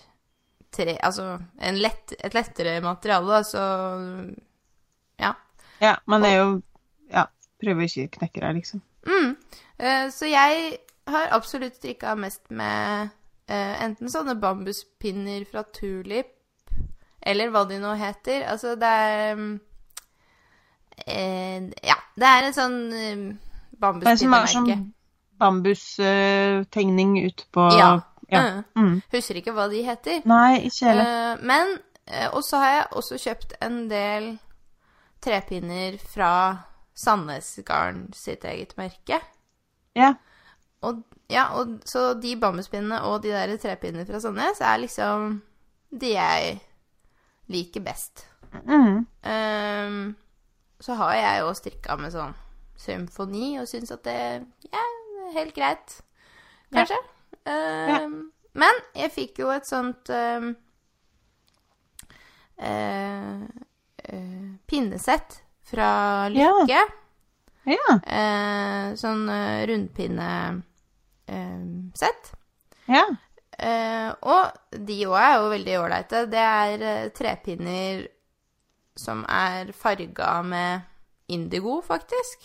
tre 0.75 0.95
Altså 0.97 1.25
en 1.61 1.77
lett, 1.79 2.15
et 2.19 2.33
lettere 2.33 2.81
materiale, 2.83 3.43
så 3.45 3.65
Ja. 5.21 5.35
Ja, 5.79 5.97
man 6.05 6.25
er 6.25 6.37
jo 6.37 6.47
Ja, 7.11 7.27
prøver 7.61 7.85
ikke 7.85 8.07
å 8.07 8.13
knekke 8.17 8.41
deg, 8.41 8.55
liksom. 8.55 8.81
Mm. 9.05 9.35
Eh, 9.77 10.09
så 10.09 10.25
jeg 10.25 10.79
har 11.07 11.29
absolutt 11.37 11.77
strikka 11.77 12.15
mest 12.17 12.49
med 12.49 13.11
eh, 13.47 13.83
enten 13.85 14.09
sånne 14.09 14.35
bambuspinner 14.41 15.45
fra 15.45 15.63
Tulip, 15.69 16.33
eller 17.21 17.53
hva 17.53 17.65
de 17.69 17.77
nå 17.81 17.93
heter. 17.99 18.47
Altså, 18.49 18.73
det 18.75 18.89
er 18.89 19.37
eh, 21.05 21.69
Ja, 21.85 21.99
det 22.17 22.31
er 22.31 22.49
en 22.49 22.57
sånn 22.57 22.79
eh, 22.89 23.23
Det 23.69 23.81
bambuspinnemerke. 23.85 24.81
Bambustegning 25.39 27.25
ut 27.25 27.47
på 27.51 27.69
Ja. 27.77 28.01
ja. 28.29 28.41
Mm. 28.75 28.83
Mm. 28.83 29.01
Husker 29.11 29.39
ikke 29.41 29.53
hva 29.55 29.67
de 29.71 29.83
heter. 29.85 30.21
Nei, 30.25 30.65
ikke 30.69 30.91
heller. 30.91 31.11
Uh, 31.35 31.45
men 31.45 31.77
eh, 32.07 32.29
Og 32.33 32.43
så 32.43 32.61
har 32.61 32.71
jeg 32.71 32.87
også 32.91 33.17
kjøpt 33.17 33.57
en 33.61 33.89
del 33.89 34.37
trepinner 35.25 35.97
fra 35.97 36.31
Sandnes 36.95 37.59
Garn 37.65 38.07
sitt 38.13 38.45
eget 38.45 38.77
merke. 38.77 39.19
Ja. 39.95 40.13
Og, 40.85 41.01
ja, 41.31 41.47
og 41.57 41.79
så 41.85 42.13
de 42.21 42.35
bambuspinnene 42.39 43.01
og 43.07 43.23
de 43.23 43.33
der 43.33 43.57
trepinnene 43.57 44.05
fra 44.05 44.19
Sandnes 44.21 44.61
er 44.61 44.77
liksom 44.77 45.41
de 45.91 46.13
jeg 46.13 46.59
liker 47.51 47.81
best. 47.81 48.27
Mm. 48.53 49.05
Um, 49.23 50.15
så 50.79 50.93
har 50.93 51.13
jeg 51.13 51.41
jo 51.41 51.53
strikka 51.53 51.97
med 51.99 52.13
sånn 52.13 52.35
symfoni 52.79 53.55
og 53.59 53.67
syns 53.67 53.93
at 53.95 54.03
det 54.05 54.19
ja, 54.67 54.83
helt 55.33 55.55
greit, 55.55 56.01
kanskje. 56.73 56.97
Ehm, 57.45 58.31
Men 58.55 58.77
jeg 58.95 59.11
fikk 59.11 59.39
jo 59.43 59.49
et 59.51 59.67
sånt 59.67 60.07
uh, 60.15 60.53
eh, 62.57 63.41
eh, 64.03 64.55
pinnesett 64.67 65.43
fra 65.67 66.29
Lykke. 66.31 66.85
Ja. 67.65 67.97
Eh, 67.97 68.93
sånn 68.99 69.29
eh, 69.29 69.65
rundpinnesett. 69.67 72.31
Ja. 72.85 73.05
Eh, 73.57 74.11
og 74.21 74.51
de 74.69 75.05
òg 75.07 75.17
er 75.19 75.37
jo 75.39 75.49
veldig 75.53 75.79
ålreite. 75.81 76.25
Det 76.31 76.43
er 76.43 76.81
eh, 76.85 77.09
trepinner 77.15 78.07
som 78.95 79.25
er 79.27 79.71
farga 79.75 80.41
med 80.45 80.81
indigo, 81.33 81.81
faktisk. 81.83 82.39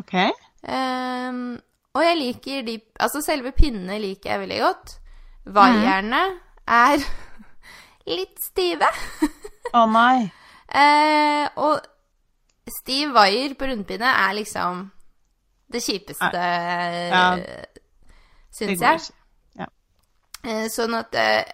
OK. 0.00 0.14
Ehm, 0.62 1.60
og 1.94 2.02
jeg 2.02 2.16
liker 2.18 2.62
de 2.66 2.78
Altså, 3.00 3.20
selve 3.24 3.52
pinnene 3.56 3.98
liker 4.02 4.30
jeg 4.34 4.40
veldig 4.44 4.60
godt. 4.62 4.94
Vaierne 5.54 6.22
er 6.66 7.02
litt 8.16 8.40
stive. 8.42 8.88
Å 9.74 9.84
nei. 9.90 10.24
Eh, 10.74 11.44
og 11.60 11.84
stiv 12.80 13.12
vaier 13.14 13.52
på 13.54 13.66
rundpinne 13.68 14.08
er 14.08 14.32
liksom 14.34 14.80
det 15.70 15.82
kjipeste, 15.84 16.40
Ja. 17.12 17.36
Syns 18.50 18.82
jeg. 18.82 19.04
Ja. 19.60 19.68
Eh, 20.42 20.64
sånn 20.72 20.96
at 20.98 21.14
eh, 21.14 21.44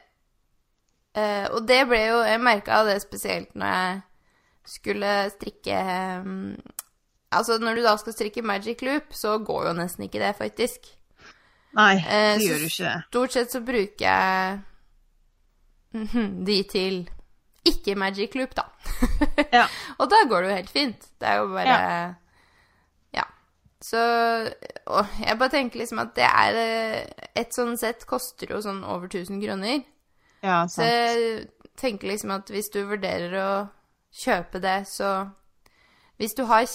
eh, 1.13 1.47
Og 1.53 1.67
det 1.69 1.83
ble 1.91 2.01
jo 2.07 2.23
Jeg 2.25 2.41
merka 2.41 2.81
det 2.89 2.97
spesielt 3.03 3.53
når 3.59 3.75
jeg 3.75 4.01
skulle 4.79 5.13
strikke 5.35 5.77
eh, 5.83 6.33
Altså, 7.33 7.59
når 7.63 7.75
du 7.79 7.83
da 7.85 7.93
skal 8.01 8.13
strikke 8.17 8.43
magic 8.43 8.81
loop, 8.83 9.13
så 9.15 9.37
går 9.39 9.69
jo 9.69 9.73
nesten 9.79 10.05
ikke 10.09 10.19
det, 10.23 10.33
faktisk. 10.39 10.89
Nei, 11.79 11.95
Eh, 12.03 12.03
det 12.03 12.43
eh, 12.43 12.49
gjør 12.49 12.59
jo 12.65 12.71
ikke 12.73 12.89
det. 12.89 13.03
Stort 13.09 13.33
sett 13.37 13.53
så 13.55 13.61
bruker 13.63 14.07
jeg 14.07 14.61
mhm, 15.95 16.45
de 16.47 16.57
til 16.71 16.97
ikke 17.71 17.95
magic 17.99 18.35
loop, 18.35 18.55
da. 18.57 18.65
Ja. 19.57 19.67
og 19.99 20.09
da 20.11 20.25
går 20.29 20.43
det 20.43 20.51
jo 20.51 20.57
helt 20.57 20.71
fint. 20.75 21.07
Det 21.21 21.29
er 21.29 21.39
jo 21.43 21.47
bare 21.53 21.77
Ja. 23.15 23.25
Så 23.83 24.01
Og 24.87 25.07
jeg 25.25 25.39
bare 25.39 25.49
tenker 25.55 25.79
liksom 25.81 25.99
at 26.03 26.11
det 26.17 26.27
er 26.29 26.59
eh, 26.61 27.27
Et 27.41 27.55
sånn 27.55 27.77
sett 27.81 28.03
koster 28.07 28.51
jo 28.53 28.61
sånn 28.65 28.83
over 28.85 29.07
1000 29.09 29.41
kroner. 29.45 29.83
Ja, 30.43 30.65
Så 30.67 30.81
sant. 30.83 30.89
jeg 30.91 31.49
tenker 31.81 32.09
liksom 32.11 32.31
at 32.35 32.51
hvis 32.53 32.69
du 32.73 32.83
vurderer 32.89 33.37
å 33.41 33.51
kjøpe 34.13 34.61
det, 34.61 34.79
så 34.89 35.31
Hvis 36.21 36.37
du 36.37 36.45
har 36.49 36.67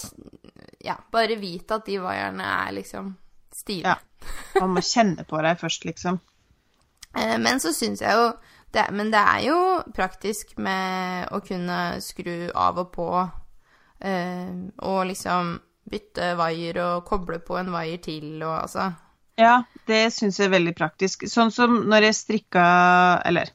Ja, 0.82 0.96
bare 1.14 1.36
vit 1.38 1.70
at 1.70 1.86
de 1.86 2.00
vaierne 2.02 2.44
er 2.66 2.72
liksom 2.74 3.14
stive. 3.54 3.94
Ja. 3.94 3.96
Man 4.60 4.74
må 4.76 4.82
kjenne 4.84 5.24
på 5.28 5.38
deg 5.44 5.58
først, 5.60 5.86
liksom. 5.88 6.18
Eh, 7.16 7.36
Men 7.38 7.62
så 7.62 7.72
syns 7.74 8.02
jeg 8.02 8.12
jo 8.18 8.32
det, 8.74 8.88
Men 8.92 9.10
det 9.14 9.22
er 9.22 9.40
jo 9.46 9.58
praktisk 9.94 10.56
med 10.58 11.30
å 11.32 11.40
kunne 11.44 12.00
skru 12.04 12.50
av 12.52 12.82
og 12.82 12.90
på 12.92 13.08
eh, 14.02 14.50
og 14.82 15.00
liksom 15.08 15.56
bytte 15.86 16.32
vaier 16.36 16.80
og 16.82 17.04
koble 17.06 17.38
på 17.38 17.56
en 17.60 17.70
vaier 17.72 18.02
til 18.02 18.42
og 18.42 18.56
altså 18.64 18.90
Ja, 19.38 19.60
det 19.86 20.10
syns 20.16 20.40
jeg 20.40 20.48
er 20.48 20.56
veldig 20.56 20.74
praktisk. 20.74 21.22
Sånn 21.30 21.52
som 21.54 21.84
når 21.86 22.08
jeg 22.08 22.18
strikka 22.18 22.66
Eller 23.28 23.52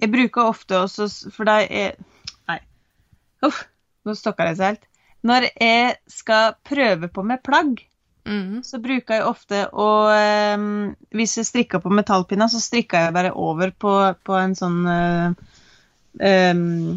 jeg 0.00 0.10
bruker 0.12 0.50
ofte 0.50 0.82
også 0.82 1.06
For 1.32 1.48
da 1.48 1.60
er 1.62 1.94
Nei. 2.50 2.58
Uff, 3.46 3.62
nå 4.06 4.14
stokka 4.16 4.46
det 4.48 4.56
seg 4.58 4.72
helt. 4.72 4.86
Når 5.26 5.48
jeg 5.50 5.96
skal 6.12 6.56
prøve 6.66 7.08
på 7.12 7.24
med 7.26 7.42
plagg, 7.46 7.80
mm, 8.28 8.62
så 8.66 8.80
bruker 8.82 9.18
jeg 9.18 9.26
ofte 9.26 9.64
å 9.72 9.88
um, 10.54 10.68
Hvis 11.14 11.38
jeg 11.40 11.48
strikker 11.48 11.82
på 11.82 11.92
metallpinna, 11.94 12.48
så 12.52 12.60
strikker 12.62 13.06
jeg 13.06 13.16
bare 13.16 13.32
over 13.34 13.72
på, 13.72 13.94
på 14.26 14.38
en 14.38 14.54
sånn 14.58 14.78
uh, 14.86 15.34
um, 16.20 16.94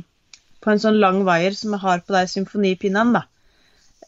På 0.60 0.74
en 0.74 0.84
sånn 0.84 1.00
lang 1.02 1.24
wire 1.28 1.56
som 1.58 1.74
jeg 1.76 1.84
har 1.86 2.06
på 2.06 2.16
de 2.18 2.24
symfonipinnene, 2.30 3.22
da. 3.22 3.26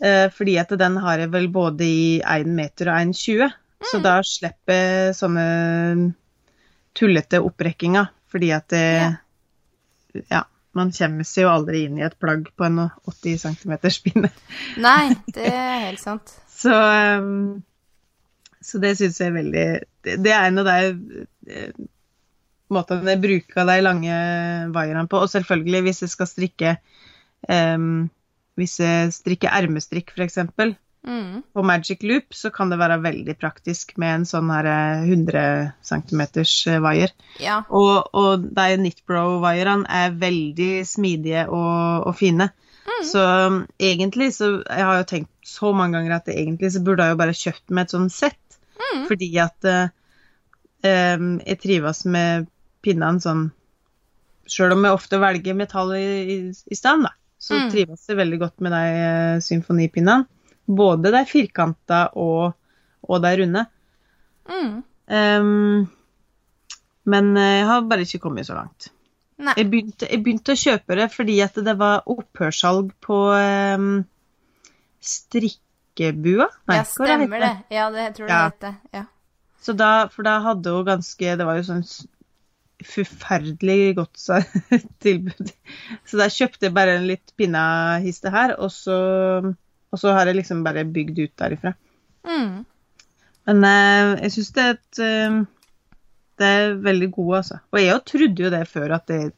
Uh, 0.01 0.27
fordi 0.33 0.57
at 0.57 0.73
den 0.81 0.97
har 1.01 1.21
jeg 1.21 1.33
vel 1.33 1.49
både 1.53 1.87
i 1.87 2.05
1 2.21 2.49
meter 2.57 2.91
og 2.91 3.13
1,20. 3.13 3.57
Så 3.91 3.97
da 4.03 4.19
slipper 4.25 4.77
jeg 4.77 5.17
sånne 5.17 5.45
tullete 6.97 7.41
opprekkinger. 7.41 8.11
Fordi 8.31 8.51
at 8.55 8.67
det 8.69 8.87
Ja. 10.29 10.43
Man 10.77 10.93
kommer 10.95 11.27
seg 11.27 11.45
jo 11.45 11.51
aldri 11.51 11.83
inn 11.85 11.97
i 11.99 12.05
et 12.05 12.15
plagg 12.21 12.47
på 12.55 12.67
en 12.67 12.85
80 13.09 13.41
cm 13.43 13.73
spinne. 13.91 14.31
Nei, 14.79 15.11
det 15.35 15.49
er 15.51 15.87
helt 15.89 16.03
sant. 16.03 16.35
Så, 16.51 16.71
um, 16.71 17.59
så 18.63 18.79
det 18.83 18.93
syns 18.99 19.19
jeg 19.19 19.31
er 19.31 19.35
veldig 19.39 19.65
Det 20.05 20.19
det 20.21 20.33
er 20.35 20.47
en 20.47 20.61
av 20.61 20.69
de 20.69 21.87
måtene 22.71 23.15
jeg 23.15 23.21
bruker 23.23 23.67
de 23.67 23.77
lange 23.83 24.17
vaierne 24.75 25.07
på. 25.11 25.19
Og 25.19 25.31
selvfølgelig 25.31 25.83
hvis 25.87 26.03
jeg 26.05 26.13
skal 26.13 26.29
strikke 26.29 26.75
um, 27.49 28.07
Hvis 28.59 28.79
jeg 28.79 29.11
strikker 29.15 29.51
ermestrikk, 29.51 30.13
f.eks. 30.15 30.39
Mm. 31.07 31.41
På 31.53 31.63
Magic 31.65 32.03
Loop 32.05 32.35
så 32.37 32.51
kan 32.53 32.69
det 32.69 32.77
være 32.77 32.99
veldig 33.01 33.33
praktisk 33.41 33.95
med 33.97 34.19
en 34.19 34.25
sånn 34.29 34.51
her 34.53 34.67
eh, 34.69 35.05
100 35.09 35.71
cm 35.81 36.21
vaier. 36.83 37.13
Ja. 37.41 37.61
Og, 37.73 38.11
og 38.13 38.43
de 38.53 38.75
Nitbro-vaierne 38.83 39.87
er 39.89 40.13
veldig 40.21 40.73
smidige 40.85 41.47
og, 41.49 42.05
og 42.11 42.17
fine. 42.19 42.51
Så 43.05 43.21
um, 43.47 43.59
egentlig 43.81 44.31
så 44.35 44.47
Jeg 44.65 44.85
har 44.85 44.97
jo 44.99 45.05
tenkt 45.09 45.29
så 45.47 45.71
mange 45.73 45.97
ganger 45.97 46.15
at 46.19 46.25
det 46.29 46.35
egentlig 46.37 46.69
så 46.73 46.81
burde 46.85 47.05
jeg 47.07 47.13
jo 47.15 47.19
bare 47.21 47.37
kjøpt 47.37 47.73
meg 47.73 47.87
et 47.87 47.93
sånt 47.95 48.13
sett. 48.13 48.37
Fordi 49.07 49.29
at 49.41 49.67
uh, 49.69 49.87
um, 50.85 51.31
jeg 51.45 51.59
trives 51.63 52.03
med 52.05 52.47
pinnene 52.85 53.21
sånn 53.23 53.47
Sjøl 54.51 54.73
om 54.75 54.83
jeg 54.85 54.97
ofte 54.97 55.19
velger 55.21 55.55
metall 55.55 55.93
i, 55.95 56.05
i, 56.33 56.37
i 56.51 56.75
stand, 56.77 57.05
da, 57.07 57.13
så 57.39 57.55
Mm. 57.61 57.69
trives 57.71 58.07
jeg 58.09 58.17
veldig 58.19 58.39
godt 58.41 58.61
med 58.65 58.73
de 58.75 58.81
uh, 58.99 59.41
symfonipinnene. 59.45 60.25
Både 60.67 61.11
de 61.13 61.23
firkanta 61.27 62.05
og, 62.19 62.53
og 63.07 63.21
de 63.23 63.31
runde. 63.41 63.65
Mm. 64.51 64.75
Um, 65.11 65.87
men 67.11 67.31
eh, 67.37 67.57
jeg 67.59 67.67
har 67.67 67.87
bare 67.89 68.05
ikke 68.05 68.21
kommet 68.23 68.47
så 68.47 68.55
langt. 68.57 68.91
Jeg 69.41 69.65
begynte, 69.71 70.05
jeg 70.05 70.21
begynte 70.21 70.53
å 70.53 70.59
kjøpe 70.59 70.95
det 70.99 71.07
fordi 71.15 71.39
at 71.41 71.55
det 71.65 71.73
var 71.79 72.03
opphørssalg 72.11 72.91
på 73.01 73.17
um, 73.33 74.03
strikkebua. 75.01 76.45
Nei, 76.69 76.77
ja, 76.77 76.85
hva 76.85 77.07
det 77.09 77.15
stemmer 77.17 77.45
det. 77.45 77.51
Ja, 77.73 77.87
det 77.93 78.05
jeg 78.05 78.15
tror 78.19 78.27
jeg 78.27 78.35
Ja. 78.35 78.49
det 78.49 78.67
det. 78.67 78.99
Ja. 78.99 79.05
Så 79.61 79.73
da, 79.77 79.91
for 80.13 80.25
da 80.25 80.39
hadde 80.41 80.71
hun 80.73 80.85
ganske 80.87 81.35
Det 81.37 81.45
var 81.45 81.59
jo 81.59 81.65
sånn 81.67 81.83
forferdelig 82.81 83.95
godt 83.99 84.21
tilbud. 85.05 85.51
Så 86.05 86.17
da 86.21 86.29
kjøpte 86.33 86.65
jeg 86.65 86.73
bare 86.73 86.95
en 86.97 87.05
litt 87.09 87.33
pinnahiste 87.37 88.31
her, 88.33 88.55
og 88.57 88.71
så, 88.73 88.95
og 89.91 89.99
så 89.99 90.13
har 90.15 90.25
jeg 90.29 90.37
liksom 90.39 90.63
bare 90.63 90.85
bygd 90.87 91.19
ut 91.19 91.33
derifra. 91.41 91.73
Mm. 92.27 92.65
Men 93.49 93.63
eh, 93.67 94.11
jeg 94.25 94.31
syns 94.37 94.51
det 94.55 94.63
er 94.63 94.75
et 94.77 94.99
eh, 95.05 95.39
Det 96.41 96.49
er 96.57 96.75
veldig 96.81 97.09
gode, 97.13 97.37
altså. 97.41 97.57
Og 97.71 97.79
jeg 97.81 97.89
jo 97.91 97.97
trodde 98.13 98.43
jo 98.45 98.51
det 98.53 98.61
før 98.69 98.95
at 98.97 99.09
jeg 99.13 99.31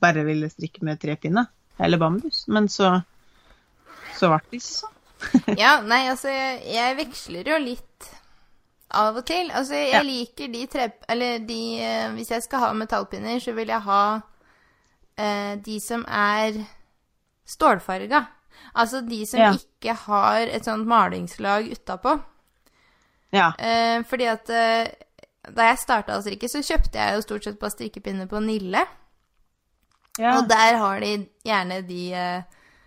bare 0.00 0.22
ville 0.24 0.48
strikke 0.52 0.84
med 0.88 1.00
tre 1.02 1.16
pinner. 1.20 1.48
Eller 1.78 1.98
bambus. 2.00 2.44
Men 2.48 2.68
så 2.72 2.94
så 4.16 4.30
ble 4.32 4.38
det 4.50 4.60
ikke 4.60 4.68
sånn. 4.70 4.92
Ja, 5.60 5.74
nei, 5.84 6.06
altså, 6.08 6.28
jeg, 6.32 6.62
jeg 6.72 6.96
veksler 7.02 7.50
jo 7.52 7.58
litt 7.60 8.06
av 8.96 9.16
og 9.20 9.26
til. 9.28 9.50
Altså, 9.50 9.74
jeg 9.76 9.92
Ja. 9.92 10.00
liker 10.06 10.48
de 10.52 10.62
tre... 10.72 10.86
Eller 11.12 11.38
de 11.44 11.58
eh, 11.84 12.08
Hvis 12.16 12.30
jeg 12.32 12.44
skal 12.46 12.62
ha 12.62 12.70
metallpinner, 12.76 13.40
så 13.44 13.52
vil 13.56 13.68
jeg 13.74 13.82
ha 13.84 14.00
eh, 15.18 15.56
de 15.60 15.76
som 15.82 16.04
er 16.08 16.56
stålfarga. 17.48 18.22
Altså 18.74 19.00
de 19.08 19.24
som 19.26 19.40
Ja. 19.40 19.52
ikke 19.52 19.94
har 20.06 20.46
et 20.46 20.64
sånt 20.64 20.86
malingslag 20.86 21.70
utapå. 21.72 22.22
Ja. 23.32 23.52
Eh, 23.58 24.02
fordi 24.04 24.24
at 24.30 24.50
eh, 24.50 24.88
da 25.54 25.68
jeg 25.70 25.78
starta 25.78 26.16
å 26.18 26.22
strikke, 26.22 26.48
så 26.48 26.58
kjøpte 26.64 26.98
jeg 26.98 27.14
jo 27.14 27.22
stort 27.22 27.44
sett 27.44 27.58
bare 27.60 27.70
strikkepinner 27.74 28.26
på 28.28 28.40
Nille. 28.42 28.86
ja. 30.18 30.38
Og 30.38 30.48
der 30.48 30.76
har 30.80 31.00
de 31.00 31.28
gjerne 31.44 31.82
de 31.86 32.12
eh, 32.14 32.42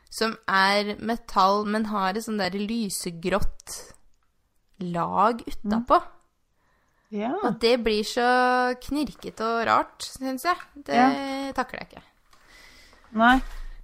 som 0.09 0.35
er 0.47 0.95
metall, 0.99 1.65
men 1.65 1.85
har 1.85 2.09
et 2.17 2.23
sånn 2.25 2.39
der 2.41 2.51
lysegrått 2.57 3.93
lag 4.79 5.41
utapå. 5.45 6.01
ja. 7.11 7.33
Og 7.43 7.59
det 7.59 7.75
blir 7.83 8.03
så 8.03 8.75
knirkete 8.81 9.41
og 9.45 9.65
rart, 9.67 10.01
syns 10.05 10.43
jeg. 10.45 10.57
Det 10.85 11.55
takler 11.55 11.79
jeg 11.83 11.89
ikke. 11.91 12.03
Nei. 13.17 13.39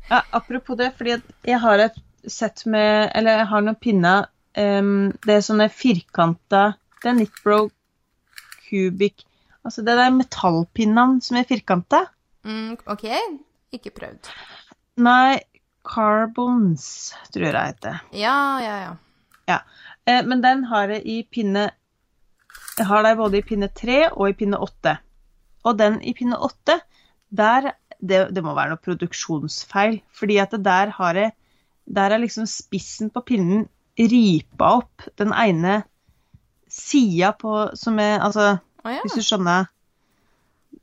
Ja, 0.09 0.21
apropos 0.37 0.77
det, 0.77 0.91
fordi 0.97 1.15
jeg 1.47 1.59
har 1.63 1.81
et 1.81 1.95
sett 2.29 2.65
med 2.69 3.11
Eller 3.17 3.39
jeg 3.39 3.47
har 3.49 3.63
noen 3.65 3.77
pinner 3.81 4.27
um, 4.57 5.09
Det 5.25 5.33
er 5.33 5.45
sånne 5.45 5.65
firkanta 5.73 6.75
Det 7.01 7.09
er 7.09 7.17
Nitbro 7.17 7.59
Cubic 8.67 9.25
Altså 9.65 9.81
det 9.81 9.95
er 9.97 10.13
metallpinnene 10.13 11.23
som 11.25 11.39
er 11.39 11.47
firkanta. 11.49 12.03
Mm, 12.45 12.75
OK, 12.93 13.05
ikke 13.73 13.89
prøvd. 13.95 14.29
Nei, 15.01 15.39
Carbons, 15.85 17.15
tror 17.33 17.47
jeg 17.47 17.55
det 17.55 17.63
heter. 17.63 18.03
Ja, 18.13 18.35
ja, 18.61 18.75
ja. 18.83 18.91
Ja. 19.49 19.57
Eh, 20.05 20.21
men 20.25 20.43
den 20.43 20.67
har 20.69 20.93
jeg 20.93 21.01
i 21.05 21.17
pinne 21.25 21.71
Jeg 22.77 22.85
har 22.91 23.03
den 23.07 23.17
både 23.17 23.39
i 23.39 23.45
pinne 23.47 23.71
3 23.73 23.97
og 24.11 24.29
i 24.29 24.37
pinne 24.37 24.59
8. 24.61 24.97
Og 25.65 25.77
den 25.79 25.97
i 26.03 26.13
pinne 26.13 26.37
8, 26.37 26.77
der 27.33 27.71
det, 28.07 28.19
det 28.35 28.43
må 28.45 28.53
være 28.57 28.73
noe 28.73 28.81
produksjonsfeil. 28.85 29.99
Fordi 30.15 30.37
at 30.43 30.51
det 30.55 30.63
der 30.65 30.93
har 30.97 31.13
jeg 31.19 31.31
Der 31.85 32.09
er 32.15 32.17
liksom 32.17 32.47
spissen 32.49 33.11
på 33.13 33.21
pinnen 33.27 33.67
ripa 33.95 34.71
opp 34.81 35.05
den 35.21 35.31
ene 35.37 35.83
sida 36.67 37.29
på 37.37 37.69
Som 37.77 37.99
er 38.01 38.17
Altså, 38.25 38.57
Å 38.83 38.89
ja. 38.91 39.01
hvis 39.05 39.13
du 39.19 39.21
skjønner 39.23 39.67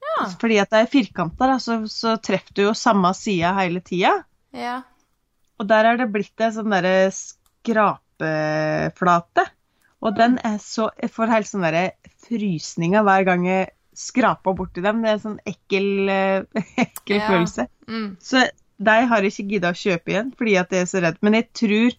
Ja. 0.03 0.29
Fordi 0.41 0.57
at 0.63 0.71
det 0.71 0.79
er 0.83 0.91
firkanta, 0.93 1.47
da, 1.51 1.59
så, 1.63 1.81
så 1.91 2.17
treffer 2.23 2.55
du 2.55 2.63
jo 2.69 2.75
samme 2.79 3.11
sida 3.17 3.53
hele 3.59 3.81
tida. 3.85 4.25
ja. 4.53 4.83
Og 5.61 5.69
der 5.71 5.85
er 5.87 5.97
det 6.01 6.09
blitt 6.11 6.41
en 6.43 6.53
sånn 6.57 6.73
derre 6.73 7.11
skrapeflate. 8.23 9.45
Og 10.03 10.17
den 10.17 10.39
er 10.43 10.57
så 10.59 10.89
Jeg 10.99 11.13
får 11.15 11.31
helt 11.31 11.47
sånn 11.47 11.63
derre 11.63 11.93
frysninger 12.27 13.05
hver 13.07 13.23
gang 13.29 13.45
jeg 13.47 13.71
skraper 13.95 14.55
borti 14.57 14.83
dem. 14.85 15.03
Det 15.03 15.11
er 15.11 15.19
en 15.19 15.25
sånn 15.27 15.39
ekkel, 15.49 15.89
eh, 16.09 16.63
ekkel 16.87 17.17
Ja. 17.19 17.29
følelse. 17.29 17.67
Mm. 17.89 18.09
Så 18.23 18.47
de 18.83 18.97
har 19.13 19.23
ikke 19.29 19.45
gidda 19.51 19.71
å 19.73 19.79
kjøpe 19.79 20.11
igjen 20.15 20.33
fordi 20.39 20.57
at 20.59 20.73
jeg 20.75 20.87
er 20.87 20.91
så 20.91 21.03
redd. 21.05 21.19
Men 21.23 21.37
jeg 21.39 21.49
tror, 21.55 21.97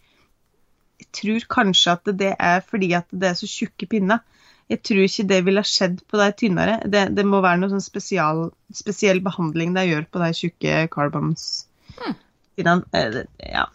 jeg 1.03 1.09
tror 1.19 1.45
kanskje 1.57 1.91
at 1.97 2.13
det 2.19 2.33
er 2.39 2.63
fordi 2.65 2.93
at 2.97 3.07
det 3.11 3.29
er 3.29 3.37
så 3.39 3.47
tjukke 3.49 3.87
pinner. 3.91 4.23
Jeg 4.71 4.79
tror 4.87 5.03
ikke 5.03 5.25
det 5.29 5.41
ville 5.45 5.59
ha 5.61 5.67
skjedd 5.67 5.99
på 6.09 6.17
de 6.17 6.27
tynnere. 6.39 6.79
Det, 6.89 7.03
det 7.15 7.25
må 7.27 7.41
være 7.43 7.59
noe 7.61 7.69
sånn 7.73 7.83
spesial, 7.83 8.45
spesiell 8.73 9.19
behandling 9.21 9.73
de 9.75 9.83
gjør 9.89 10.05
på 10.09 10.21
de 10.23 10.29
tjukke 10.39 10.87
carbons. 10.93 11.67
Mm. 11.99 12.15
Eh, 12.57 13.23
Ja. 13.53 13.67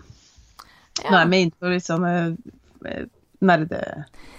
Nå 0.98 1.14
er 1.20 1.28
vi 1.30 1.38
inne 1.44 1.54
på 1.60 1.70
litt 1.70 1.86
sånn 1.86 2.04
eh, 2.08 2.32
eh, 2.90 3.04
nerde... 3.40 3.80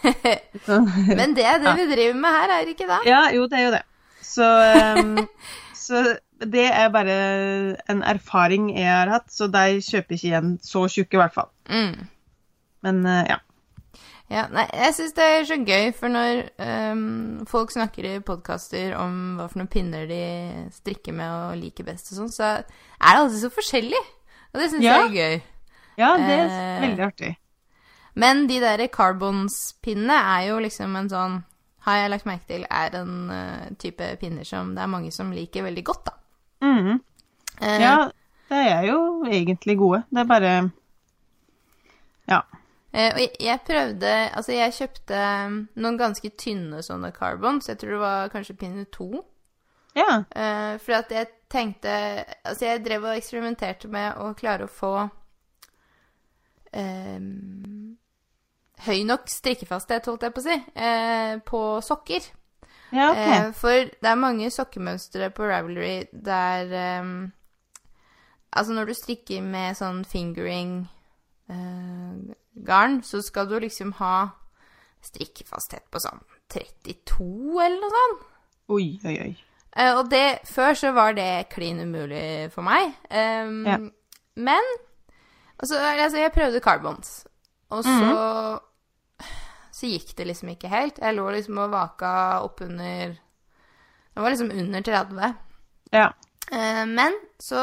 Men 1.19 1.35
det 1.37 1.45
er 1.45 1.59
det 1.63 1.75
vi 1.79 1.85
driver 1.93 2.17
med 2.19 2.35
her, 2.35 2.53
er 2.55 2.65
det 2.65 2.75
ikke 2.75 2.87
det? 2.89 2.99
Ja, 3.09 3.21
jo, 3.35 3.47
det 3.51 3.59
er 3.59 3.65
jo 3.67 3.73
det. 3.75 3.83
Så, 4.29 4.47
um, 4.99 5.27
så 5.85 6.03
det 6.39 6.65
er 6.71 6.89
bare 6.93 7.17
en 7.91 8.03
erfaring 8.07 8.69
jeg 8.77 8.87
har 8.91 9.11
hatt, 9.11 9.27
så 9.33 9.47
de 9.51 9.79
kjøper 9.83 10.15
ikke 10.15 10.29
igjen 10.31 10.57
så 10.63 10.85
tjukke, 10.91 11.17
i 11.17 11.21
hvert 11.23 11.35
fall. 11.35 11.49
Mm. 11.69 12.07
Men 12.87 13.05
uh, 13.07 13.23
ja. 13.27 13.39
Ja, 14.29 14.43
nei, 14.53 14.67
jeg 14.77 14.93
syns 14.93 15.15
det 15.17 15.25
er 15.25 15.45
så 15.49 15.55
gøy, 15.65 15.87
for 15.97 16.13
når 16.13 16.43
um, 16.93 17.45
folk 17.49 17.71
snakker 17.73 18.05
i 18.05 18.19
podkaster 18.21 18.93
om 19.01 19.39
hva 19.39 19.47
for 19.49 19.57
noen 19.63 19.71
pinner 19.73 20.05
de 20.05 20.19
strikker 20.75 21.15
med 21.17 21.25
og 21.33 21.55
liker 21.57 21.87
best 21.87 22.11
og 22.13 22.19
sånn, 22.19 22.29
så 22.35 22.49
er 22.59 22.61
det 23.09 23.15
alltid 23.23 23.39
så 23.41 23.49
forskjellig. 23.55 24.03
Og 24.53 24.61
det 24.61 24.67
syns 24.69 24.85
Ja. 24.85 24.99
jeg 25.01 25.09
er 25.09 25.15
gøy. 25.17 25.41
Ja, 25.99 26.11
det 26.21 26.35
er 26.35 26.45
Eh. 26.53 26.81
veldig 26.85 27.03
artig. 27.07 27.31
Men 28.19 28.47
de 28.49 28.59
der 28.59 28.87
carbons-pinnene 28.91 30.17
er 30.33 30.47
jo 30.49 30.59
liksom 30.63 30.95
en 30.99 31.09
sånn 31.11 31.37
Har 31.87 32.01
jeg 32.01 32.11
lagt 32.11 32.27
merke 32.27 32.49
til 32.49 32.65
er 32.67 32.95
en 32.99 33.13
uh, 33.31 33.67
type 33.79 34.03
pinner 34.19 34.47
som 34.47 34.73
det 34.75 34.83
er 34.83 34.91
mange 34.91 35.11
som 35.15 35.31
liker 35.31 35.63
veldig 35.63 35.83
godt, 35.87 36.09
da. 36.09 36.15
Mm. 36.65 36.97
Uh, 37.61 37.77
Ja, 37.79 37.93
de 38.49 38.59
er 38.59 38.87
jo 38.89 38.99
egentlig 39.25 39.77
gode. 39.79 40.03
Det 40.11 40.23
er 40.23 40.27
bare 40.29 40.53
Ja. 42.29 42.41
Uh, 42.91 43.11
og 43.13 43.19
jeg, 43.21 43.31
jeg 43.39 43.63
prøvde 43.65 44.11
Altså, 44.11 44.51
jeg 44.57 44.75
kjøpte 44.75 45.21
um, 45.47 45.57
noen 45.79 45.99
ganske 46.01 46.31
tynne 46.35 46.83
sånne 46.83 47.13
carbons. 47.15 47.69
Jeg 47.71 47.79
tror 47.79 47.95
det 47.95 48.01
var 48.03 48.33
kanskje 48.33 48.57
pinne 48.59 48.85
to. 48.91 49.23
Ja. 49.97 50.21
For 50.83 50.99
at 50.99 51.09
jeg 51.11 51.31
tenkte 51.49 51.89
Altså, 52.43 52.65
jeg 52.65 52.83
drev 52.85 53.07
og 53.07 53.15
eksperimenterte 53.15 53.89
med 53.91 54.19
å 54.21 54.33
klare 54.37 54.67
å 54.67 54.71
få 54.71 54.93
ehm, 56.77 57.97
høy 58.85 59.03
nok 59.07 59.27
strikkefasthet, 59.31 60.05
holdt 60.07 60.23
jeg 60.27 60.33
på 60.35 60.41
å 60.43 60.45
si, 60.45 60.57
eh, 60.75 61.33
på 61.45 61.61
sokker. 61.85 62.29
Ja, 62.91 63.11
OK. 63.11 63.17
Eh, 63.21 63.51
for 63.53 63.89
det 63.91 64.09
er 64.09 64.15
mange 64.17 64.49
sokkemønstre 64.51 65.29
på 65.35 65.45
Ravelry 65.49 66.07
der 66.13 66.71
eh, 66.73 67.11
Altså, 68.49 68.73
når 68.73 68.85
du 68.89 68.93
strikker 68.97 69.43
med 69.45 69.77
sånn 69.77 69.99
fingering 70.09 70.87
eh, 71.53 72.33
garn, 72.65 72.95
så 73.05 73.21
skal 73.21 73.45
du 73.45 73.59
liksom 73.61 73.91
ha 73.99 74.31
strikkefasthet 75.05 75.85
på 75.93 76.01
sånn 76.01 76.23
32 76.49 77.61
eller 77.61 77.77
noe 77.83 77.93
sånt. 77.93 78.25
Oi, 78.73 78.87
oi, 79.05 79.13
oi. 79.21 79.29
Eh, 79.77 79.93
og 79.99 80.09
det, 80.09 80.39
før 80.49 80.73
så 80.73 80.91
var 80.97 81.13
det 81.13 81.45
klin 81.53 81.77
umulig 81.85 82.49
for 82.55 82.65
meg. 82.65 82.95
Ehm, 83.13 83.61
Ja. 83.69 83.77
Men 84.39 84.65
altså, 85.59 85.77
altså, 85.77 86.17
jeg 86.17 86.31
prøvde 86.33 86.59
carbons, 86.63 87.25
og 87.69 87.83
så 87.83 88.59
Så 89.79 89.87
gikk 89.87 90.11
det 90.17 90.25
liksom 90.27 90.49
ikke 90.51 90.71
helt. 90.71 90.97
Jeg 90.99 91.15
lå 91.15 91.29
liksom 91.31 91.59
og 91.63 91.71
vaka 91.71 92.11
oppunder 92.43 93.13
Det 93.13 93.19
Det 94.13 94.21
var 94.21 94.33
liksom 94.33 94.51
under 94.51 94.81
30. 94.81 95.33
Ja. 95.95 96.13
Eh, 96.51 96.85
men 96.85 97.15
så 97.39 97.61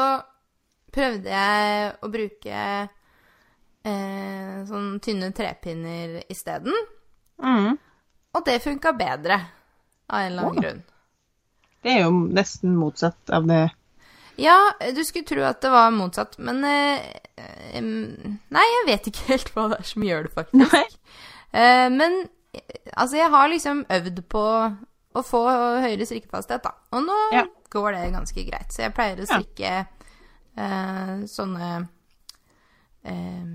prøvde 0.91 1.29
jeg 1.29 1.91
å 2.01 2.09
bruke 2.09 2.61
eh, 3.85 4.55
sånn 4.65 4.87
tynne 5.03 5.29
trepinner 5.37 6.23
isteden. 6.31 6.73
Mm. 7.43 7.77
Og 8.33 8.45
det 8.47 8.63
funka 8.65 8.95
bedre, 8.97 9.37
av 10.09 10.23
en 10.23 10.31
eller 10.31 10.47
annen 10.47 10.57
oh. 10.57 10.61
grunn. 10.63 10.81
Det 11.85 11.93
er 11.93 12.01
jo 12.07 12.11
nesten 12.33 12.73
motsatt 12.79 13.29
av 13.29 13.45
det 13.47 13.67
Ja, 14.41 14.57
du 14.95 15.03
skulle 15.05 15.29
tro 15.29 15.45
at 15.45 15.61
det 15.61 15.69
var 15.69 15.93
motsatt, 15.93 16.39
men 16.41 16.65
eh, 16.65 17.05
Nei, 17.77 18.67
jeg 18.73 18.85
vet 18.89 19.09
ikke 19.11 19.27
helt 19.35 19.53
hva 19.53 19.69
det 19.75 19.83
er 19.83 19.91
som 19.93 20.09
gjør 20.09 20.25
det, 20.25 20.33
faktisk. 20.33 20.73
Nei. 20.73 20.87
Eh, 21.53 21.89
men 21.89 22.29
altså, 22.95 23.17
jeg 23.17 23.29
har 23.29 23.47
liksom 23.49 23.85
øvd 23.89 24.21
på 24.29 24.43
å 25.17 25.23
få 25.25 25.41
høyere 25.81 26.05
strikkefasthet, 26.05 26.63
da. 26.63 26.71
Og 26.93 27.03
nå 27.05 27.15
Ja. 27.33 27.45
går 27.69 27.91
det 27.91 28.13
ganske 28.13 28.43
greit. 28.49 28.71
Så 28.71 28.81
jeg 28.83 28.93
pleier 28.93 29.17
å 29.17 29.25
Ja. 29.27 29.39
strikke 29.39 29.87
eh, 30.57 31.25
sånne 31.25 31.87
eh, 33.05 33.45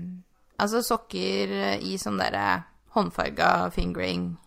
Altså 0.59 0.81
sokker 0.85 1.79
i 1.81 1.97
sånn 1.97 2.17
derre 2.19 2.63
håndfarga 2.95 3.71
fingering 3.73 4.37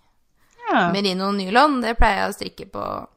Ja. 0.70 0.90
merino 0.92 1.32
nylon. 1.32 1.80
Det 1.82 1.96
pleier 1.98 2.22
jeg 2.22 2.30
å 2.30 2.34
strikke 2.36 2.70
på 2.70 3.08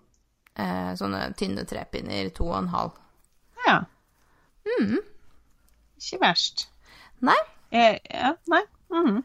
sånne 1.00 1.34
tynne 1.38 1.64
trepinner, 1.66 2.30
to 2.36 2.44
og 2.50 2.58
en 2.58 2.68
halv. 2.68 2.92
ja. 3.68 3.86
Mm. 4.82 4.98
Ikke 5.98 6.20
verst. 6.20 6.68
Nei? 7.22 7.38
Eh, 7.72 7.98
ja, 8.12 8.34
nei. 8.48 8.64
mhm. 8.92 9.24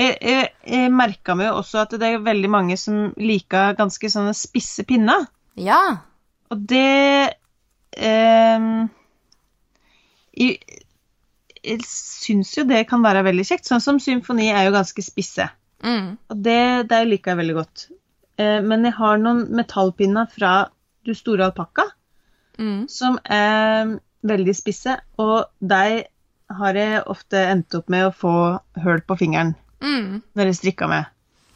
Jeg, 0.00 0.16
jeg, 0.24 0.46
jeg 0.64 0.92
merka 0.96 1.34
meg 1.36 1.50
jo 1.50 1.58
også 1.60 1.82
at 1.82 1.92
det 2.00 2.08
er 2.08 2.22
veldig 2.24 2.50
mange 2.52 2.76
som 2.80 3.10
liker 3.20 3.74
ganske 3.78 4.08
sånne 4.12 4.32
spisse 4.38 4.84
pinner. 4.88 5.26
Ja. 5.60 5.80
Og 6.50 6.62
det 6.70 7.34
eh, 8.00 8.68
Jeg, 10.40 10.58
jeg 11.60 11.84
syns 11.86 12.52
jo 12.56 12.64
det 12.68 12.86
kan 12.88 13.04
være 13.04 13.24
veldig 13.28 13.44
kjekt. 13.50 13.68
Sånn 13.68 13.82
som 13.84 14.00
symfoni 14.02 14.48
er 14.54 14.68
jo 14.68 14.74
ganske 14.78 15.04
spisse. 15.04 15.50
Mm. 15.84 16.14
Og 16.32 16.42
det, 16.44 16.60
det 16.90 17.00
liker 17.08 17.34
jeg 17.34 17.40
veldig 17.42 17.56
godt. 17.60 17.86
Eh, 18.40 18.58
men 18.64 18.84
jeg 18.88 18.96
har 18.98 19.20
noen 19.20 19.46
metallpinner 19.58 20.30
fra 20.32 20.54
Du 21.04 21.14
store 21.16 21.50
alpakka 21.50 21.88
Mm. 22.60 22.82
som 22.92 23.14
er 23.24 23.94
veldig 24.28 24.52
spisse, 24.52 24.92
og 25.22 25.46
de 25.64 26.02
har 26.58 26.76
jeg 26.76 26.98
ofte 27.08 27.40
endt 27.48 27.72
opp 27.78 27.88
med 27.88 28.04
å 28.04 28.10
få 28.12 28.32
hull 28.84 29.00
på 29.08 29.16
fingeren 29.16 29.54
Mm. 29.80 30.22
når 30.34 30.50
jeg 30.50 30.56
strikker 30.60 30.90
med. 30.90 31.04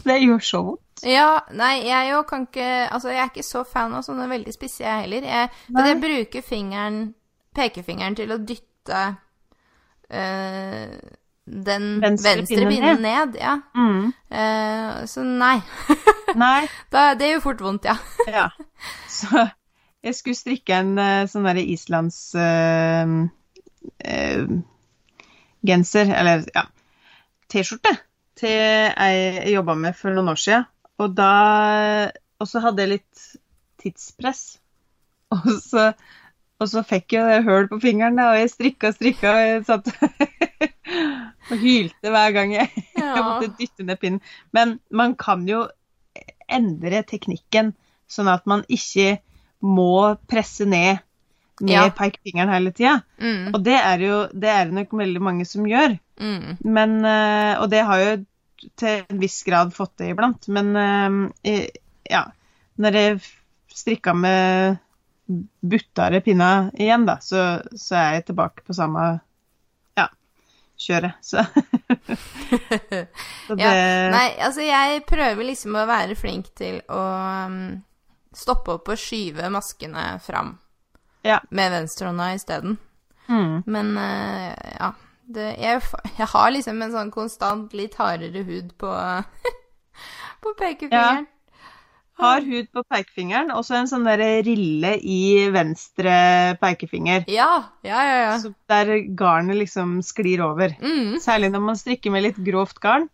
Det 0.04 0.20
gjør 0.22 0.38
så 0.44 0.62
vondt. 0.62 1.04
Ja, 1.04 1.40
nei, 1.52 1.74
jeg 1.84 2.12
jo 2.12 2.22
kan 2.28 2.46
ikke 2.46 2.68
Altså, 2.86 3.10
jeg 3.10 3.20
er 3.20 3.32
ikke 3.32 3.42
så 3.44 3.64
fan 3.68 3.92
av 3.92 4.04
sånne 4.06 4.28
veldig 4.30 4.54
spisse, 4.54 4.84
jeg 4.84 5.04
heller. 5.04 5.26
Jeg, 5.28 5.50
men 5.68 5.88
jeg 5.90 6.00
bruker 6.00 6.46
fingeren, 6.46 7.02
pekefingeren, 7.56 8.16
til 8.16 8.32
å 8.32 8.38
dytte 8.40 9.02
øh, 10.10 10.96
den 11.44 11.88
Venstre 12.02 12.36
venstre, 12.38 12.68
pinnen 12.68 13.02
ned. 13.04 13.36
Ja. 13.40 13.58
Mm. 13.76 14.12
Uh, 14.32 15.04
så 15.10 15.24
nei. 15.26 15.58
Nei. 16.44 16.64
Da, 16.92 17.12
det 17.18 17.34
gjør 17.34 17.44
fort 17.50 17.60
vondt, 17.64 17.90
ja. 17.90 17.98
Ja. 18.38 18.48
Så 19.08 19.48
jeg 20.04 20.16
skulle 20.18 20.36
strikke 20.36 20.80
en 20.82 20.98
eh, 21.00 21.24
sånn 21.30 21.46
derre 21.46 21.62
islands 21.64 22.18
øh, 22.36 23.12
øh, 24.04 24.56
genser, 25.64 26.10
eller 26.12 26.42
ja, 26.52 26.66
T-skjorte, 27.48 27.94
til 28.38 28.54
jeg 28.54 29.54
jobba 29.54 29.76
med 29.78 29.96
for 29.98 30.14
noen 30.14 30.32
år 30.34 30.40
siden. 30.40 30.66
Og 31.02 31.14
da 31.16 32.10
Og 32.42 32.48
så 32.50 32.60
hadde 32.60 32.82
jeg 32.82 32.92
litt 32.96 33.24
tidspress. 33.80 34.58
Og 35.34 35.46
så, 35.62 35.92
og 36.60 36.68
så 36.70 36.82
fikk 36.86 37.16
jeg 37.16 37.44
hull 37.46 37.68
på 37.70 37.80
fingeren, 37.82 38.18
og 38.20 38.36
jeg 38.38 38.50
strikka 38.52 38.90
og 38.90 38.96
strikka, 38.98 39.32
og 39.32 39.40
jeg 39.48 39.62
satt 39.68 39.90
og 41.50 41.56
hylte 41.60 42.12
hver 42.12 42.34
gang 42.36 42.54
jeg, 42.54 42.84
jeg 42.98 43.24
måtte 43.24 43.52
dytte 43.58 43.86
ned 43.86 44.00
pinnen. 44.02 44.20
Men 44.54 44.78
man 44.90 45.16
kan 45.18 45.46
jo 45.48 45.64
endre 46.50 47.02
teknikken, 47.08 47.72
sånn 48.10 48.30
at 48.30 48.46
man 48.50 48.64
ikke 48.68 49.18
må 49.64 50.14
presse 50.30 50.66
ned 50.68 51.00
med 51.60 51.70
Ja. 51.74 51.90
pekefingeren 51.90 52.50
hele 52.52 52.72
tida. 52.72 53.00
Mm, 53.20 53.54
Og 53.54 53.62
det 53.64 53.76
er 53.78 53.98
jo 54.02 54.28
det 54.32 54.48
er 54.50 54.72
nok 54.74 54.92
veldig 54.92 55.20
mange 55.22 55.44
som 55.46 55.66
gjør. 55.66 55.98
mm, 56.20 56.56
Men, 56.64 57.04
eh, 57.04 57.58
og 57.60 57.70
det 57.70 57.84
har 57.84 57.98
jo 58.00 58.24
til 58.76 59.04
en 59.10 59.18
viss 59.20 59.42
grad 59.44 59.74
fått 59.74 59.96
det 59.98 60.10
iblant. 60.14 60.48
Men 60.48 60.76
eh, 61.44 61.68
ja, 62.10 62.24
når 62.78 62.92
jeg 62.98 63.20
strikka 63.74 64.14
med 64.14 64.78
buttare 65.62 66.20
pinner 66.20 66.70
igjen, 66.76 67.06
da, 67.06 67.18
så, 67.20 67.62
så 67.76 67.94
er 67.96 68.12
jeg 68.18 68.26
tilbake 68.26 68.62
på 68.66 68.74
samme 68.76 69.20
ja, 69.96 70.08
kjøret. 70.76 71.14
Så, 71.24 71.44
så 73.46 73.54
det 73.56 73.64
ja. 73.64 74.10
Nei, 74.12 74.28
altså, 74.44 74.60
jeg 74.64 75.04
prøver 75.08 75.44
liksom 75.48 75.76
å 75.80 75.86
være 75.88 76.16
flink 76.18 76.50
til 76.56 76.80
å 76.92 77.00
um, 77.48 77.82
stoppe 78.34 78.76
opp 78.78 78.88
og 78.92 78.98
skyve 79.00 79.48
maskene 79.54 80.18
fram 80.24 80.56
Ja. 81.24 81.38
med 81.50 81.70
venstrehånda 81.72 82.30
isteden. 82.36 82.76
Mm. 83.28 83.62
Men 83.66 83.94
uh, 83.96 84.52
ja 84.78 84.90
det, 85.24 85.46
jeg, 85.56 85.80
jeg 86.18 86.26
har 86.28 86.50
liksom 86.52 86.82
en 86.84 86.92
sånn 86.92 87.10
konstant 87.14 87.72
litt 87.72 87.94
hardere 87.96 88.42
hud 88.44 88.74
på 88.76 88.90
På 90.44 90.52
pekefingeren. 90.58 91.24
Har 92.20 92.44
hud 92.46 92.68
på 92.70 92.82
pekefingeren, 92.92 93.48
og 93.56 93.64
så 93.66 93.74
en 93.78 93.88
sånn 93.90 94.04
der 94.06 94.20
rille 94.46 94.92
i 95.00 95.48
venstre 95.50 96.12
pekefinger. 96.60 97.24
Ja, 97.32 97.48
ja, 97.82 98.02
ja. 98.06 98.18
ja. 98.28 98.34
Så 98.38 98.52
der 98.70 98.92
garnet 99.18 99.56
liksom 99.58 99.96
sklir 100.06 100.44
over. 100.44 100.76
Mm, 100.84 101.16
Særlig 101.24 101.50
når 101.56 101.64
man 101.64 101.80
strikker 101.80 102.12
med 102.14 102.22
litt 102.28 102.38
grovt 102.46 102.78
garn, 102.84 103.08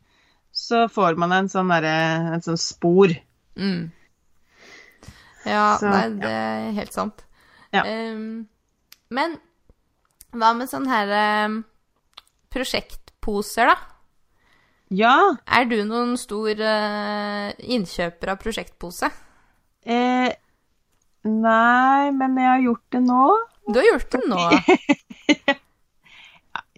så 0.52 0.82
får 0.92 1.16
man 1.22 1.32
en 1.32 1.48
sånn, 1.48 1.70
derre- 1.72 2.34
en 2.34 2.42
sånn 2.44 2.58
spor. 2.60 3.14
mm. 3.56 3.80
Ja, 5.46 5.76
Så, 5.80 5.88
nei, 5.88 6.08
det 6.20 6.30
er 6.36 6.70
helt 6.76 6.92
sant. 6.92 7.22
Ja. 7.74 7.84
Um, 7.86 8.48
men 9.14 9.38
hva 10.34 10.52
med 10.58 10.70
sånne 10.70 10.90
her 10.90 11.46
um, 11.46 11.60
prosjektposer, 12.54 13.70
da? 13.70 13.76
Ja, 14.90 15.14
Er 15.46 15.68
du 15.70 15.76
noen 15.86 16.16
stor 16.18 16.50
uh, 16.50 17.50
innkjøper 17.62 18.32
av 18.32 18.40
prosjektpose? 18.42 19.10
eh, 19.86 20.32
Nei, 21.22 22.10
men 22.16 22.38
jeg 22.40 22.48
har 22.48 22.62
gjort 22.64 22.96
det 22.96 23.02
nå. 23.04 23.24
Du 23.70 23.78
har 23.78 23.86
gjort 23.92 24.16
det 24.16 24.22
nå. 24.26 24.40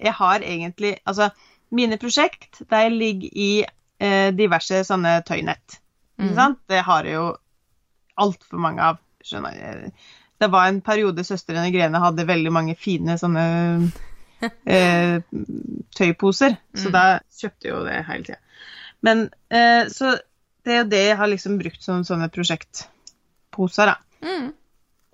Jeg 0.03 0.13
har 0.19 0.43
egentlig 0.43 0.97
Altså, 1.07 1.29
mine 1.71 1.97
prosjekt, 2.01 2.59
de 2.71 2.81
ligger 2.91 3.29
i 3.39 3.53
eh, 3.63 4.33
diverse 4.35 4.83
sånne 4.85 5.21
tøynett. 5.29 5.79
Ikke 6.19 6.33
mm. 6.33 6.37
sant? 6.37 6.59
Det 6.69 6.83
har 6.85 7.07
jeg 7.07 7.15
jo 7.17 7.29
altfor 8.21 8.61
mange 8.61 8.83
av. 8.93 8.99
Skjønner 9.23 9.55
jeg. 9.55 9.93
Det 10.43 10.49
var 10.51 10.67
en 10.69 10.81
periode 10.83 11.23
søstrene 11.27 11.71
Grene 11.75 12.01
hadde 12.03 12.27
veldig 12.27 12.53
mange 12.55 12.75
fine 12.79 13.15
sånne 13.21 13.45
eh, 14.67 15.21
tøyposer, 15.95 16.57
så 16.75 16.89
Mm. 16.91 16.95
da 16.97 17.05
kjøpte 17.39 17.69
jo 17.71 17.83
det 17.87 18.01
hele 18.09 18.27
tida. 18.27 18.41
Men 19.07 19.29
eh, 19.51 19.87
så 19.91 20.17
det 20.67 20.73
er 20.75 20.81
jo 20.83 20.89
det 20.91 21.03
jeg 21.09 21.17
har 21.19 21.31
liksom 21.31 21.59
brukt 21.59 21.83
som 21.83 22.03
sånne 22.07 22.29
prosjektposer, 22.35 23.93
da. 23.93 23.97
Mm. 24.27 24.51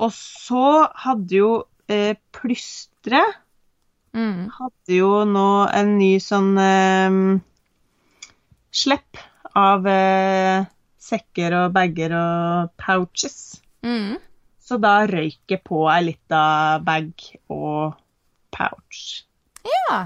Og 0.04 0.12
så 0.16 0.64
hadde 1.04 1.38
jo 1.42 1.50
eh, 1.88 2.14
Plystre 2.32 3.22
Mm. 4.16 4.48
hadde 4.56 4.94
jo 4.96 5.24
nå 5.28 5.46
en 5.76 5.90
ny 5.98 6.14
sånn 6.24 6.54
eh, 6.58 7.40
slipp 8.72 9.20
av 9.58 9.86
eh, 9.86 10.64
sekker 11.08 11.54
og 11.62 11.72
bager 11.76 12.14
og 12.16 12.72
pouches. 12.80 13.60
Mm. 13.84 14.16
Så 14.68 14.76
da 14.82 15.06
røyk 15.08 15.40
jeg 15.48 15.62
på 15.64 15.86
ei 15.88 16.02
lita 16.10 16.42
bag 16.84 17.12
og 17.48 17.96
pouch. 18.52 19.04
Ja. 19.64 20.00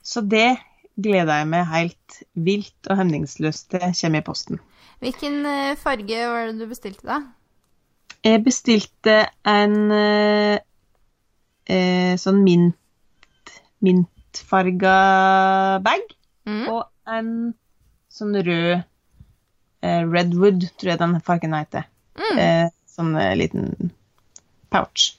Så 0.00 0.22
det 0.24 0.56
gleder 0.96 1.42
jeg 1.42 1.50
meg 1.52 1.66
helt 1.68 2.20
vilt 2.32 2.88
og 2.88 3.02
hemningsløst 3.02 3.68
til 3.74 3.84
kommer 4.00 4.22
i 4.22 4.24
posten. 4.24 4.62
Hvilken 5.04 5.42
eh, 5.44 5.76
farge 5.76 6.20
var 6.30 6.48
det 6.48 6.62
du 6.62 6.68
bestilte, 6.70 7.04
da? 7.04 7.20
Jeg 8.24 8.40
bestilte 8.46 9.16
en 9.44 9.76
eh, 9.92 10.56
eh, 11.68 12.14
sånn 12.20 12.40
mint 12.46 13.52
mintfarga 13.84 14.94
bag. 15.84 16.14
Mm. 16.48 16.64
Og 16.72 16.86
en 17.10 17.28
sånn 18.12 18.38
rød 18.38 18.78
eh, 19.84 20.00
Redwood, 20.08 20.64
tror 20.78 20.94
jeg 20.94 21.02
den 21.02 21.18
fargen 21.26 21.58
heter. 21.58 21.90
Mm. 22.16 22.40
Eh, 22.40 22.72
sånn 22.94 23.14
eh, 23.20 23.34
liten 23.38 23.92
pouch. 24.72 25.14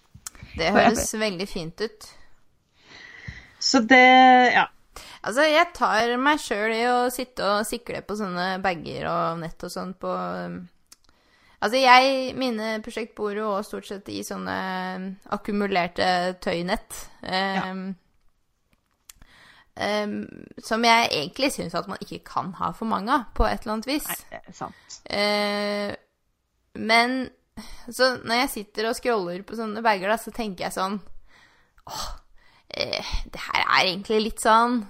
Det 0.55 0.71
høres 0.75 1.11
veldig 1.19 1.47
fint 1.49 1.81
ut. 1.81 2.07
Så 3.59 3.81
det 3.87 4.53
Ja. 4.53 4.69
Altså, 5.25 5.41
jeg 5.49 5.71
tar 5.73 6.11
meg 6.21 6.37
sjøl 6.39 6.71
i 6.71 6.83
å 6.85 7.09
sitte 7.09 7.43
og 7.49 7.65
sikle 7.65 8.03
på 8.05 8.13
sånne 8.19 8.59
bager 8.61 9.07
og 9.09 9.39
nett 9.41 9.63
og 9.65 9.71
sånn 9.73 9.95
på 9.97 10.11
um, 10.13 10.59
Altså, 11.65 11.79
jeg 11.81 12.35
Mine 12.37 12.75
prosjekt 12.85 13.15
bor 13.17 13.33
jo 13.33 13.47
også 13.55 13.69
stort 13.71 13.87
sett 13.89 14.09
i 14.13 14.19
sånne 14.27 14.55
akkumulerte 15.33 16.35
tøynett. 16.43 16.97
Um, 17.25 17.95
um, 19.73 20.19
som 20.61 20.85
jeg 20.85 21.09
egentlig 21.09 21.49
syns 21.55 21.73
at 21.79 21.89
man 21.89 22.03
ikke 22.05 22.21
kan 22.27 22.51
ha 22.59 22.69
for 22.75 22.91
mange 22.91 23.15
av, 23.15 23.31
på 23.33 23.47
et 23.49 23.63
eller 23.63 23.79
annet 23.79 23.89
vis. 23.89 24.05
Nei, 24.11 24.19
det 24.29 24.41
er 24.43 24.59
sant. 24.59 24.99
Uh, 25.09 25.95
men 26.75 27.17
så 27.89 28.15
når 28.23 28.41
jeg 28.43 28.49
sitter 28.53 28.89
og 28.89 28.97
scroller 28.97 29.43
på 29.47 29.55
sånne 29.57 29.83
bager, 29.85 30.11
da, 30.11 30.17
så 30.19 30.33
tenker 30.35 30.67
jeg 30.67 30.75
sånn 30.75 30.99
Åh, 31.85 32.05
eh, 32.75 33.13
det 33.31 33.41
her 33.47 33.61
er 33.63 33.81
egentlig 33.85 34.21
litt 34.29 34.43
sånn 34.43 34.81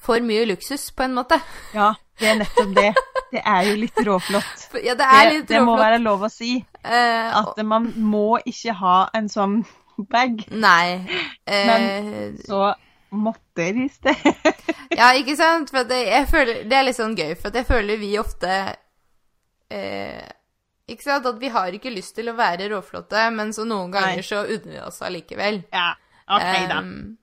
for 0.00 0.22
mye 0.24 0.46
luksus, 0.48 0.86
på 0.96 1.04
en 1.04 1.12
måte. 1.18 1.36
Ja, 1.76 1.90
det 2.16 2.30
er 2.30 2.38
nettopp 2.40 2.70
det. 2.78 2.86
Det 3.34 3.42
er 3.44 3.66
jo 3.68 3.74
litt 3.82 4.00
råflott. 4.06 4.62
Ja, 4.86 4.94
det 4.96 5.04
er 5.04 5.26
litt 5.28 5.44
det, 5.44 5.58
det 5.58 5.60
må 5.66 5.74
være 5.76 5.98
lov 6.00 6.24
å 6.24 6.30
si. 6.32 6.54
Eh, 6.80 7.36
At 7.36 7.60
man 7.68 7.90
må 8.00 8.38
ikke 8.48 8.72
ha 8.80 8.94
en 9.14 9.28
sånn 9.28 9.58
bag. 10.08 10.46
Nei. 10.50 11.04
Men 11.50 11.84
Eh, 11.90 12.32
så 12.46 12.70
måtte 13.12 13.66
jeg 13.66 13.84
i 13.84 13.88
sted. 13.92 14.24
ja, 14.98 15.12
ikke 15.18 15.36
sant? 15.36 15.68
For 15.74 15.84
det, 15.84 16.00
føler, 16.30 16.64
det 16.70 16.78
er 16.78 16.86
litt 16.88 16.96
sånn 16.96 17.16
gøy, 17.18 17.34
for 17.36 17.52
jeg 17.52 17.68
føler 17.68 18.00
vi 18.00 18.14
ofte 18.20 18.56
eh, 19.68 20.24
Ikke 20.90 21.06
sant? 21.06 21.28
At 21.28 21.38
vi 21.40 21.50
har 21.52 21.74
ikke 21.76 21.92
lyst 21.94 22.16
til 22.18 22.30
å 22.32 22.36
være 22.38 22.70
råflotte, 22.72 23.28
men 23.34 23.54
så 23.54 23.66
noen 23.68 23.92
ganger 23.94 24.20
Nei. 24.20 24.26
så 24.26 24.42
unner 24.42 24.74
vi 24.74 24.80
oss 24.82 25.00
allikevel. 25.06 25.62
Ja, 25.74 25.92
OK, 26.26 26.48
da. 26.70 26.80
Ehm, 26.80 27.16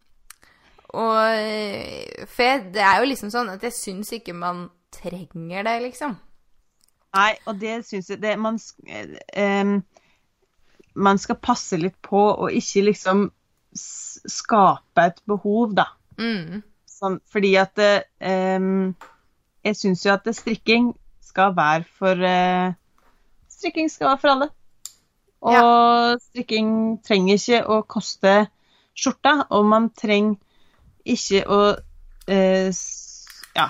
og 0.97 2.29
For 2.31 2.63
det 2.71 2.83
er 2.83 3.01
jo 3.01 3.09
liksom 3.09 3.31
sånn 3.33 3.51
at 3.51 3.65
jeg 3.67 3.75
syns 3.75 4.13
ikke 4.15 4.35
man 4.37 4.69
trenger 4.95 5.67
det, 5.67 5.75
liksom. 5.83 6.15
Nei, 7.17 7.31
og 7.49 7.59
det 7.59 7.81
syns 7.87 8.11
jeg 8.11 8.21
det, 8.23 8.35
man, 8.39 8.59
eh, 8.87 9.73
man 10.95 11.19
skal 11.21 11.39
passe 11.43 11.79
litt 11.79 11.97
på 12.05 12.23
å 12.35 12.49
ikke 12.53 12.85
liksom 12.87 13.27
skape 13.77 15.05
et 15.11 15.21
behov, 15.29 15.75
da. 15.77 15.89
Mm. 16.17 16.63
Sånn, 16.89 17.19
fordi 17.29 17.53
at 17.61 17.75
det, 17.77 18.07
Jeg 19.67 19.75
syns 19.75 20.05
jo 20.05 20.13
at 20.13 20.27
strikking 20.31 20.93
skal 21.19 21.51
være 21.57 21.83
for 21.99 22.23
eh, 22.23 22.71
Strikking 23.57 23.89
skal 23.89 24.11
være 24.11 24.21
for 24.21 24.33
alle. 24.35 24.47
Og 25.47 26.21
strikking 26.21 26.69
trenger 27.05 27.37
ikke 27.37 27.59
å 27.69 27.81
koste 27.89 28.33
skjorta, 28.97 29.33
og 29.53 29.65
man 29.69 29.89
trenger 29.97 30.37
ikke 31.07 31.43
å 31.45 31.59
eh, 32.27 32.71
Ja. 33.57 33.67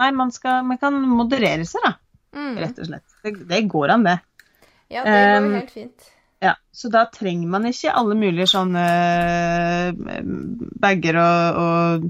Nei, 0.00 0.10
man, 0.16 0.30
skal, 0.32 0.62
man 0.64 0.78
kan 0.80 0.94
moderere 1.06 1.66
seg, 1.68 1.82
da, 1.84 1.96
Mm. 2.30 2.54
rett 2.62 2.78
og 2.78 2.86
slett. 2.86 3.08
Det, 3.24 3.30
det 3.50 3.58
går 3.66 3.90
an, 3.90 4.04
det. 4.06 4.12
Ja, 4.90 5.02
det 5.02 5.14
går 5.18 5.42
um, 5.42 5.54
helt 5.58 5.72
fint. 5.74 6.04
Ja, 6.40 6.52
Så 6.72 6.88
da 6.88 7.02
trenger 7.10 7.48
man 7.50 7.66
ikke 7.66 7.90
alle 7.92 8.14
mulige 8.16 8.46
sånne 8.48 8.84
eh, 9.98 10.22
bager 10.80 11.18
og, 11.20 11.58
og 11.58 12.06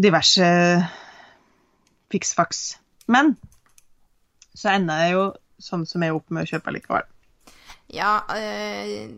diverse 0.00 0.48
fiksfaks. 2.12 2.62
Men 3.12 3.36
så 4.54 4.74
ender 4.76 5.02
jeg 5.04 5.14
jo 5.16 5.24
sånn 5.62 5.84
som 5.88 6.02
jeg 6.02 6.12
er 6.12 6.18
opp 6.18 6.32
med 6.34 6.44
å 6.44 6.50
kjøpe 6.50 6.74
likevel. 6.74 7.08
Ja, 7.92 8.12
øh, 8.32 9.10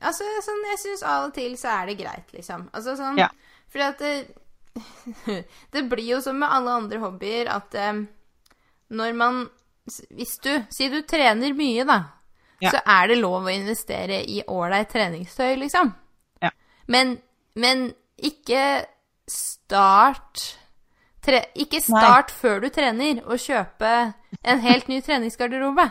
altså 0.00 0.26
sånn 0.44 0.62
Jeg 0.70 0.80
syns 0.80 1.02
av 1.04 1.26
og 1.26 1.34
til 1.36 1.56
så 1.60 1.74
er 1.76 1.90
det 1.90 1.98
greit, 2.00 2.30
liksom. 2.34 2.68
Altså 2.72 2.96
sånn 2.98 3.20
Ja. 3.20 3.28
Fordi 3.72 3.84
at 3.84 4.00
det, 4.00 4.14
det 5.74 5.84
blir 5.90 6.14
jo 6.14 6.20
som 6.24 6.38
med 6.40 6.52
alle 6.52 6.78
andre 6.82 7.00
hobbyer 7.02 7.50
at 7.52 7.76
øh, 7.76 8.04
når 8.92 9.12
man 9.16 9.44
Hvis 10.10 10.38
du 10.44 10.50
Si 10.70 10.88
du 10.88 11.00
trener 11.02 11.54
mye, 11.58 11.84
da. 11.84 11.98
Ja. 12.62 12.70
Så 12.70 12.80
er 12.86 13.08
det 13.10 13.18
lov 13.18 13.48
å 13.48 13.52
investere 13.52 14.20
i 14.22 14.42
ålreit 14.46 14.92
treningstøy, 14.92 15.56
liksom. 15.58 15.90
Ja. 16.42 16.52
Men, 16.86 17.16
men 17.58 17.88
ikke 18.22 18.84
start 19.26 20.44
tre, 21.22 21.44
Ikke 21.54 21.80
start 21.84 22.30
før 22.34 22.60
du 22.64 22.68
trener, 22.74 23.22
og 23.26 23.38
kjøpe 23.38 23.90
en 24.42 24.60
helt 24.64 24.88
ny 24.90 25.00
treningsgarderobe. 25.04 25.88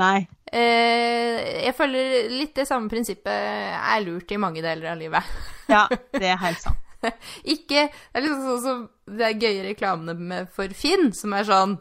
Nei. 0.00 0.26
Eh, 0.52 1.64
jeg 1.66 1.74
føler 1.76 2.28
litt 2.32 2.54
det 2.56 2.66
samme 2.68 2.88
prinsippet 2.92 3.28
er 3.32 4.00
lurt 4.04 4.30
i 4.32 4.38
mange 4.40 4.62
deler 4.64 4.92
av 4.92 4.98
livet. 5.00 5.22
Ja, 5.70 5.86
det 6.12 6.26
er 6.32 6.40
helt 6.42 6.60
sant. 6.60 6.78
Ikke 7.54 7.88
Det 7.90 8.18
er 8.18 8.22
liksom 8.22 8.42
sånn 8.46 8.60
som 8.62 8.82
det 9.18 9.24
er 9.26 9.40
gøye 9.42 9.62
reklamene 9.66 10.14
med 10.14 10.50
for 10.54 10.70
Finn, 10.76 11.10
som 11.16 11.32
er 11.34 11.48
sånn 11.48 11.78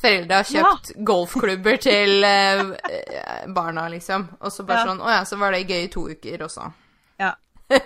Foreldre 0.00 0.40
har 0.40 0.48
kjøpt 0.48 0.88
golfklubber 1.06 1.76
til 1.78 2.24
eh, 2.26 2.62
barna, 3.54 3.84
liksom. 3.92 4.24
Og 4.40 4.50
så 4.50 4.64
bare 4.66 4.80
Ja. 4.82 4.86
sånn 4.88 5.02
Å 5.04 5.10
ja, 5.12 5.20
så 5.28 5.38
var 5.38 5.52
det 5.54 5.68
gøy 5.68 5.84
i 5.84 5.90
to 5.92 6.02
uker 6.10 6.42
også. 6.48 6.64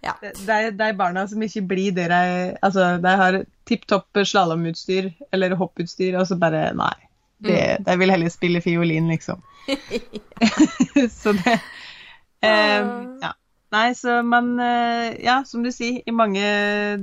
Ja. 0.00 0.14
Det, 0.20 0.32
det, 0.70 0.84
er, 0.84 0.94
barna 0.96 1.26
som 1.28 1.42
ikke 1.44 1.60
blir 1.68 1.92
det 1.92 2.06
de 2.08 2.20
Altså, 2.64 2.94
de 3.04 3.10
har 3.20 3.36
tipp 3.68 3.82
topp 3.90 4.22
slalåmutstyr 4.24 5.10
eller 5.28 5.52
hopputstyr, 5.60 6.16
og 6.16 6.24
så 6.30 6.38
bare 6.40 6.70
Nei. 6.76 6.94
Det, 7.40 7.80
De 7.84 7.96
vil 8.00 8.12
heller 8.12 8.32
spille 8.32 8.62
fiolin, 8.64 9.08
liksom. 9.12 9.42
så 11.20 11.34
det 11.36 11.58
eh, 12.40 12.88
Ja. 13.20 13.34
Nei, 13.70 13.92
så 13.94 14.22
man 14.26 14.54
eh, 14.60 15.20
Ja, 15.22 15.42
som 15.46 15.62
du 15.62 15.70
sier, 15.72 16.00
i 16.00 16.14
mange 16.16 16.42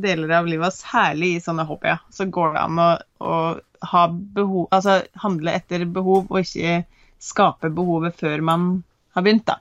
deler 0.02 0.34
av 0.40 0.50
livet, 0.50 0.76
særlig 0.76 1.36
i 1.36 1.44
sånne 1.44 1.68
hobbyer, 1.70 2.02
så 2.10 2.26
går 2.26 2.58
det 2.58 2.64
an 2.66 2.82
å, 2.82 2.90
å 3.22 3.38
ha 3.94 4.08
behov 4.10 4.68
Altså 4.74 5.04
handle 5.22 5.54
etter 5.54 5.86
behov, 5.86 6.26
og 6.32 6.42
ikke 6.42 6.82
skape 7.22 7.70
behovet 7.74 8.18
før 8.18 8.42
man 8.46 8.68
har 9.18 9.26
begynt, 9.26 9.48
da. 9.50 9.58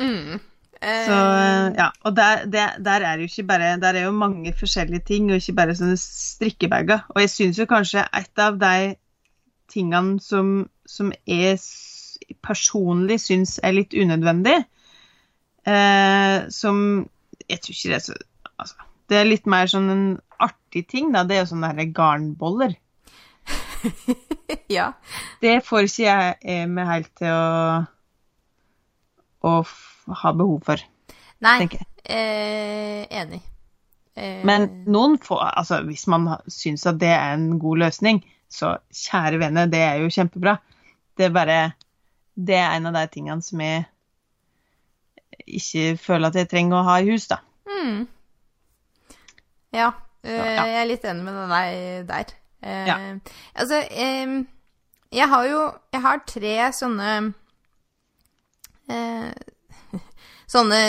Mm. 0.00 0.38
Så 0.82 1.16
eh, 1.16 1.70
ja, 1.78 1.88
og 2.04 2.16
der, 2.16 2.44
der, 2.52 2.76
der 2.84 3.04
er 3.08 3.16
jo 3.16 3.28
ikke 3.30 3.46
bare 3.48 3.76
Der 3.80 3.94
er 3.94 4.04
jo 4.04 4.10
mange 4.10 4.52
forskjellige 4.52 5.06
ting, 5.08 5.30
og 5.30 5.40
ikke 5.40 5.56
bare 5.56 5.76
sånne 5.76 5.96
strikkebager. 6.00 7.06
Og 7.14 7.20
jeg 7.22 7.32
syns 7.32 7.58
jo 7.58 7.68
kanskje 7.70 8.04
et 8.14 8.42
av 8.42 8.58
de 8.60 8.94
tingene 9.72 10.20
som, 10.20 10.68
som 10.86 11.12
jeg 11.26 11.58
personlig 12.44 13.20
syns 13.22 13.56
er 13.64 13.76
litt 13.76 13.94
unødvendig, 13.94 14.56
eh, 15.66 16.38
som 16.50 17.08
Jeg 17.48 17.60
tror 17.62 17.76
ikke 17.76 17.88
det 17.88 17.96
er 17.96 18.04
så 18.04 18.14
altså, 18.58 18.88
Det 19.08 19.18
er 19.18 19.28
litt 19.28 19.46
mer 19.46 19.70
sånn 19.70 19.90
en 19.90 20.06
artig 20.42 20.86
ting, 20.90 21.12
da. 21.14 21.24
Det 21.24 21.36
er 21.36 21.44
jo 21.44 21.52
sånne 21.54 21.72
der 21.78 21.92
garnboller. 21.94 22.76
ja. 24.78 24.92
Det 25.40 25.60
får 25.64 25.86
ikke 25.86 26.04
jeg 26.04 26.66
med 26.66 26.74
meg 26.76 26.90
helt 26.90 27.12
til 27.16 27.32
å 27.32 27.84
å 29.46 29.60
f 30.08 30.14
ha 30.22 30.32
behov 30.32 30.60
for, 30.64 30.76
Nei, 31.40 31.58
tenker 31.58 31.78
jeg. 31.82 31.86
eh, 32.04 33.06
enig. 33.20 33.40
Eh, 34.16 34.44
Men 34.44 34.84
noen 34.86 35.18
får 35.20 35.42
Altså, 35.56 35.82
hvis 35.84 36.06
man 36.08 36.28
syns 36.48 36.86
at 36.86 36.98
det 36.98 37.10
er 37.12 37.34
en 37.34 37.58
god 37.58 37.78
løsning, 37.84 38.22
så 38.48 38.76
kjære 38.94 39.38
vene, 39.42 39.66
det 39.70 39.80
er 39.82 39.98
jo 40.00 40.08
kjempebra. 40.08 40.56
Det 41.18 41.26
er 41.26 41.30
bare 41.34 41.72
Det 42.38 42.54
er 42.54 42.76
en 42.76 42.86
av 42.86 42.92
de 42.94 43.06
tingene 43.12 43.42
som 43.42 43.60
jeg 43.60 43.84
ikke 45.46 45.96
føler 46.00 46.28
at 46.28 46.34
jeg 46.40 46.48
trenger 46.50 46.76
å 46.80 46.84
ha 46.86 46.96
i 47.00 47.10
hus, 47.10 47.26
da. 47.30 47.38
Mm. 47.68 48.06
Ja, 49.76 49.90
eh, 50.24 50.32
ja. 50.36 50.64
jeg 50.66 50.76
er 50.82 50.88
litt 50.90 51.04
enig 51.04 51.24
med 51.24 51.34
deg 51.50 52.06
der. 52.08 52.34
Eh, 52.62 52.86
Ja. 52.86 52.96
Altså, 53.54 53.82
eh, 53.90 54.44
jeg 55.12 55.28
har 55.28 55.44
jo 55.46 55.60
Jeg 55.92 56.02
har 56.02 56.18
tre 56.26 56.54
sånne 56.72 57.34
eh, 58.90 59.30
Sånne 60.46 60.80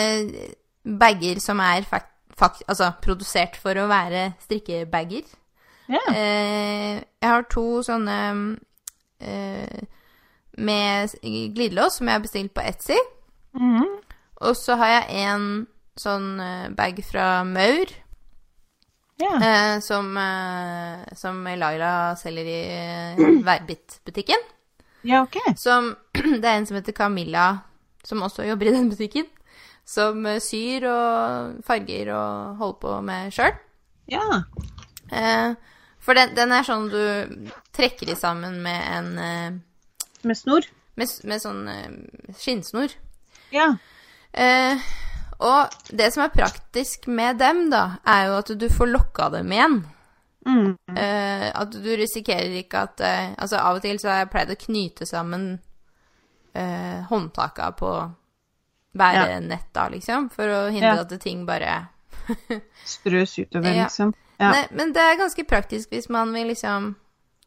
bager 0.98 1.40
som 1.42 1.60
er 1.60 1.82
fakt, 1.82 2.12
fakt, 2.38 2.62
altså, 2.70 2.92
produsert 3.02 3.56
for 3.58 3.74
å 3.82 3.88
være 3.90 4.32
strikkebager. 4.44 5.24
Yeah. 5.88 6.10
Eh, 6.14 6.96
jeg 7.22 7.30
har 7.32 7.46
to 7.50 7.82
sånne 7.82 8.18
eh, 9.20 9.80
med 10.58 11.14
glidelås 11.54 11.96
som 11.98 12.06
jeg 12.10 12.18
har 12.18 12.24
bestilt 12.26 12.54
på 12.54 12.64
Etsy. 12.68 12.98
Mhm. 13.58 13.86
Og 14.40 14.54
så 14.54 14.76
har 14.78 14.86
jeg 14.92 15.24
en 15.24 15.66
sånn 15.98 16.28
eh, 16.40 16.68
bag 16.78 17.00
fra 17.04 17.42
Maur, 17.44 17.90
Yeah. 19.18 19.42
eh, 19.42 19.80
som, 19.82 20.12
eh, 20.16 21.00
som 21.18 21.40
Laila 21.42 22.14
selger 22.14 22.46
i 22.46 23.40
Værbit-butikken. 23.42 24.38
ja, 25.02 25.22
OK. 25.24 25.40
Som 25.58 25.96
Det 26.14 26.44
er 26.44 26.52
en 26.60 26.66
som 26.66 26.76
heter 26.76 26.92
Camilla, 26.94 27.58
som 28.04 28.22
også 28.22 28.46
jobber 28.46 28.66
i 28.70 28.76
den 28.76 28.88
butikken. 28.92 29.26
Som 29.88 30.26
syr 30.44 30.84
og 30.90 31.64
farger 31.64 32.12
og 32.12 32.60
holder 32.60 32.80
på 32.82 32.94
med 33.06 33.32
sjøl. 33.32 33.54
Ja. 34.12 34.42
Eh, 35.08 35.54
for 36.04 36.16
den, 36.16 36.34
den 36.36 36.52
er 36.52 36.66
sånn 36.66 36.90
du 36.92 37.00
trekker 37.76 38.12
i 38.12 38.16
sammen 38.18 38.60
med 38.64 38.84
en 38.98 39.10
eh, 39.20 39.56
Med 40.28 40.36
snor? 40.36 40.66
Med, 40.98 41.12
med 41.30 41.40
sånn 41.42 41.62
eh, 41.72 41.92
skinnsnor. 42.36 42.92
Ja. 43.54 43.70
Eh, 44.32 44.88
og 45.38 45.76
det 45.94 46.10
som 46.12 46.24
er 46.24 46.34
praktisk 46.34 47.06
med 47.06 47.38
dem, 47.38 47.68
da, 47.70 48.00
er 48.04 48.26
jo 48.28 48.38
at 48.40 48.50
du 48.58 48.66
får 48.72 48.90
lokka 48.90 49.28
dem 49.36 49.52
igjen. 49.54 49.78
Mm. 50.48 50.70
Eh, 50.96 51.46
at 51.54 51.72
du 51.74 51.90
risikerer 51.96 52.54
ikke 52.62 52.80
at 52.86 53.00
eh, 53.04 53.32
Altså, 53.36 53.58
av 53.58 53.76
og 53.76 53.82
til 53.84 53.98
så 54.00 54.08
har 54.08 54.22
jeg 54.22 54.30
pleid 54.32 54.52
å 54.54 54.60
knyte 54.62 55.06
sammen 55.06 55.48
eh, 56.56 57.04
håndtaka 57.10 57.72
på 57.76 57.90
bærenetta, 58.98 59.88
liksom, 59.92 60.28
for 60.34 60.44
å 60.50 60.60
hindre 60.70 60.94
Ja. 60.96 61.04
at 61.06 61.14
ting 61.22 61.44
bare 61.48 61.88
Strøs 62.84 63.38
utover, 63.38 63.70
Ja. 63.74 63.84
liksom. 63.88 64.14
Ja. 64.38 64.50
Nei, 64.52 64.66
men 64.70 64.92
det 64.94 65.02
er 65.02 65.16
ganske 65.18 65.44
praktisk 65.48 65.90
hvis 65.90 66.08
man 66.14 66.32
vil 66.32 66.46
liksom 66.52 66.92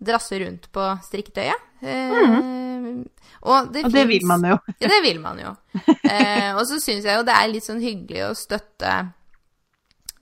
drasse 0.01 0.39
rundt 0.41 0.65
på 0.73 0.87
strikketøyet. 1.05 1.67
Eh, 1.81 3.03
Og 3.41 3.71
det, 3.73 3.85
Og 3.85 3.91
det 3.93 4.03
vil 4.09 4.25
man 4.27 4.43
jo. 4.45 4.57
Ja, 4.81 4.87
det 4.89 4.99
vil 5.03 5.19
man 5.21 5.39
jo. 5.39 5.55
Eh, 6.11 6.51
og 6.55 6.65
så 6.67 6.77
syns 6.83 7.05
jeg 7.07 7.15
jo 7.17 7.23
det 7.25 7.33
er 7.33 7.47
litt 7.49 7.63
sånn 7.65 7.79
hyggelig 7.81 8.25
å 8.27 8.33
støtte 8.37 8.91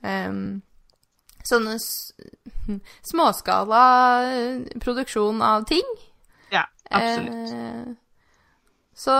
um, 0.04 0.62
sånne 1.44 1.74
småskala 3.02 3.82
eh, 4.30 4.78
produksjon 4.80 5.42
av 5.42 5.64
ting. 5.68 5.84
Ja, 6.54 6.64
absolutt. 6.90 7.52
Eh, 7.52 7.94
så, 9.00 9.14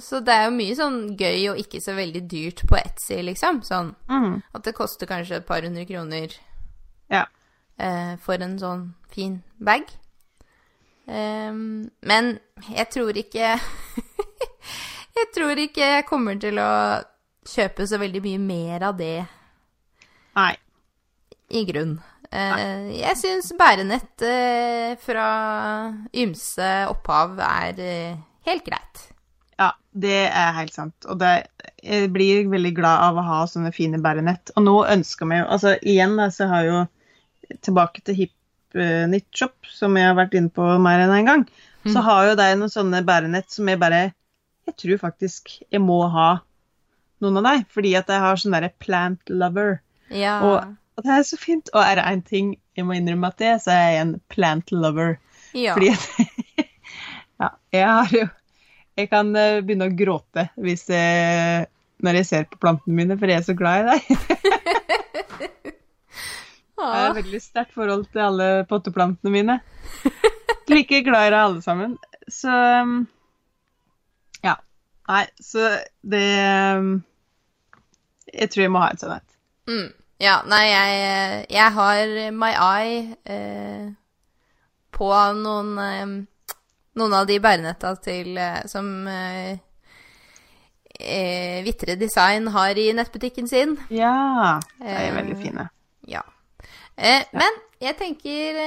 så 0.00 0.20
det 0.24 0.32
er 0.32 0.46
jo 0.46 0.54
mye 0.56 0.76
sånn 0.78 0.98
gøy 1.20 1.50
og 1.52 1.58
ikke 1.60 1.80
så 1.84 1.92
veldig 1.98 2.22
dyrt 2.30 2.62
på 2.70 2.78
Etsy, 2.80 3.18
liksom. 3.26 3.58
Sånn 3.66 3.90
Mm. 4.08 4.38
at 4.54 4.62
det 4.64 4.72
koster 4.78 5.06
kanskje 5.10 5.36
et 5.42 5.46
par 5.48 5.60
hundre 5.66 5.84
kroner 5.88 6.32
Ja. 7.12 7.26
eh, 7.78 8.14
for 8.24 8.40
en 8.40 8.56
sånn 8.58 8.86
fin 9.12 9.42
bag. 9.60 9.84
Em, 11.08 11.90
men 12.06 12.38
jeg 12.70 12.88
tror 12.94 13.16
ikke 13.18 13.56
Jeg 15.18 15.28
tror 15.34 15.58
ikke 15.60 15.82
jeg 15.96 16.06
kommer 16.08 16.38
til 16.40 16.56
å 16.62 16.70
kjøpe 17.44 17.84
så 17.90 17.98
veldig 18.00 18.20
mye 18.22 18.38
mer 18.40 18.84
av 18.86 18.96
det, 18.96 19.26
Nei. 20.38 20.52
i 21.50 21.64
grunn. 21.68 21.96
Eh, 22.32 22.92
jeg 23.02 23.18
syns 23.20 23.50
bærenett 23.58 24.22
eh, 24.24 24.94
fra 25.02 25.26
ymse 26.16 26.70
opphav 26.88 27.34
er 27.44 27.82
eh, 27.82 28.14
helt 28.48 28.64
greit. 28.66 29.08
Ja, 29.60 29.72
det 29.92 30.18
er 30.28 30.54
helt 30.56 30.74
sant. 30.74 31.06
Og 31.10 31.18
det, 31.20 31.32
jeg 31.84 32.10
blir 32.14 32.48
veldig 32.50 32.74
glad 32.76 33.06
av 33.08 33.18
å 33.20 33.26
ha 33.26 33.40
sånne 33.50 33.72
fine 33.74 34.00
bærenett. 34.02 34.54
Og 34.56 34.66
nå 34.66 34.76
ønsker 34.90 35.28
vi 35.30 35.42
jo 35.42 35.48
Altså 35.54 35.74
igjen, 35.80 36.16
da, 36.20 36.30
så 36.34 36.48
har 36.50 36.64
jeg 36.64 36.72
jo 36.72 37.58
tilbake 37.66 38.04
til 38.06 38.18
HipNitShop, 38.22 39.56
uh, 39.60 39.74
som 39.74 39.98
jeg 39.98 40.08
har 40.08 40.18
vært 40.18 40.36
inne 40.38 40.52
på 40.54 40.66
mer 40.82 41.04
enn 41.04 41.12
én 41.12 41.22
en 41.22 41.30
gang, 41.30 41.44
så 41.90 42.02
har 42.06 42.28
jo 42.30 42.34
de 42.38 42.48
noen 42.54 42.70
sånne 42.70 43.02
bærenett 43.06 43.50
som 43.50 43.66
jeg 43.68 43.80
bare 43.82 44.12
Jeg 44.68 44.76
tror 44.78 45.00
faktisk 45.00 45.50
jeg 45.74 45.82
må 45.82 46.04
ha 46.06 46.36
noen 47.22 47.40
av 47.40 47.48
dem, 47.48 47.64
fordi 47.70 47.96
at 47.98 48.10
jeg 48.10 48.22
har 48.22 48.38
sånn 48.38 48.54
derre 48.54 48.70
plant 48.82 49.30
lover. 49.30 49.80
Ja. 50.10 50.36
Og, 50.46 50.76
og 50.98 51.06
det 51.06 51.12
er 51.16 51.26
så 51.26 51.38
fint. 51.38 51.70
Og 51.74 51.82
er 51.82 51.98
det 51.98 52.06
én 52.06 52.22
ting 52.26 52.52
jeg 52.78 52.86
må 52.86 52.94
innrømme 52.96 53.30
at 53.30 53.38
det 53.42 53.48
er, 53.50 53.58
så 53.62 53.74
er 53.74 53.82
jeg 53.82 54.04
en 54.04 54.14
plant 54.32 54.72
lover. 54.74 55.18
ja. 55.54 55.74
Fordi 55.74 55.90
at 55.94 56.06
Ja, 57.42 57.50
jeg 57.74 57.88
har 57.88 58.14
jo 58.14 58.28
Jeg 58.98 59.08
kan 59.10 59.32
eh, 59.38 59.62
begynne 59.64 59.88
å 59.88 59.94
gråte 59.96 60.46
hvis 60.60 60.84
jeg, 60.92 61.66
når 62.04 62.18
jeg 62.20 62.28
ser 62.28 62.48
på 62.50 62.58
plantene 62.60 62.98
mine, 62.98 63.16
for 63.16 63.30
jeg 63.30 63.40
er 63.40 63.46
så 63.46 63.54
glad 63.56 63.82
i 63.82 63.86
deg. 63.88 64.02
Jeg 66.82 66.98
har 66.98 67.12
et 67.12 67.18
veldig 67.20 67.38
sterkt 67.38 67.74
forhold 67.76 68.08
til 68.10 68.24
alle 68.24 68.46
potteplantene 68.66 69.30
mine. 69.30 69.54
Like 70.72 71.02
glad 71.06 71.28
i 71.28 71.30
deg 71.30 71.38
alle 71.38 71.62
sammen. 71.62 71.94
Så 72.26 72.50
Ja. 74.42 74.56
Nei, 75.06 75.26
så 75.38 75.68
det 76.02 76.26
Jeg 78.32 78.50
tror 78.50 78.62
jeg 78.64 78.72
må 78.74 78.82
ha 78.82 78.90
et 78.90 79.02
sånt 79.02 79.20
et. 79.20 79.38
Mm. 79.70 79.92
Ja, 80.22 80.36
nei, 80.46 80.64
jeg, 80.70 81.46
jeg 81.50 81.70
har 81.78 82.12
my 82.34 82.50
eye 82.54 83.16
eh, 83.30 83.86
på 84.94 85.08
noen 85.38 85.72
eh, 85.82 86.12
Noen 86.98 87.14
av 87.16 87.26
de 87.28 87.38
bærenetta 87.40 87.94
til 88.04 88.36
eh, 88.36 88.60
som 88.68 88.88
eh, 89.08 89.54
eh, 91.00 91.62
Vitre 91.64 91.96
Design 92.00 92.50
har 92.52 92.76
i 92.76 92.90
nettbutikken 92.96 93.48
sin. 93.48 93.78
Ja. 93.92 94.60
De 94.78 94.90
er 94.90 95.06
Eh, 95.08 95.14
veldig 95.16 95.36
fine. 95.40 95.68
Ja. 96.10 96.20
Eh, 96.98 97.24
Men 97.32 97.60
jeg 97.80 97.96
tenker 97.98 98.58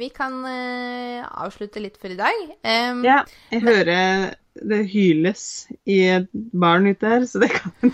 vi 0.00 0.08
kan 0.10 0.40
avslutte 0.42 1.82
litt 1.84 2.00
for 2.00 2.10
i 2.10 2.16
dag. 2.18 2.40
Ja, 3.04 3.20
jeg 3.52 3.62
hører 3.62 4.32
det 4.60 4.80
hyles 4.90 5.68
i 5.86 6.00
et 6.16 6.26
barn 6.32 6.88
ute 6.90 7.06
her, 7.06 7.26
så 7.30 7.38
det 7.38 7.52
kan 7.54 7.70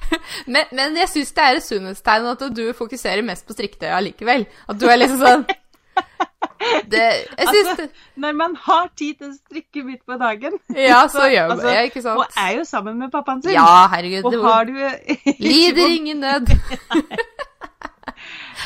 men, 0.52 0.64
men 0.72 0.96
jeg 0.96 1.10
syns 1.12 1.34
det 1.36 1.44
er 1.44 1.58
et 1.58 1.66
sunnhetstegn 1.66 2.30
at 2.30 2.46
du 2.56 2.64
fokuserer 2.78 3.26
mest 3.26 3.44
på 3.46 3.52
strikketøyet 3.58 3.98
allikevel. 3.98 4.46
At 4.70 4.80
du 4.80 4.86
er 4.88 5.02
liksom 5.02 5.20
sånn 5.20 5.44
det, 6.92 7.02
Jeg 7.38 7.48
syns 7.50 7.68
Altså, 7.72 7.88
når 8.16 8.32
man 8.38 8.56
har 8.66 8.88
tid 8.98 9.14
til 9.20 9.30
å 9.30 9.34
strikke 9.34 9.84
midt 9.86 10.02
på 10.06 10.18
dagen 10.20 10.56
Ja, 10.74 11.02
så 11.12 11.28
gjør 11.32 11.50
man 11.52 11.58
altså, 11.58 11.74
ikke 11.90 12.02
sant? 12.04 12.22
Og 12.22 12.40
er 12.46 12.56
jo 12.58 12.64
sammen 12.68 12.98
med 13.02 13.12
pappaen 13.14 13.42
sin. 13.44 13.54
Ja, 13.56 13.86
herregud. 13.92 14.24
og 14.30 14.48
har 14.48 14.64
du 14.68 14.74
lider 15.38 15.86
ingen 15.86 16.24
nød. 16.24 16.50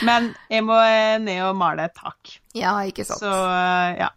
Men 0.07 0.31
jeg 0.51 0.65
må 0.65 0.79
eh, 0.79 1.19
ned 1.21 1.43
og 1.49 1.59
male 1.59 1.89
et 1.91 1.97
tak. 1.99 2.39
Ja, 2.57 2.79
ikke 2.87 3.05
sant. 3.05 3.21
Så 3.21 3.31
eh, 3.31 4.01
ja. 4.01 4.09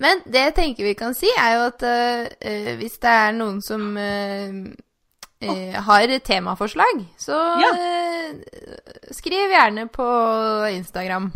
Men 0.00 0.24
det 0.26 0.48
jeg 0.48 0.54
tenker 0.56 0.88
vi 0.88 0.96
kan 0.98 1.14
si, 1.14 1.28
er 1.38 1.52
jo 1.54 1.66
at 1.68 1.84
uh, 1.86 2.72
hvis 2.80 2.98
det 3.02 3.12
er 3.12 3.36
noen 3.36 3.60
som 3.62 3.92
uh, 3.94 4.56
eh, 5.38 5.76
har 5.86 6.14
temaforslag, 6.26 7.04
så 7.20 7.38
Ja. 7.62 7.70
uh, 7.70 9.12
skriv 9.14 9.54
gjerne 9.54 9.86
på 9.88 10.08
Instagram. 10.74 11.32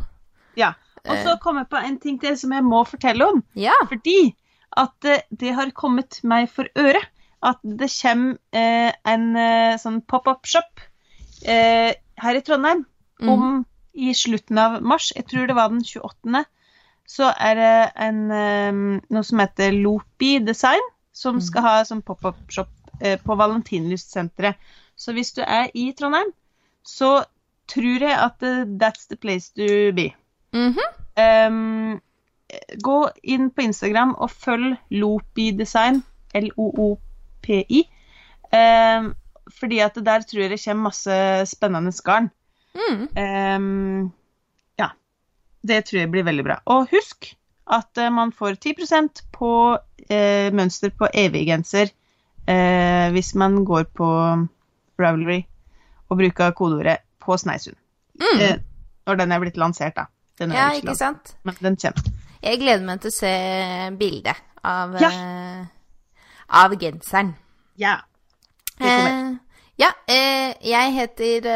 ja. 0.57 0.73
Og 1.09 1.23
så 1.25 1.37
kom 1.43 1.61
jeg 1.61 1.71
på 1.71 1.81
en 1.81 1.99
ting 2.03 2.19
til 2.23 2.37
som 2.39 2.53
jeg 2.53 2.67
må 2.67 2.83
fortelle 2.89 3.27
om. 3.27 3.43
Ja. 3.59 3.77
Fordi 3.89 4.35
at 4.77 5.09
eh, 5.09 5.25
det 5.31 5.55
har 5.57 5.73
kommet 5.77 6.21
meg 6.29 6.51
for 6.53 6.69
øre 6.79 7.01
at 7.47 7.59
det 7.63 7.89
kommer 7.95 8.37
eh, 8.53 8.93
en 9.07 9.27
eh, 9.39 9.79
sånn 9.79 10.01
pop-up-shop 10.11 10.83
eh, 11.47 11.95
her 12.19 12.39
i 12.39 12.43
Trondheim 12.43 12.85
om 13.23 13.65
i 13.99 14.13
slutten 14.15 14.59
av 14.59 14.81
mars. 14.83 15.13
Jeg 15.17 15.27
tror 15.31 15.47
det 15.47 15.57
var 15.59 15.71
den 15.73 15.85
28. 15.87 16.45
Så 17.09 17.31
er 17.41 17.55
det 17.59 17.93
en, 17.97 18.19
eh, 18.31 19.01
noe 19.09 19.25
som 19.25 19.41
heter 19.43 19.73
Lopi 19.75 20.39
Design, 20.45 20.83
som 21.13 21.41
skal 21.43 21.65
ha 21.65 21.77
sånn 21.89 22.03
pop-up-shop 22.07 22.69
eh, 23.01 23.19
på 23.19 23.39
Valentinlystsenteret. 23.39 24.59
Så 24.99 25.15
hvis 25.15 25.33
du 25.33 25.43
er 25.43 25.71
i 25.75 25.93
Trondheim, 25.99 26.31
så 26.83 27.25
tror 27.71 28.05
jeg 28.05 28.15
at 28.15 28.43
eh, 28.43 28.67
that's 28.79 29.09
the 29.09 29.17
place 29.17 29.51
to 29.55 29.93
be. 29.95 30.11
Mhm. 30.57 30.85
um, 31.19 32.01
gå 32.81 32.99
inn 33.23 33.51
på 33.51 33.63
Instagram 33.67 34.15
og 34.17 34.31
følg 34.31 34.77
Lopi 34.91 35.51
Design, 35.53 36.03
L-O-O-P-I. 36.35 37.83
Um, 38.49 39.11
fordi 39.61 39.81
at 39.85 39.99
der 40.05 40.25
tror 40.25 40.41
jeg 40.41 40.51
det 40.51 40.61
kommer 40.65 40.89
masse 40.89 41.19
spennende 41.51 41.93
garn. 42.05 42.31
Mm. 42.79 43.03
Um, 43.19 44.13
ja. 44.79 44.89
Det 45.69 45.85
tror 45.85 46.01
jeg 46.01 46.11
blir 46.11 46.25
veldig 46.25 46.45
bra. 46.45 46.59
Og 46.67 46.89
husk 46.93 47.35
at 47.69 47.99
eh, 47.99 48.13
man 48.13 48.33
får 48.33 48.57
10% 48.65 49.23
på 49.33 49.53
uh, 49.77 50.49
mønster 50.57 50.91
på 50.97 51.09
eviggenser 51.13 51.91
uh, 52.49 53.13
hvis 53.13 53.35
man 53.35 53.65
går 53.69 53.91
på 53.93 54.09
Ravelry 54.99 55.43
og 56.09 56.17
bruker 56.17 56.55
kodeordet 56.57 56.99
på 57.21 57.37
Sneisund. 57.37 57.77
Mm. 58.19 58.41
Eh, 58.41 58.57
når 59.07 59.21
den 59.21 59.33
er 59.33 59.43
blitt 59.43 59.61
lansert, 59.61 59.97
da. 59.97 60.09
Den 60.39 60.53
Ja, 60.55 60.69
ikke 60.73 60.87
lansert, 60.93 60.99
sant? 60.99 61.37
Men 61.45 61.57
den 61.61 61.77
kommer. 61.77 62.13
Jeg 62.43 62.61
gleder 62.61 62.85
meg 62.87 63.01
til 63.03 63.11
å 63.11 63.17
se 63.17 63.33
bildet 63.99 64.37
av, 64.65 64.95
Ja. 65.01 65.09
uh, 65.11 65.67
av 66.63 66.77
genseren. 66.79 67.35
Ja. 67.77 67.97
Det 68.79 68.87
kommer. 68.87 69.11
Eh, 69.11 69.37
ja, 69.79 69.89
uh, 70.11 70.53
jeg 70.63 70.93
heter 70.95 71.49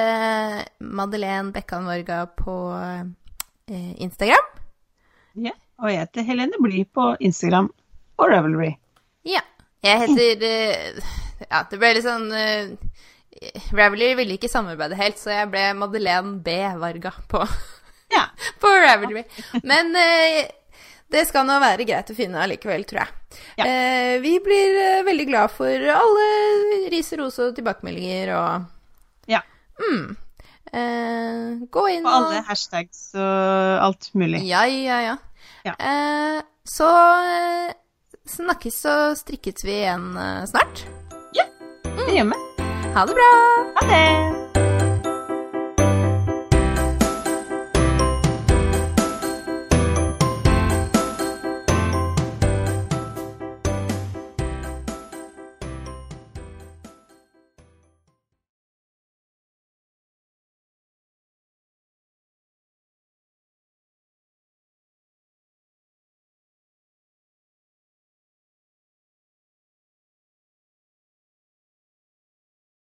Madeleine 0.80 1.52
Bekkan 1.54 1.86
Vorga 1.86 2.24
på 2.26 2.56
Instagram. 3.68 4.50
ja. 5.36 5.52
Og 5.82 5.88
jeg 5.90 5.98
heter 5.98 6.22
Helene 6.22 6.58
Bly 6.62 6.84
på 6.94 7.16
Instagram 7.20 7.70
og 8.18 8.28
Ravelry. 8.30 8.76
Ja. 9.26 9.40
Jeg 9.82 9.98
heter 9.98 11.02
Ja, 11.50 11.64
det 11.70 11.78
ble 11.80 11.88
litt 11.96 12.04
sånn 12.06 12.28
uh, 12.30 12.76
Ravelry 13.74 14.12
ville 14.14 14.36
ikke 14.36 14.50
samarbeide 14.52 14.94
helt, 15.00 15.18
så 15.18 15.32
jeg 15.34 15.48
ble 15.50 15.64
Madeleine 15.74 16.36
B. 16.44 16.54
Varga 16.78 17.10
på, 17.32 17.40
Ja. 18.12 18.26
på 18.60 18.68
Ravelry. 18.68 19.24
Men 19.70 19.94
eh, 19.96 20.46
det 21.12 21.26
skal 21.28 21.46
nå 21.48 21.58
være 21.60 21.86
greit 21.88 22.10
å 22.12 22.16
finne 22.16 22.40
allikevel, 22.44 22.84
tror 22.88 23.02
jeg. 23.02 23.40
Ja. 23.60 23.66
Eh, 23.66 24.14
vi 24.24 24.36
blir 24.44 24.78
eh, 24.80 25.02
veldig 25.06 25.26
glad 25.28 25.52
for 25.54 25.88
alle 25.96 26.28
ris, 26.92 27.12
ros 27.20 27.38
og 27.42 27.54
tilbakemeldinger 27.58 28.34
og 28.38 29.32
Ja. 29.32 29.42
Mm. 29.80 30.16
Eh, 30.72 31.68
gå 31.72 31.82
inn 31.92 32.06
Og 32.06 32.14
alle 32.14 32.40
hashtags 32.48 33.10
og 33.18 33.84
alt 33.88 34.08
mulig. 34.16 34.40
Ja, 34.48 34.64
ja, 34.68 35.00
ja. 35.10 35.16
Ja. 35.66 35.76
Eh, 35.76 36.40
så 36.64 36.88
eh, 37.28 37.72
snakkes 38.28 38.80
og 38.88 39.16
strikkes 39.20 39.64
vi 39.66 39.80
igjen 39.82 40.12
eh, 40.16 40.44
snart. 40.48 40.86
Det 41.92 42.08
gjør 42.16 42.32
vi. 42.32 42.66
Ha 42.96 43.04
det 43.08 43.14
bra! 43.16 43.32
Ha 43.78 43.88
det! 43.92 44.71